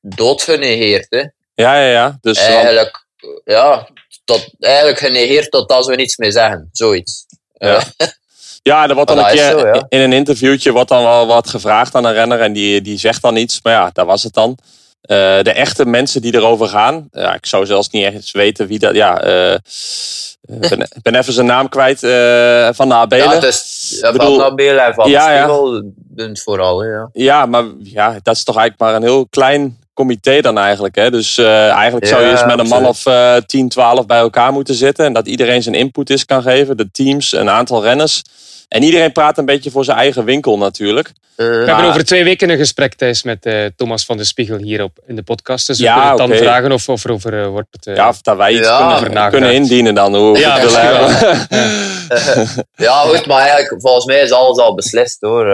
[0.00, 1.06] doodgenegeerd.
[1.08, 1.18] Hè.
[1.54, 2.18] Ja, ja, ja.
[2.20, 3.06] Dus Eigenlijk,
[3.44, 3.88] ja,
[4.26, 6.68] tot, eigenlijk genegeerd tot als we niets meer zeggen.
[6.72, 7.26] Zoiets.
[7.54, 7.82] Ja.
[7.96, 8.06] Eh,
[8.62, 9.86] Ja, er wordt dan een keer zo, ja.
[9.88, 13.22] in een interviewtje wordt dan wel wat gevraagd aan een renner en die, die zegt
[13.22, 13.60] dan iets.
[13.62, 14.58] Maar ja, dat was het dan.
[15.00, 18.78] Eh, de echte mensen die erover gaan, ja, ik zou zelfs niet echt weten wie
[18.78, 18.94] dat.
[18.94, 19.52] Ja, eh,
[20.60, 21.98] ik ben, even zijn naam kwijt
[22.76, 23.42] van de ja, Abelen.
[23.48, 25.42] is ja, bedoel- van Nabeel en van Ja, ja.
[25.42, 25.82] Spiegel
[26.16, 26.84] het vooral.
[26.84, 27.08] Ja.
[27.12, 30.94] Ja, maar ja, dat is toch eigenlijk maar een heel klein comité dan eigenlijk.
[30.94, 31.10] Hè?
[31.10, 34.18] Dus eh, eigenlijk zou je Ja, eens met een man of eh 10, 12 bij
[34.18, 35.04] elkaar moeten zitten.
[35.04, 36.76] En dat iedereen zijn input is kan geven.
[36.76, 38.22] De teams, een aantal renners.
[38.68, 41.12] En iedereen praat een beetje voor zijn eigen winkel natuurlijk.
[41.36, 44.56] Eh, We hebben over twee weken een gesprek thuis met eh, Thomas van de Spiegel
[44.56, 45.66] hier op, in de podcast.
[45.66, 47.68] Dus we Ja, kunnen dan vragen of, of er over wordt.
[47.80, 49.30] Ja, of dat wij iets Ja, kunnen, over nagedacht.
[49.30, 50.14] kunnen indienen dan.
[50.14, 50.56] Hoe we Ja,
[52.76, 55.46] ja, goed, maar eigenlijk, volgens mij is alles al beslist hoor.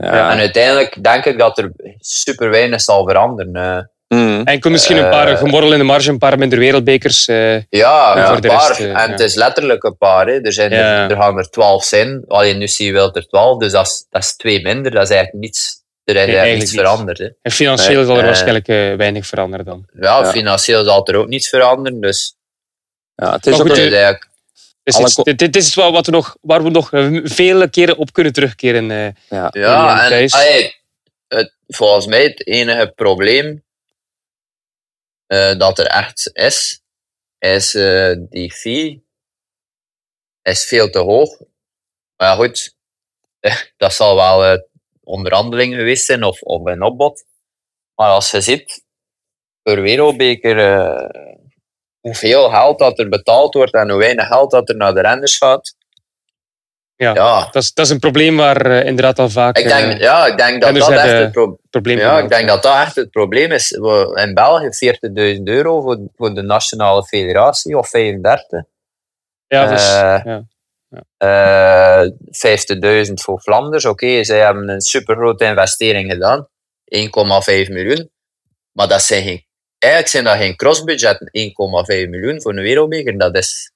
[0.00, 0.30] Eh, Ja.
[0.30, 3.54] En uiteindelijk denk ik dat er super weinig zal veranderen.
[3.54, 3.82] eh.
[4.08, 4.42] Mm.
[4.44, 7.26] Enkel misschien een paar Eh, gemorrel in de marge, een paar minder wereldbekers.
[7.28, 8.68] eh, Ja, Ja, een voor de paar.
[8.68, 9.08] rest, eh, en ja.
[9.10, 10.26] het is letterlijk een paar.
[10.26, 10.40] Hè.
[10.40, 11.08] Er, zijn er, Ja.
[11.10, 12.24] er gaan er twaalf zijn.
[12.26, 14.90] Alleen nu zie je wel er twaalf, dus dat is, dat is twee minder.
[14.92, 16.80] Dat is eigenlijk niets, er is eigenlijk eigenlijk niets niet.
[16.80, 17.18] veranderd.
[17.18, 17.28] Hè.
[17.42, 19.84] en financieel Nee, zal er eh, waarschijnlijk eh, weinig veranderen dan.
[20.00, 20.24] Ja, Ja.
[20.30, 22.00] financieel zal er ook niets veranderen.
[22.00, 22.36] Dus
[23.14, 24.28] Ja, het is Maar ook goed, een- eigenlijk,
[24.86, 27.20] Dus Alle dit, ko- dit, dit is wel wat we nog, waar we nog eh,
[27.24, 28.90] vele keren op kunnen terugkeren.
[28.90, 29.08] eh.
[29.28, 29.50] ja.
[30.04, 30.74] En allee,
[31.28, 33.64] het, volgens mij het enige probleem
[35.26, 36.82] eh, dat er echt is,
[37.38, 39.04] is eh, die fee
[40.42, 41.38] is veel te hoog.
[42.16, 42.74] Maar ja, goed,
[43.76, 44.68] dat zal wel
[45.02, 47.24] onderhandeling geweest zijn of, of een opbod.
[47.94, 48.84] Maar als je ziet,
[49.62, 51.25] per wereldbeker, eh,
[52.06, 55.36] hoeveel geld dat er betaald wordt en hoe weinig geld dat er naar de renners
[55.36, 55.74] gaat.
[56.96, 57.14] Ja.
[57.14, 59.98] ja Dat, is, dat is een probleem waar eh, inderdaad al vaak ik denk, eh,
[59.98, 62.76] ja, ik denk dat dat echt hebben het probleem probleem Ja, ik denk dat dat
[62.76, 63.70] echt het probleem is.
[64.14, 64.68] In België
[65.36, 68.62] 40.000 euro voor, voor de nationale federatie, of 35.
[69.46, 70.44] Ja, dus, Eh, ja.
[71.16, 72.10] Eh
[73.06, 73.84] 50.000 voor Vlaanders.
[73.84, 76.48] Oké, zij hebben een supergrote investering gedaan.
[76.84, 78.10] 1,5 miljoen.
[78.72, 79.45] Maar dat zijn geen,
[79.86, 81.30] eigenlijk zijn dat geen crossbudgetten.
[81.38, 83.18] 1,5 miljoen voor een wereldbeker.
[83.18, 83.72] Dat is,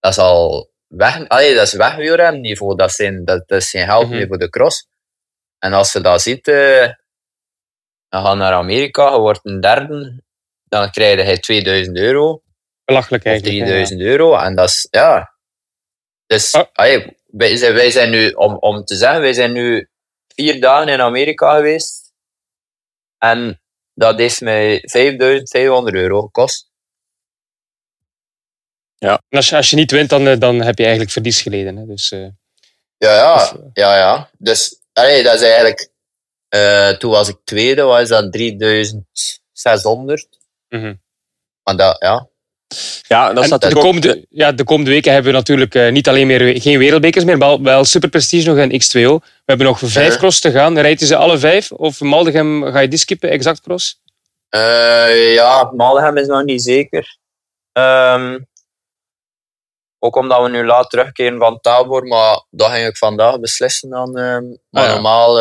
[0.00, 2.76] dat is al weg, allee, dat is wegwielremniveau.
[2.76, 4.16] Dat, zijn, dat, dat is geen geld Mhm.
[4.16, 4.86] meer voor de cross.
[5.58, 6.96] En als je dat ziet, je
[8.08, 10.22] gaat naar Amerika, je wordt een derde,
[10.64, 12.42] dan krijg je 2000 euro
[12.84, 13.58] belachelijk of eigenlijk.
[13.58, 14.36] hè, 3000 euro.
[14.36, 15.36] En dat is, ja.
[16.26, 16.66] Dus, Ah.
[16.72, 19.88] allee, wij, zijn, wij zijn nu, om, om te zeggen, wij zijn nu
[20.34, 22.12] vier dagen in Amerika geweest.
[23.18, 23.60] En
[23.98, 26.70] dat heeft mij 5500 euro gekost.
[28.94, 29.22] Ja.
[29.28, 31.76] En als je, als je niet wint, dan, eh, dan heb je eigenlijk verlies geleden.
[31.76, 31.86] Hè.
[31.86, 32.28] Dus, eh,
[32.96, 34.30] Ja, ja, Of, eh, ja, ja.
[34.38, 35.90] Dus, allee, dat is eigenlijk,
[37.00, 40.28] toen was ik tweede, was dat 3600.
[40.68, 40.94] mhm.
[41.62, 42.28] Maar dat, ja.
[43.08, 43.82] Ja, dat de ook...
[43.82, 47.38] komende, ja, de komende weken hebben we natuurlijk eh, niet alleen meer geen wereldbekers meer,
[47.38, 49.22] maar wel, wel Super Prestige nog en X2O.
[49.24, 50.18] We hebben nog vijf Ja.
[50.18, 50.78] cross te gaan.
[50.78, 51.72] Rijdt je ze alle vijf?
[51.72, 54.00] Of Maldegem ga je die skippen, exact cross?
[54.48, 57.16] Eh, ja, Maldegem is nog niet zeker.
[57.72, 58.38] Ehm,
[59.98, 64.16] ook omdat we nu laat terugkeren van Tabor, maar dat ging ik vandaag beslissen dan.
[64.18, 64.92] ehm, maar Ah, ja.
[64.92, 65.38] normaal.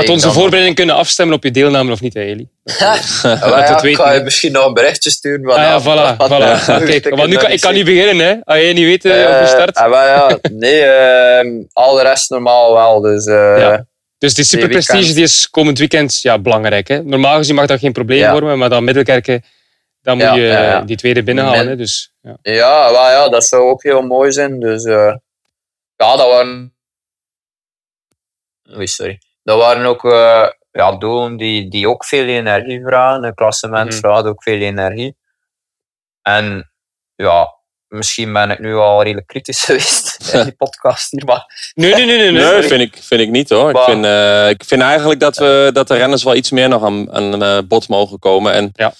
[0.00, 2.48] Ik onze voorbereiding kunnen afstemmen op je deelname of niet, Eli?
[2.78, 5.50] Ja, maar dat ja, het ik ga je misschien nog een berichtje sturen.
[5.50, 6.16] Ah ja, voilà.
[6.30, 6.66] voilà.
[6.66, 8.34] want- Kijk, ik want nu kan, ik niet kan niet beginnen, hè?
[8.44, 9.76] Als jij niet weet eh, op je Eh, start.
[9.76, 13.00] ah, maar ja, nee, ehm, al de rest normaal wel.
[13.00, 13.86] Dus, eh, Ja.
[14.18, 16.88] Dus die Super die is komend weekend ja, belangrijk.
[16.88, 17.02] Hè?
[17.02, 18.32] Normaal gezien mag dat geen probleem Ja.
[18.32, 19.44] vormen, maar dan Middelkerken,
[20.02, 21.68] dan moet je die tweede binnenhalen.
[21.68, 21.76] Hè?
[21.76, 22.36] Dus, ja.
[22.42, 24.60] Ja, wel, ja, dat zou ook heel mooi zijn.
[24.60, 25.20] Dus ja,
[25.96, 26.74] dat waren.
[28.76, 29.18] Oei, sorry.
[29.42, 33.24] Dat waren ook eh, ja, doelen die, die ook veel energie vragen.
[33.24, 33.98] Een klassement Mhm.
[33.98, 35.16] vraagt ook veel energie.
[36.22, 36.72] En
[37.14, 37.54] ja,
[37.88, 41.24] misschien ben ik nu al redelijk kritisch geweest in die podcast hier.
[41.24, 42.16] Maar Nee, nee, nee.
[42.18, 42.52] nee, nee.
[42.52, 43.70] Nee, vind ik, vind ik niet hoor.
[43.70, 46.84] Ik vind, eh, ik vind eigenlijk dat, we, dat de renners wel iets meer nog
[46.84, 48.52] aan, aan eh, bod mogen komen.
[48.52, 48.92] En Ja.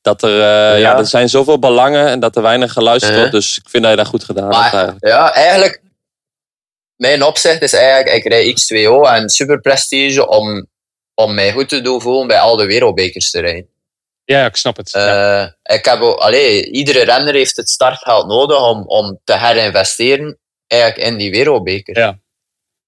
[0.00, 0.98] dat er, eh, ja.
[0.98, 3.30] er zijn zoveel belangen en dat er weinig geluisterd Uh-huh.
[3.30, 3.44] wordt.
[3.46, 5.80] Dus ik vind dat je dat goed gedaan hebt ja, eigenlijk,
[7.00, 10.66] mijn opzicht is eigenlijk, ik rijd X2O en Super Prestige om,
[11.14, 13.68] om mij goed te doen voelen bij al de wereldbekers te rijden.
[14.24, 14.90] Ja, ik snap het.
[14.90, 15.42] Ja.
[15.42, 21.10] Eh, ik heb allee, iedere renner heeft het startgeld nodig om, om te herinvesteren eigenlijk
[21.10, 21.98] in die wereldbeker.
[21.98, 22.18] Ja.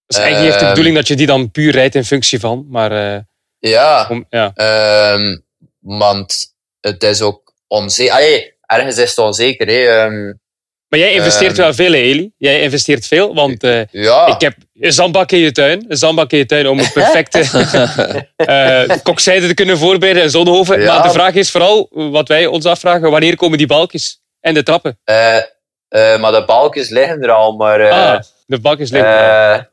[0.06, 2.66] Dus eigenlijk heeft de ehm, bedoeling dat je die dan puur rijdt in functie van.
[2.68, 3.20] Maar eh,
[3.58, 4.52] Ja, om, ja.
[4.54, 5.38] ehm,
[5.78, 8.14] want het is ook onzeker.
[8.14, 9.66] Allee, ergens is het onzeker.
[9.66, 9.86] Hè.
[9.86, 10.32] ehm,
[10.92, 12.32] Maar jij investeert Ehm, wel veel, Eli.
[12.36, 15.84] Jij investeert veel, want eh, ja, ik heb een zandbak in je tuin.
[15.88, 17.38] Een zandbak in je tuin om een perfecte
[18.36, 20.80] eh kokzijde te kunnen voorbereiden en zonhoven.
[20.80, 20.94] Ja.
[20.94, 24.62] Maar de vraag is vooral, wat wij ons afvragen, wanneer komen die balkjes en de
[24.62, 24.98] trappen?
[25.04, 27.80] eh, eh, maar de balkjes liggen er al, maar...
[27.80, 29.64] eh, ah, de balkjes liggen er al.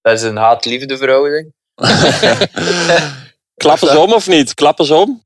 [0.00, 1.52] Dat is een haat-liefde verhouding.
[3.64, 4.54] Klappen ze om of niet?
[4.54, 5.22] Klappen ze om?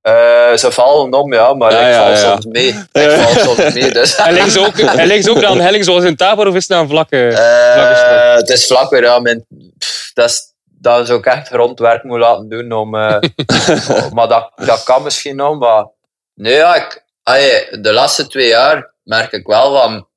[0.00, 2.16] Eh, ze vallen om, ja, maar Ja, ik ja, val ja.
[2.16, 2.68] soms mee.
[2.92, 4.16] Ik val soms mee, dus...
[4.16, 6.70] En ze ook, en ze ook naar een helling zoals in Tabor of is het
[6.70, 7.28] naar een vlakke...
[7.28, 9.18] Eh, vlakke het is vlakker, ja.
[9.18, 9.46] Mijn,
[9.78, 12.72] pff, dat, is, dat is ook echt grondwerk moet laten doen.
[12.72, 13.16] Om, eh,
[13.90, 15.58] oh, maar dat, dat kan misschien nog.
[15.58, 15.86] Maar
[16.34, 20.08] nee, ja, ik, allee, de laatste twee jaar merk ik wel van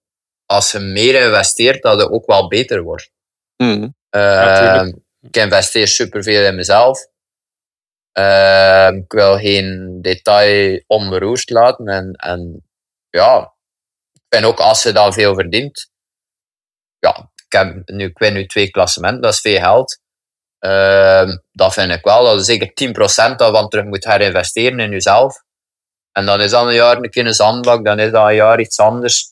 [0.45, 3.11] als je meer investeert, dat het ook wel beter wordt.
[3.57, 3.87] Mhm.
[4.09, 4.97] Eh, tuurlijk.
[5.21, 7.07] ik investeer superveel in mezelf.
[8.13, 11.87] Eh, ik wil geen detail onberoerd laten.
[11.87, 12.69] En, en
[13.09, 13.53] ja,
[14.13, 15.91] ik vind ook als je dan veel verdient.
[16.99, 20.01] Ja, ik, heb nu, ik win nu twee klassementen, dat is veel geld.
[20.59, 25.43] Eh, dat vind ik wel, dat je zeker 10% daarvan terug moet herinvesteren in jezelf.
[26.11, 28.59] En dan is dat een jaar een keer een zandbak, dan is dat een jaar
[28.59, 29.31] iets anders.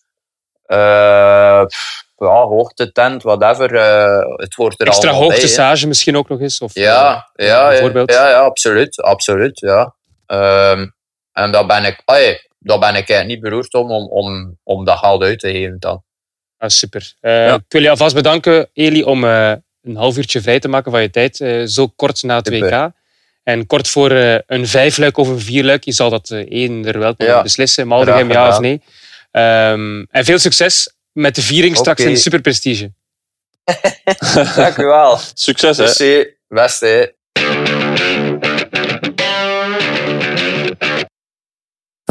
[0.66, 3.76] Pff, ja, hoogtetent, whatever.
[3.76, 5.42] eh, het hoort er Extra allemaal bij, hè.
[5.42, 6.60] hoogtestage misschien ook nog eens?
[6.60, 8.12] Of, Ja, eh, ja, ja, bijvoorbeeld.
[8.12, 9.96] ja, ja, absoluut, absoluut, ja.
[10.26, 10.88] Ehm,
[11.34, 12.02] en dat ben ik,
[12.60, 16.04] daar ben ik niet beroerd om, om, om, om dat geld uit te geven dan.
[16.58, 17.14] Ah, super.
[17.20, 21.02] Eh, Ik wil je alvast bedanken, Eli, om een half uurtje vrij te maken van
[21.02, 21.38] je tijd.
[21.72, 22.70] zo kort na het Super.
[22.86, 22.92] WK.
[23.44, 24.12] En kort voor
[24.48, 25.84] een vijfluik of een vierluik.
[25.84, 27.42] Je zal dat één er wel kunnen Ja.
[27.42, 27.88] beslissen.
[27.88, 28.82] Maldegem, Graag ja of nee.
[29.32, 32.92] Ehm, en veel succes met de viering straks in de Superprestige.
[34.56, 35.20] Dank u wel.
[35.34, 35.84] Succes hè.
[35.84, 36.26] Merci.
[36.48, 36.86] Beste.
[36.86, 37.20] hè.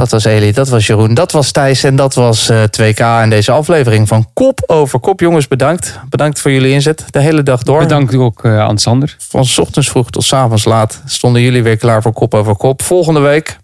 [0.00, 3.30] Dat was Eli, dat was Jeroen, dat was Thijs en dat was eh 2K in
[3.30, 5.20] deze aflevering van Kop over Kop.
[5.20, 5.98] Jongens, bedankt.
[6.08, 7.04] Bedankt voor jullie inzet.
[7.10, 7.78] De hele dag door.
[7.80, 9.16] Bedankt ook eh, aan Sander.
[9.18, 12.56] Van 's ochtends vroeg tot 's avonds laat stonden jullie weer klaar voor Kop over
[12.56, 12.82] Kop.
[12.82, 13.56] Volgende week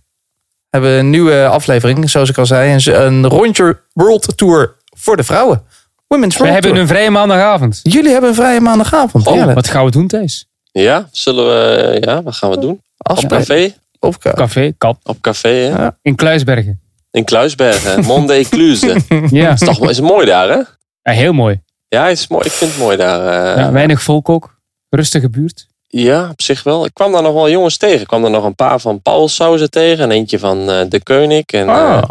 [0.71, 2.73] hebben we een nieuwe aflevering, zoals ik al zei.
[2.73, 5.63] Een, een rondje World Tour voor de vrouwen.
[6.07, 7.81] Women's We hebben een vrije maandagavond.
[7.83, 9.27] Jullie hebben een vrije maandagavond.
[9.27, 10.47] Oh, wat gaan we doen, Thijs?
[10.73, 12.83] Ja, zullen we, ja, wat gaan we doen?
[12.99, 13.75] Op café?
[14.01, 14.99] Op ka- Café, kap.
[15.03, 15.89] Op café, hè?
[16.03, 16.81] In Kluisbergen.
[17.11, 18.05] In Kluisbergen.
[18.05, 18.97] Monde Cluse.
[19.31, 19.53] Ja.
[19.53, 20.55] is toch is mooi daar, hè?
[21.03, 21.61] Ja, heel mooi.
[21.89, 22.45] Ja, is mooi.
[22.47, 23.53] ik vind het mooi daar.
[23.55, 23.63] eh.
[23.63, 24.59] Ja, weinig volk ook.
[24.89, 25.67] Rustige buurt.
[25.89, 26.85] Ja, op zich wel.
[26.85, 28.01] Ik kwam daar nog wel jongens tegen.
[28.01, 30.05] Ik kwam daar nog een paar van Paul Sauzen tegen.
[30.05, 31.47] En eentje van eh, De Koning.
[31.47, 32.03] En, eh, Ah.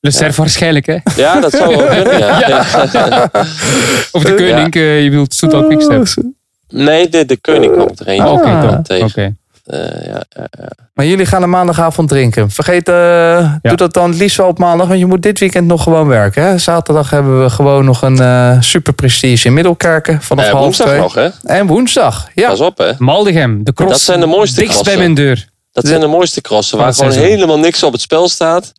[0.00, 0.96] Le Cerf waarschijnlijk, hè?
[1.16, 2.40] ja, dat zou wel kunnen, ja.
[4.12, 6.24] Of de Koning, eh, je bedoelt Soetal Quickstep.
[6.68, 8.62] Nee, De, de Koning kwam er eentje Ah, Oké, Ah.
[8.62, 8.82] dan.
[8.82, 9.06] tegen.
[9.06, 9.34] Oké.
[9.66, 10.68] Eh, ja, ja.
[10.94, 12.50] Maar jullie gaan een maandagavond drinken.
[12.50, 15.82] Vergeet, eh, doe dat dan liefst wel op maandag, want je moet dit weekend nog
[15.82, 16.42] gewoon werken.
[16.42, 16.58] Hè?
[16.58, 20.86] Zaterdag hebben we gewoon nog een eh super prestige in Middelkerken vanaf Eh, half woensdag
[20.86, 20.98] twee.
[21.00, 21.28] nog, hè?
[21.42, 22.48] En woensdag, ja.
[22.48, 22.92] Pas op, hè?
[22.98, 23.90] Maldegem, de cross.
[23.92, 25.14] Dat zijn de mooiste Dichtst bij crossen.
[25.14, 25.48] mijn deur.
[25.72, 26.78] Dat zijn de mooiste crossen.
[26.78, 28.72] Waar het gewoon helemaal niks op het spel staat.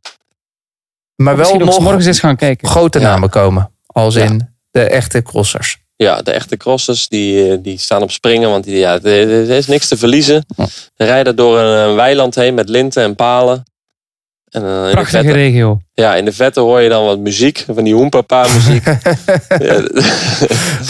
[1.24, 2.68] Maar wel nog morgens eens gaan kijken.
[2.68, 3.10] grote Ja.
[3.10, 3.72] namen komen.
[3.86, 4.24] Als Ja.
[4.24, 5.78] in de echte crossers.
[5.96, 8.50] Ja, de echte crossers die, eh, die staan op springen.
[8.50, 10.46] Want die, ja, er, is niks te verliezen.
[10.96, 13.64] Ze rijden door een, weiland heen met linten en palen.
[14.50, 15.80] En, eh, in, de Prachtige vette, regio.
[15.94, 17.66] ja, in de vette hoor je dan wat muziek.
[17.74, 18.84] Van die hoempapa muziek.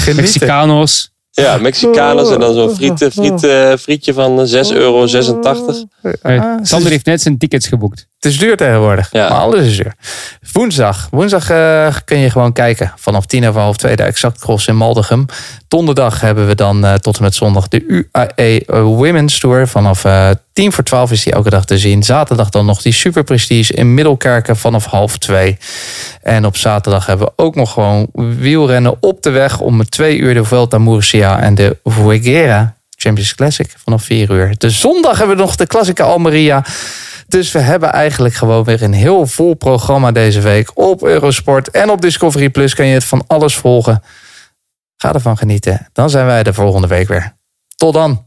[0.15, 1.11] Mexicano's.
[1.31, 5.07] ja, Mexicanos en dan zo'n friet, friet, eh, frietje van 6,86 euro.
[6.21, 8.07] Ah, Sander heeft net zijn tickets geboekt.
[8.19, 9.09] Het is duur tegenwoordig.
[9.11, 9.29] Ja.
[9.29, 9.93] Maar alles is duur.
[10.51, 11.07] Woensdag.
[11.11, 12.93] Woensdag eh, kun je gewoon kijken.
[12.95, 15.25] Vanaf tien over half twee de exact cross in Maldegem.
[15.67, 19.67] Donderdag hebben we dan eh, tot en met zondag de UAE Women's Tour.
[19.67, 22.03] Vanaf eh, tien voor twaalf is die elke dag te zien.
[22.03, 25.57] Zaterdag dan nog die Super Prestige in Middelkerken vanaf half twee.
[26.21, 29.59] En op zaterdag hebben we ook nog gewoon wielrennen op de weg.
[29.59, 34.57] Om twee uur de Vuelta Murcia en de Vuelta Champions Classic vanaf vier uur.
[34.57, 36.65] De zondag hebben we nog de Classica Almeria.
[37.27, 40.77] Dus we hebben eigenlijk gewoon weer een heel vol programma deze week.
[40.77, 44.03] Op Eurosport en op Discovery Plus kan je het van alles volgen.
[44.95, 45.87] Ga ervan genieten.
[45.93, 47.37] Dan zijn wij de volgende week weer.
[47.75, 48.25] Tot dan.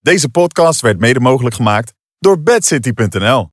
[0.00, 3.50] Deze podcast werd mede mogelijk gemaakt door bedcity.nl.